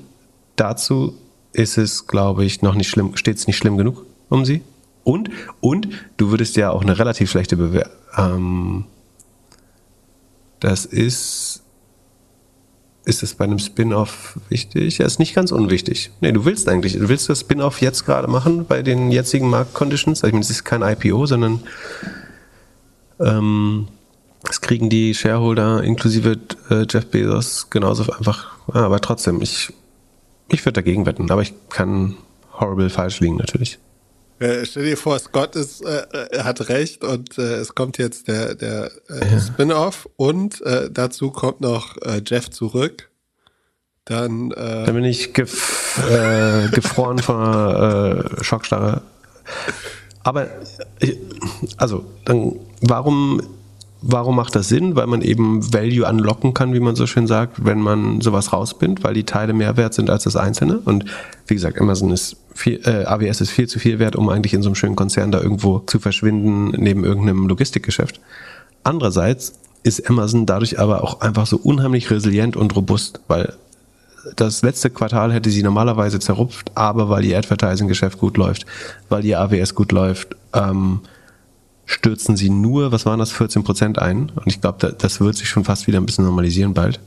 dazu 0.56 1.18
ist 1.52 1.78
es, 1.78 2.08
glaube 2.08 2.46
ich, 2.46 2.62
noch 2.62 2.74
nicht 2.74 2.90
schlimm, 2.90 3.18
steht 3.18 3.36
es 3.36 3.48
nicht 3.48 3.58
schlimm 3.58 3.78
genug 3.78 4.06
um 4.30 4.46
sie. 4.46 4.62
Und, 5.04 5.30
und 5.60 5.90
du 6.16 6.32
würdest 6.32 6.56
ja 6.56 6.72
auch 6.72 6.82
eine 6.82 6.98
relativ 6.98 7.30
schlechte 7.30 7.58
Bewertung. 7.58 7.92
Ähm, 8.18 8.86
das 10.62 10.86
ist, 10.86 11.64
ist 13.04 13.24
es 13.24 13.36
bei 13.36 13.44
einem 13.44 13.60
Spin-off 13.60 14.40
wichtig? 14.48 14.98
Ja, 14.98 15.06
ist 15.06 15.20
nicht 15.20 15.36
ganz 15.36 15.52
unwichtig. 15.52 16.12
Nee, 16.22 16.32
du 16.32 16.46
willst 16.46 16.70
eigentlich, 16.70 16.94
du 16.94 17.10
willst 17.10 17.28
das 17.28 17.42
Spin-off 17.42 17.82
jetzt 17.82 18.06
gerade 18.06 18.30
machen 18.30 18.66
bei 18.66 18.82
den 18.82 19.12
jetzigen 19.12 19.50
Marktconditions. 19.50 20.24
Ich 20.24 20.32
meine, 20.32 20.44
es 20.44 20.50
ist 20.50 20.64
kein 20.64 20.82
IPO, 20.82 21.26
sondern 21.26 21.60
ähm, 23.20 23.90
das 24.46 24.62
kriegen 24.62 24.90
die 24.90 25.14
Shareholder 25.14 25.84
inklusive 25.84 26.38
äh, 26.70 26.86
Jeff 26.90 27.08
Bezos 27.08 27.70
genauso 27.70 28.12
einfach. 28.12 28.54
Ja, 28.74 28.86
aber 28.86 29.02
trotzdem, 29.02 29.42
ich, 29.42 29.74
ich 30.50 30.64
würde 30.66 30.74
dagegen 30.74 31.06
wetten, 31.06 31.30
aber 31.30 31.42
ich 31.42 31.54
kann 31.70 32.16
horrible 32.60 32.90
falsch 32.90 33.20
liegen 33.20 33.38
natürlich. 33.38 33.80
Äh, 34.40 34.66
stell 34.66 34.84
dir 34.84 34.98
vor, 34.98 35.18
Scott 35.20 35.56
ist, 35.56 35.82
äh, 35.82 36.04
äh 36.12 36.44
hat 36.44 36.68
recht 36.70 37.04
und 37.04 37.38
äh, 37.38 37.56
es 37.56 37.74
kommt 37.74 37.98
jetzt 37.98 38.28
der, 38.28 38.56
der 38.56 38.92
äh, 39.10 39.32
ja. 39.32 39.40
Spin-off 39.40 40.10
und 40.18 40.62
äh, 40.62 40.90
dazu 40.92 41.32
kommt 41.32 41.62
noch 41.62 41.96
Jeff 42.26 42.50
zurück. 42.50 43.10
Dann, 44.08 44.52
Dann 44.52 44.94
bin 44.94 45.04
ich 45.04 45.34
gef 45.34 46.00
gefroren 46.72 47.18
von 47.18 47.38
einer 47.38 48.44
Schockstarre. 48.44 49.02
Aber 50.24 50.48
also, 51.78 52.06
dann 52.24 52.60
warum 52.82 53.42
Warum 54.08 54.36
macht 54.36 54.56
das 54.56 54.70
Sinn? 54.70 54.96
Weil 54.96 55.08
man 55.08 55.24
eben 55.24 55.74
Value 55.74 56.08
unlocken 56.08 56.54
kann, 56.54 56.76
wie 56.76 56.80
man 56.80 56.96
so 56.96 57.08
schön 57.08 57.26
sagt, 57.26 57.66
wenn 57.66 57.82
man 57.82 58.22
sowas 58.22 58.54
rausbindet, 58.54 59.04
weil 59.04 59.16
die 59.16 59.24
Teile 59.24 59.54
mehr 59.54 59.78
wert 59.78 59.96
sind 59.96 60.12
als 60.12 60.26
das 60.26 60.36
Einzelne. 60.36 60.78
Und 60.86 61.06
wie 61.48 61.56
gesagt, 61.56 61.82
Amazon 61.82 62.12
ist 62.12 62.38
viel, 62.54 62.80
äh, 62.86 63.06
AWS 63.06 63.42
ist 63.42 63.50
viel 63.50 63.68
zu 63.68 63.80
viel 63.80 63.98
wert, 63.98 64.16
um 64.16 64.30
eigentlich 64.30 64.54
in 64.54 64.62
so 64.62 64.70
einem 64.70 64.76
schönen 64.76 64.96
Konzern 64.96 65.32
da 65.32 65.42
irgendwo 65.42 65.80
zu 65.80 65.98
verschwinden 66.00 66.70
neben 66.78 67.04
irgendeinem 67.04 67.48
Logistikgeschäft. 67.48 68.22
Andererseits 68.84 69.54
ist 69.82 70.08
Amazon 70.08 70.46
dadurch 70.46 70.80
aber 70.80 71.04
auch 71.04 71.22
einfach 71.22 71.48
so 71.48 71.58
unheimlich 71.58 72.12
resilient 72.12 72.56
und 72.56 72.76
robust, 72.76 73.22
weil 73.28 73.56
das 74.36 74.62
letzte 74.62 74.92
Quartal 74.92 75.34
hätte 75.34 75.50
sie 75.50 75.64
normalerweise 75.64 76.20
zerrupft, 76.20 76.72
aber 76.76 77.10
weil 77.10 77.26
ihr 77.26 77.40
Advertising-Geschäft 77.40 78.20
gut 78.20 78.38
läuft, 78.38 78.68
weil 79.10 79.26
ihr 79.26 79.40
AWS 79.40 79.74
gut 79.74 79.92
läuft, 79.92 80.36
ähm, 80.54 81.02
stürzen 81.86 82.36
sie 82.36 82.50
nur, 82.50 82.92
was 82.92 83.06
waren 83.06 83.20
das, 83.20 83.32
14 83.32 83.64
Prozent 83.64 84.00
ein. 84.00 84.32
Und 84.36 84.48
ich 84.48 84.62
glaube, 84.62 84.96
das 84.98 85.20
wird 85.20 85.36
sich 85.36 85.50
schon 85.50 85.64
fast 85.64 85.88
wieder 85.88 86.00
ein 86.00 86.06
bisschen 86.06 86.26
normalisieren 86.26 86.74
bald. 86.74 87.00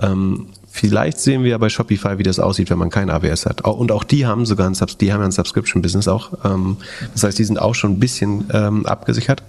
Ähm, 0.00 0.46
vielleicht 0.70 1.18
sehen 1.18 1.42
wir 1.42 1.50
ja 1.50 1.58
bei 1.58 1.68
Shopify, 1.68 2.18
wie 2.18 2.22
das 2.22 2.38
aussieht, 2.40 2.70
wenn 2.70 2.78
man 2.78 2.90
kein 2.90 3.10
AWS 3.10 3.46
hat. 3.46 3.62
Und 3.62 3.92
auch 3.92 4.04
die 4.04 4.26
haben 4.26 4.46
sogar 4.46 4.68
ein, 4.68 4.76
die 5.00 5.12
haben 5.12 5.22
ein 5.22 5.32
Subscription-Business 5.32 6.08
auch. 6.08 6.32
Ähm, 6.44 6.76
das 7.12 7.24
heißt, 7.24 7.38
die 7.38 7.44
sind 7.44 7.60
auch 7.60 7.74
schon 7.74 7.92
ein 7.92 8.00
bisschen 8.00 8.44
ähm, 8.52 8.86
abgesichert. 8.86 9.42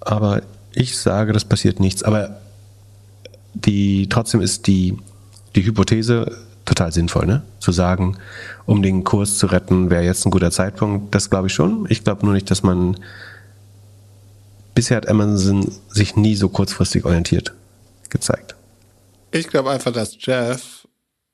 Aber 0.00 0.42
ich 0.72 0.98
sage, 0.98 1.32
das 1.32 1.44
passiert 1.44 1.80
nichts. 1.80 2.02
Aber 2.02 2.36
die, 3.54 4.08
trotzdem 4.08 4.40
ist 4.40 4.66
die, 4.66 4.98
die 5.54 5.64
Hypothese 5.64 6.36
total 6.64 6.92
sinnvoll, 6.92 7.26
ne? 7.26 7.42
Zu 7.60 7.72
sagen, 7.72 8.16
um 8.66 8.82
den 8.82 9.04
Kurs 9.04 9.38
zu 9.38 9.46
retten, 9.46 9.90
wäre 9.90 10.02
jetzt 10.02 10.26
ein 10.26 10.30
guter 10.30 10.50
Zeitpunkt. 10.50 11.14
Das 11.14 11.30
glaube 11.30 11.48
ich 11.48 11.52
schon. 11.52 11.86
Ich 11.88 12.04
glaube 12.04 12.24
nur 12.24 12.34
nicht, 12.34 12.50
dass 12.50 12.62
man 12.62 12.96
bisher 14.74 14.96
hat 14.96 15.08
Amazon 15.08 15.70
sich 15.88 16.16
nie 16.16 16.34
so 16.34 16.48
kurzfristig 16.48 17.04
orientiert 17.04 17.54
gezeigt. 18.10 18.54
Ich 19.30 19.48
glaube 19.48 19.70
einfach, 19.70 19.92
dass 19.92 20.16
Jeff 20.18 20.86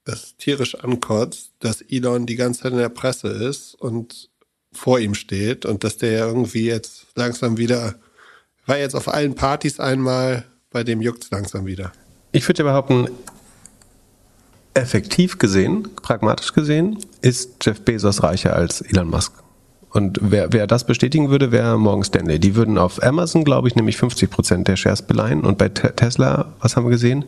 es 0.04 0.36
tierisch 0.36 0.74
ankotzt, 0.74 1.52
dass 1.58 1.82
Elon 1.82 2.26
die 2.26 2.36
ganze 2.36 2.62
Zeit 2.62 2.72
in 2.72 2.78
der 2.78 2.88
Presse 2.88 3.28
ist 3.28 3.74
und 3.74 4.30
vor 4.72 4.98
ihm 5.00 5.14
steht 5.14 5.66
und 5.66 5.84
dass 5.84 5.98
der 5.98 6.26
irgendwie 6.26 6.66
jetzt 6.66 7.06
langsam 7.16 7.58
wieder, 7.58 7.96
war 8.66 8.78
jetzt 8.78 8.94
auf 8.94 9.08
allen 9.08 9.34
Partys 9.34 9.80
einmal, 9.80 10.44
bei 10.70 10.84
dem 10.84 11.00
juckt 11.00 11.24
es 11.24 11.30
langsam 11.30 11.66
wieder. 11.66 11.92
Ich 12.32 12.46
würde 12.48 12.62
behaupten, 12.62 13.08
effektiv 14.74 15.38
gesehen, 15.38 15.88
pragmatisch 15.96 16.52
gesehen, 16.52 16.98
ist 17.20 17.56
Jeff 17.62 17.80
Bezos 17.80 18.22
reicher 18.22 18.54
als 18.54 18.80
Elon 18.80 19.08
Musk. 19.08 19.32
Und 19.90 20.18
wer, 20.22 20.52
wer 20.52 20.66
das 20.66 20.84
bestätigen 20.84 21.30
würde, 21.30 21.50
wäre 21.50 21.78
Morgan 21.78 22.04
Stanley. 22.04 22.38
Die 22.38 22.54
würden 22.54 22.78
auf 22.78 23.02
Amazon, 23.02 23.44
glaube 23.44 23.68
ich, 23.68 23.74
nämlich 23.74 23.96
50 23.96 24.30
Prozent 24.30 24.68
der 24.68 24.76
Shares 24.76 25.02
beleihen. 25.02 25.40
Und 25.40 25.58
bei 25.58 25.68
Tesla, 25.68 26.52
was 26.60 26.76
haben 26.76 26.84
wir 26.84 26.90
gesehen? 26.90 27.24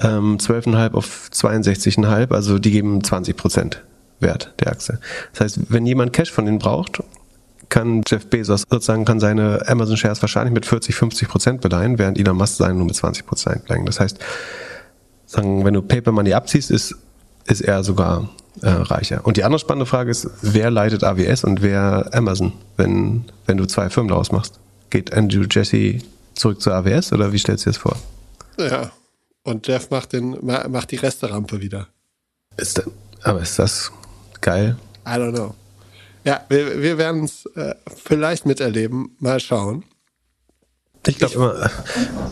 Ähm, 0.00 0.38
12,5 0.38 0.94
auf 0.94 1.28
62,5. 1.32 2.32
Also 2.32 2.58
die 2.58 2.70
geben 2.70 3.02
20 3.02 3.36
Prozent 3.36 3.82
Wert 4.20 4.54
der 4.60 4.68
Aktie. 4.68 4.98
Das 5.32 5.40
heißt, 5.40 5.60
wenn 5.72 5.84
jemand 5.84 6.12
Cash 6.12 6.30
von 6.30 6.46
denen 6.46 6.58
braucht, 6.58 7.02
kann 7.68 8.02
Jeff 8.06 8.26
Bezos 8.26 8.64
sozusagen 8.70 9.04
kann 9.04 9.18
seine 9.18 9.66
Amazon 9.66 9.96
Shares 9.96 10.22
wahrscheinlich 10.22 10.52
mit 10.52 10.66
40, 10.66 10.94
50 10.94 11.28
Prozent 11.28 11.60
beleihen, 11.62 11.98
während 11.98 12.18
Elon 12.18 12.36
Musk 12.36 12.56
seinen 12.56 12.76
nur 12.76 12.86
mit 12.86 12.94
20 12.94 13.26
Prozent 13.26 13.64
beleihen. 13.64 13.86
Das 13.86 13.98
heißt, 13.98 14.18
sagen, 15.26 15.64
wenn 15.64 15.74
du 15.74 15.82
Paper 15.82 16.12
Money 16.12 16.34
abziehst, 16.34 16.70
ist, 16.70 16.94
ist 17.46 17.62
er 17.62 17.82
sogar 17.82 18.28
äh, 18.60 18.68
reicher. 18.68 19.24
Und 19.24 19.36
die 19.36 19.44
andere 19.44 19.58
spannende 19.58 19.86
Frage 19.86 20.10
ist, 20.10 20.28
wer 20.42 20.70
leitet 20.70 21.04
AWS 21.04 21.44
und 21.44 21.62
wer 21.62 22.10
Amazon, 22.12 22.52
wenn, 22.76 23.24
wenn 23.46 23.56
du 23.56 23.66
zwei 23.66 23.88
Firmen 23.90 24.08
daraus 24.08 24.30
machst? 24.32 24.58
Geht 24.90 25.12
Andrew 25.14 25.44
Jesse 25.50 25.98
zurück 26.34 26.60
zu 26.60 26.70
AWS 26.72 27.12
oder 27.12 27.32
wie 27.32 27.38
stellst 27.38 27.64
du 27.66 27.70
dir 27.70 27.74
das 27.74 27.82
vor? 27.82 27.96
Ja. 28.58 28.90
Und 29.44 29.66
Jeff 29.66 29.90
macht, 29.90 30.12
den, 30.12 30.36
ma- 30.44 30.68
macht 30.68 30.90
die 30.90 30.96
Resterampe 30.96 31.60
wieder. 31.60 31.88
Ist 32.56 32.78
da, 32.78 32.82
aber 33.22 33.40
ist 33.40 33.58
das 33.58 33.90
geil? 34.40 34.76
I 35.06 35.10
don't 35.12 35.32
know. 35.34 35.54
Ja, 36.24 36.42
wir, 36.48 36.80
wir 36.80 36.98
werden 36.98 37.24
es 37.24 37.46
äh, 37.56 37.74
vielleicht 37.96 38.46
miterleben. 38.46 39.16
Mal 39.18 39.40
schauen. 39.40 39.84
Ich 41.06 41.18
glaube 41.18 41.68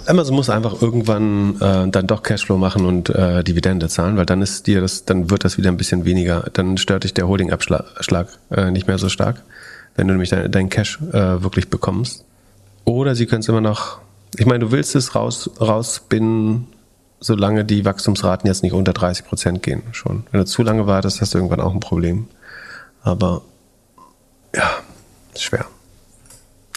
Amazon 0.07 0.37
muss 0.37 0.49
einfach 0.49 0.81
irgendwann 0.81 1.61
äh, 1.61 1.89
dann 1.89 2.07
doch 2.07 2.23
Cashflow 2.23 2.57
machen 2.57 2.87
und 2.87 3.11
äh, 3.11 3.43
Dividende 3.43 3.89
zahlen, 3.89 4.17
weil 4.17 4.27
dann 4.27 4.43
ist 4.43 4.69
dir 4.69 4.81
das, 4.81 5.05
dann 5.05 5.29
wird 5.29 5.45
das 5.45 5.59
wieder 5.59 5.71
ein 5.71 5.77
bisschen 5.77 6.05
weniger, 6.05 6.45
dann 6.53 6.79
stört 6.79 7.03
dich 7.03 7.13
der 7.13 7.27
Holding-Abschlag 7.27 8.29
äh, 8.51 8.71
nicht 8.71 8.87
mehr 8.87 8.99
so 8.99 9.09
stark, 9.09 9.43
wenn 9.97 10.07
du 10.07 10.15
nämlich 10.15 10.31
dein, 10.31 10.53
dein 10.53 10.69
Cash 10.69 11.01
äh, 11.13 11.43
wirklich 11.43 11.69
bekommst. 11.69 12.25
Oder 12.85 13.17
sie 13.17 13.27
können 13.27 13.41
es 13.41 13.49
immer 13.49 13.61
noch, 13.61 13.99
ich 14.37 14.47
meine, 14.47 14.61
du 14.61 14.71
willst 14.71 14.95
es 14.95 15.17
raus, 15.17 15.51
rausbinden, 15.61 16.69
solange 17.19 17.65
die 17.65 17.85
Wachstumsraten 17.85 18.47
jetzt 18.47 18.63
nicht 18.63 18.73
unter 18.73 18.93
30 18.93 19.27
Prozent 19.27 19.63
gehen 19.65 19.83
schon. 19.91 20.25
Wenn 20.31 20.41
du 20.41 20.47
zu 20.47 20.63
lange 20.63 20.87
wartest, 20.87 21.21
hast 21.21 21.35
du 21.35 21.39
irgendwann 21.39 21.61
auch 21.61 21.75
ein 21.75 21.81
Problem. 21.81 22.29
Aber 23.03 23.43
ja, 24.55 24.71
schwer. 25.37 25.67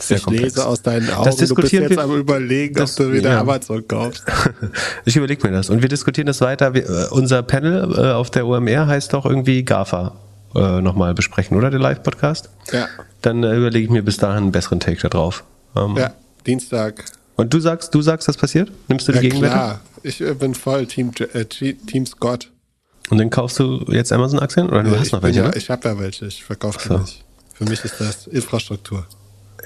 Sehr 0.02 0.18
ich 0.18 0.24
komplex. 0.24 0.56
lese 0.56 0.68
aus 0.68 0.82
deinen 0.82 1.10
Augen, 1.12 1.26
Das 1.26 1.36
du 1.36 1.42
bist 1.42 1.52
diskutieren 1.52 1.84
jetzt 1.84 1.92
wir- 1.98 2.04
am 2.04 2.16
überlegen, 2.18 2.74
das- 2.76 3.00
ob 3.00 3.06
du 3.08 3.14
wieder 3.14 3.32
ja. 3.32 3.42
Amazon 3.42 3.88
kaufst. 3.88 4.24
Ich 5.06 5.16
überlege 5.16 5.46
mir 5.48 5.54
das. 5.54 5.70
Und 5.70 5.82
wir 5.82 5.90
diskutieren 5.90 6.28
das 6.28 6.42
weiter. 6.42 6.74
Wir, 6.74 6.90
äh, 6.90 7.08
unser 7.12 7.44
Panel 7.44 7.94
äh, 7.98 8.12
auf 8.14 8.32
der 8.32 8.48
OMR 8.48 8.88
heißt 8.88 9.14
doch 9.14 9.26
irgendwie 9.26 9.64
GAFA 9.64 10.16
äh, 10.56 10.82
nochmal 10.82 11.14
besprechen, 11.14 11.58
oder? 11.58 11.70
Der 11.70 11.80
Live-Podcast? 11.80 12.50
Ja. 12.72 12.88
Dann 13.22 13.44
äh, 13.44 13.56
überlege 13.56 13.86
ich 13.86 13.92
mir 13.92 14.04
bis 14.04 14.18
dahin 14.18 14.44
einen 14.44 14.52
besseren 14.52 14.80
Take 14.80 15.00
da 15.02 15.10
drauf. 15.10 15.44
Ähm, 15.76 15.96
Ja, 15.98 16.14
Dienstag. 16.46 17.06
Und 17.36 17.54
du 17.54 17.60
sagst, 17.60 17.94
du 17.96 18.02
sagst, 18.02 18.28
das 18.28 18.38
passiert? 18.38 18.72
Nimmst 18.88 19.08
du 19.08 19.12
die 19.12 19.18
Ja, 19.18 19.22
Gegenwerte? 19.22 19.56
klar. 19.56 19.80
Ich 20.04 20.22
äh, 20.22 20.34
bin 20.34 20.54
voll 20.56 20.86
Team, 20.88 21.12
äh, 21.34 21.46
Team 21.46 22.06
Scott. 22.06 22.50
Und 23.10 23.18
dann 23.18 23.30
kaufst 23.30 23.60
du 23.60 23.84
jetzt 23.90 24.12
Amazon-Aktien? 24.12 24.70
Oder 24.70 24.84
du 24.84 24.92
Ja, 24.92 25.00
hast 25.00 25.12
noch 25.12 25.22
welche? 25.24 25.40
ja, 25.42 25.48
ne? 25.50 25.54
ich 25.56 25.70
habe 25.70 25.88
ja 25.90 26.00
welche, 26.00 26.26
ich 26.26 26.44
verkaufe 26.44 26.80
So. 26.88 26.98
nicht. 26.98 27.24
Für 27.54 27.66
mich 27.66 27.84
ist 27.86 28.00
das 28.00 28.28
Infrastruktur. 28.28 29.06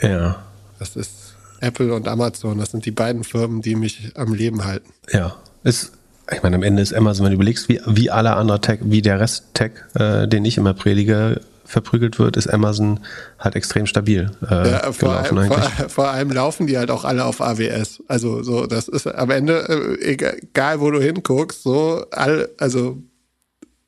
Ja. 0.02 0.44
Das 0.80 0.96
ist 0.96 1.36
Apple 1.60 1.94
und 1.94 2.08
Amazon. 2.08 2.58
Das 2.58 2.72
sind 2.72 2.86
die 2.86 2.92
beiden 2.92 3.24
Firmen, 3.24 3.62
die 3.62 3.76
mich 3.76 4.12
am 4.16 4.34
Leben 4.34 4.66
halten. 4.66 4.92
Ja. 5.12 5.36
Ist, 5.64 5.92
ich 6.32 6.44
meine, 6.44 6.56
am 6.56 6.64
Ende 6.64 6.82
ist 6.82 6.94
Amazon, 6.94 7.26
wenn 7.26 7.32
du 7.32 7.36
überlegst, 7.36 7.68
wie, 7.70 7.82
wie 7.86 8.12
alle 8.12 8.36
andere 8.36 8.62
Tech, 8.62 8.80
wie 8.84 9.02
der 9.02 9.20
Rest 9.20 9.54
Tech, 9.54 9.72
äh, 9.96 10.28
den 10.28 10.46
ich 10.46 10.58
immer 10.58 10.74
predige, 10.74 11.42
verprügelt 11.66 12.18
wird, 12.18 12.38
ist 12.38 12.48
Amazon 12.48 13.02
halt 13.40 13.56
extrem 13.56 13.86
stabil 13.86 14.32
äh, 14.50 14.72
Ja, 14.72 14.92
vor, 14.94 15.10
gelaufen 15.10 15.38
allem, 15.38 15.52
eigentlich. 15.52 15.70
vor, 15.74 15.90
vor 15.90 16.08
allem 16.10 16.32
laufen 16.32 16.66
die 16.66 16.78
halt 16.78 16.90
auch 16.90 17.04
alle 17.04 17.26
auf 17.26 17.42
AWS. 17.42 18.04
Also 18.08 18.42
so, 18.42 18.66
das 18.66 18.88
ist 18.88 19.06
am 19.08 19.30
Ende, 19.30 19.98
äh, 20.00 20.12
egal, 20.12 20.38
egal 20.42 20.80
wo 20.80 20.90
du 20.90 21.02
hinguckst, 21.02 21.64
so 21.64 22.06
all, 22.12 22.50
also 22.58 22.98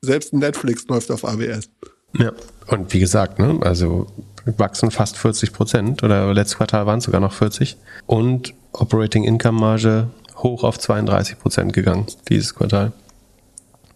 selbst 0.02 0.34
Netflix 0.34 0.86
läuft 0.88 1.10
auf 1.10 1.24
AWS. 1.24 1.70
Ja, 2.18 2.32
und 2.66 2.92
wie 2.92 3.00
gesagt, 3.00 3.38
ne, 3.38 3.58
also 3.62 4.06
wachsen 4.44 4.90
fast 4.90 5.16
40 5.16 5.52
Prozent 5.52 6.02
oder 6.02 6.32
letztes 6.34 6.56
Quartal 6.56 6.86
waren 6.86 6.98
es 6.98 7.04
sogar 7.04 7.20
noch 7.20 7.32
40 7.32 7.76
und 8.06 8.54
Operating 8.72 9.24
Income 9.24 9.58
Marge 9.58 10.06
hoch 10.36 10.64
auf 10.64 10.78
32 10.78 11.38
Prozent 11.38 11.72
gegangen 11.72 12.06
dieses 12.28 12.54
Quartal. 12.54 12.92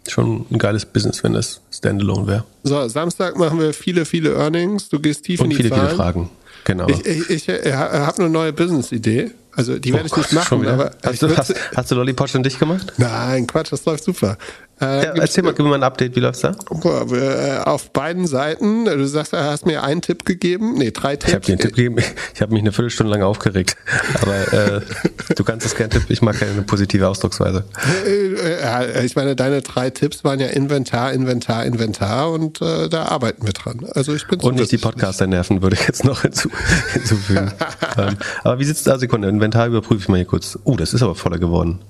Schon 0.08 0.44
ein 0.50 0.58
geiles 0.58 0.84
Business, 0.84 1.24
wenn 1.24 1.32
das 1.32 1.62
Standalone 1.70 2.26
wäre. 2.26 2.44
So, 2.62 2.86
Samstag 2.88 3.38
machen 3.38 3.58
wir 3.58 3.72
viele, 3.72 4.04
viele 4.04 4.34
Earnings. 4.34 4.90
Du 4.90 5.00
gehst 5.00 5.24
tief 5.24 5.40
in 5.40 5.44
Und 5.44 5.50
die 5.50 5.56
viele, 5.56 5.70
Zahlen. 5.70 5.86
viele 5.86 5.96
Fragen. 5.96 6.30
Genau. 6.64 6.88
Ich, 6.88 7.30
ich, 7.30 7.48
ich 7.48 7.72
habe 7.72 8.18
eine 8.18 8.28
neue 8.28 8.52
Business-Idee. 8.52 9.30
Also 9.56 9.78
die 9.78 9.92
werde 9.92 10.06
ich 10.06 10.16
nicht 10.16 10.32
Oh 10.32 10.42
Schon 10.42 10.62
machen, 10.62 10.68
aber 10.68 10.90
hast, 11.04 11.22
du, 11.22 11.36
hast, 11.36 11.54
hast 11.76 11.90
du 11.90 11.94
Lollipop 11.94 12.28
schon 12.28 12.42
dicht 12.42 12.58
gemacht? 12.58 12.92
Nein, 12.96 13.46
Quatsch, 13.46 13.70
das 13.70 13.84
läuft 13.84 14.02
super. 14.04 14.36
Äh, 14.84 15.04
Ja, 15.04 15.14
erzähl 15.14 15.42
mal, 15.44 15.52
gib 15.54 15.64
mir 15.64 15.70
mal 15.70 15.76
ein 15.76 15.82
Update, 15.82 16.14
wie 16.16 16.20
läuft's 16.20 16.42
da? 16.42 16.54
Äh, 16.84 17.58
auf 17.64 17.90
beiden 17.90 18.26
Seiten, 18.26 18.84
du 18.84 19.06
sagst, 19.06 19.32
du 19.32 19.38
hast 19.42 19.66
mir 19.66 19.82
einen 19.82 20.02
Tipp 20.02 20.24
gegeben, 20.24 20.74
nee, 20.78 20.90
drei 20.90 21.16
Tipps. 21.16 21.28
Ich 21.28 21.34
habe 21.34 21.44
dir 21.46 21.52
einen 21.52 21.60
Tipp 21.60 21.74
gegeben, 21.74 21.96
ich 22.34 22.40
habe 22.42 22.52
mich 22.52 22.62
eine 22.62 22.72
Viertelstunde 22.72 23.12
lang 23.12 23.22
aufgeregt. 23.22 23.76
Aber 24.20 24.52
äh, 24.52 24.80
du 25.36 25.44
kannst 25.44 25.66
es 25.66 25.74
kein 25.74 25.90
Tipp, 25.90 26.04
ich 26.08 26.22
mag 26.22 26.38
keine 26.38 26.62
positive 26.62 27.08
Ausdrucksweise. 27.08 27.64
Äh, 28.06 28.34
äh, 28.34 29.04
ich 29.06 29.16
meine, 29.16 29.34
deine 29.36 29.62
drei 29.62 29.90
Tipps 29.90 30.24
waren 30.24 30.40
ja 30.40 30.46
Inventar, 30.48 31.12
Inventar, 31.12 31.64
Inventar 31.64 32.30
und 32.30 32.60
äh, 32.60 32.88
da 32.88 33.04
arbeiten 33.06 33.46
wir 33.46 33.52
dran. 33.52 33.86
Also 33.94 34.14
ich 34.14 34.26
bin 34.26 34.40
Und 34.40 34.56
nicht 34.56 34.70
die. 34.72 34.78
Podcaster 34.78 35.26
nerven, 35.26 35.62
würde 35.62 35.76
ich 35.76 35.86
jetzt 35.86 36.04
noch 36.04 36.22
hinzu, 36.22 36.50
hinzufügen. 36.92 37.52
ähm, 37.96 38.16
aber 38.42 38.58
wie 38.58 38.64
sieht's 38.64 38.82
da? 38.82 38.98
Sekunde, 38.98 39.28
Inventar 39.28 39.66
überprüfe 39.68 40.02
ich 40.02 40.08
mal 40.08 40.16
hier 40.16 40.26
kurz. 40.26 40.58
Oh, 40.64 40.76
das 40.76 40.92
ist 40.92 41.02
aber 41.02 41.14
voller 41.14 41.38
geworden. 41.38 41.80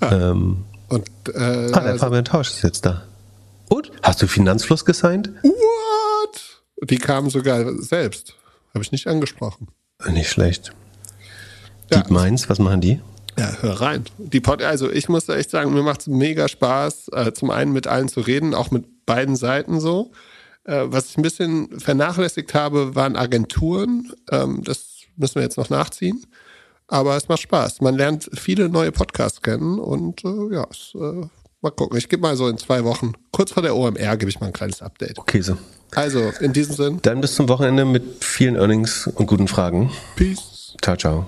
Ähm, 0.00 0.58
Und, 0.88 1.08
äh, 1.32 1.70
ah, 1.72 1.80
der 1.80 1.98
Fabian 1.98 2.24
Tausch 2.24 2.50
ist 2.50 2.62
jetzt 2.62 2.86
da. 2.86 3.04
Und? 3.68 3.90
Hast 4.02 4.22
du 4.22 4.26
Finanzfluss 4.26 4.84
gesigned? 4.84 5.30
what? 5.42 6.88
Die 6.88 6.98
kamen 6.98 7.30
sogar 7.30 7.72
selbst. 7.82 8.34
Habe 8.74 8.84
ich 8.84 8.92
nicht 8.92 9.06
angesprochen. 9.06 9.68
Nicht 10.10 10.30
schlecht. 10.30 10.72
Ja. 11.90 11.98
Deep 11.98 12.10
Minds, 12.10 12.48
was 12.48 12.58
machen 12.58 12.80
die? 12.80 13.00
Ja, 13.38 13.52
hör 13.60 13.80
rein. 13.80 14.04
Die 14.18 14.40
Pod 14.40 14.62
also 14.62 14.90
ich 14.90 15.08
muss 15.08 15.28
echt 15.28 15.50
sagen, 15.50 15.72
mir 15.74 15.82
macht 15.82 16.02
es 16.02 16.06
mega 16.06 16.48
Spaß, 16.48 17.08
äh, 17.12 17.32
zum 17.32 17.50
einen 17.50 17.72
mit 17.72 17.86
allen 17.86 18.08
zu 18.08 18.20
reden, 18.20 18.54
auch 18.54 18.70
mit 18.70 19.06
beiden 19.06 19.36
Seiten 19.36 19.80
so. 19.80 20.12
Äh, 20.64 20.84
was 20.86 21.10
ich 21.10 21.16
ein 21.16 21.22
bisschen 21.22 21.80
vernachlässigt 21.80 22.54
habe, 22.54 22.94
waren 22.94 23.16
Agenturen. 23.16 24.12
Ähm, 24.30 24.62
das 24.64 25.02
müssen 25.16 25.36
wir 25.36 25.42
jetzt 25.42 25.58
noch 25.58 25.70
nachziehen. 25.70 26.24
Aber 26.88 27.16
es 27.16 27.28
macht 27.28 27.40
Spaß. 27.40 27.80
Man 27.80 27.96
lernt 27.96 28.28
viele 28.34 28.68
neue 28.68 28.92
Podcasts 28.92 29.40
kennen 29.40 29.78
und 29.78 30.24
äh, 30.24 30.54
ja, 30.54 30.66
es, 30.70 30.92
äh, 30.94 31.26
mal 31.62 31.70
gucken. 31.70 31.96
Ich 31.96 32.08
gebe 32.08 32.22
mal 32.22 32.36
so 32.36 32.48
in 32.48 32.58
zwei 32.58 32.84
Wochen, 32.84 33.12
kurz 33.32 33.52
vor 33.52 33.62
der 33.62 33.74
OMR, 33.74 34.16
gebe 34.16 34.28
ich 34.30 34.40
mal 34.40 34.46
ein 34.48 34.52
kleines 34.52 34.82
Update. 34.82 35.18
Okay, 35.18 35.40
so. 35.40 35.56
Also, 35.94 36.32
in 36.40 36.52
diesem 36.52 36.74
Sinn, 36.74 36.98
Dann 37.02 37.20
bis 37.20 37.34
zum 37.34 37.48
Wochenende 37.48 37.84
mit 37.84 38.24
vielen 38.24 38.56
Earnings 38.56 39.06
und 39.06 39.26
guten 39.26 39.48
Fragen. 39.48 39.90
Peace. 40.16 40.74
Ciao, 40.82 40.96
ciao. 40.96 41.26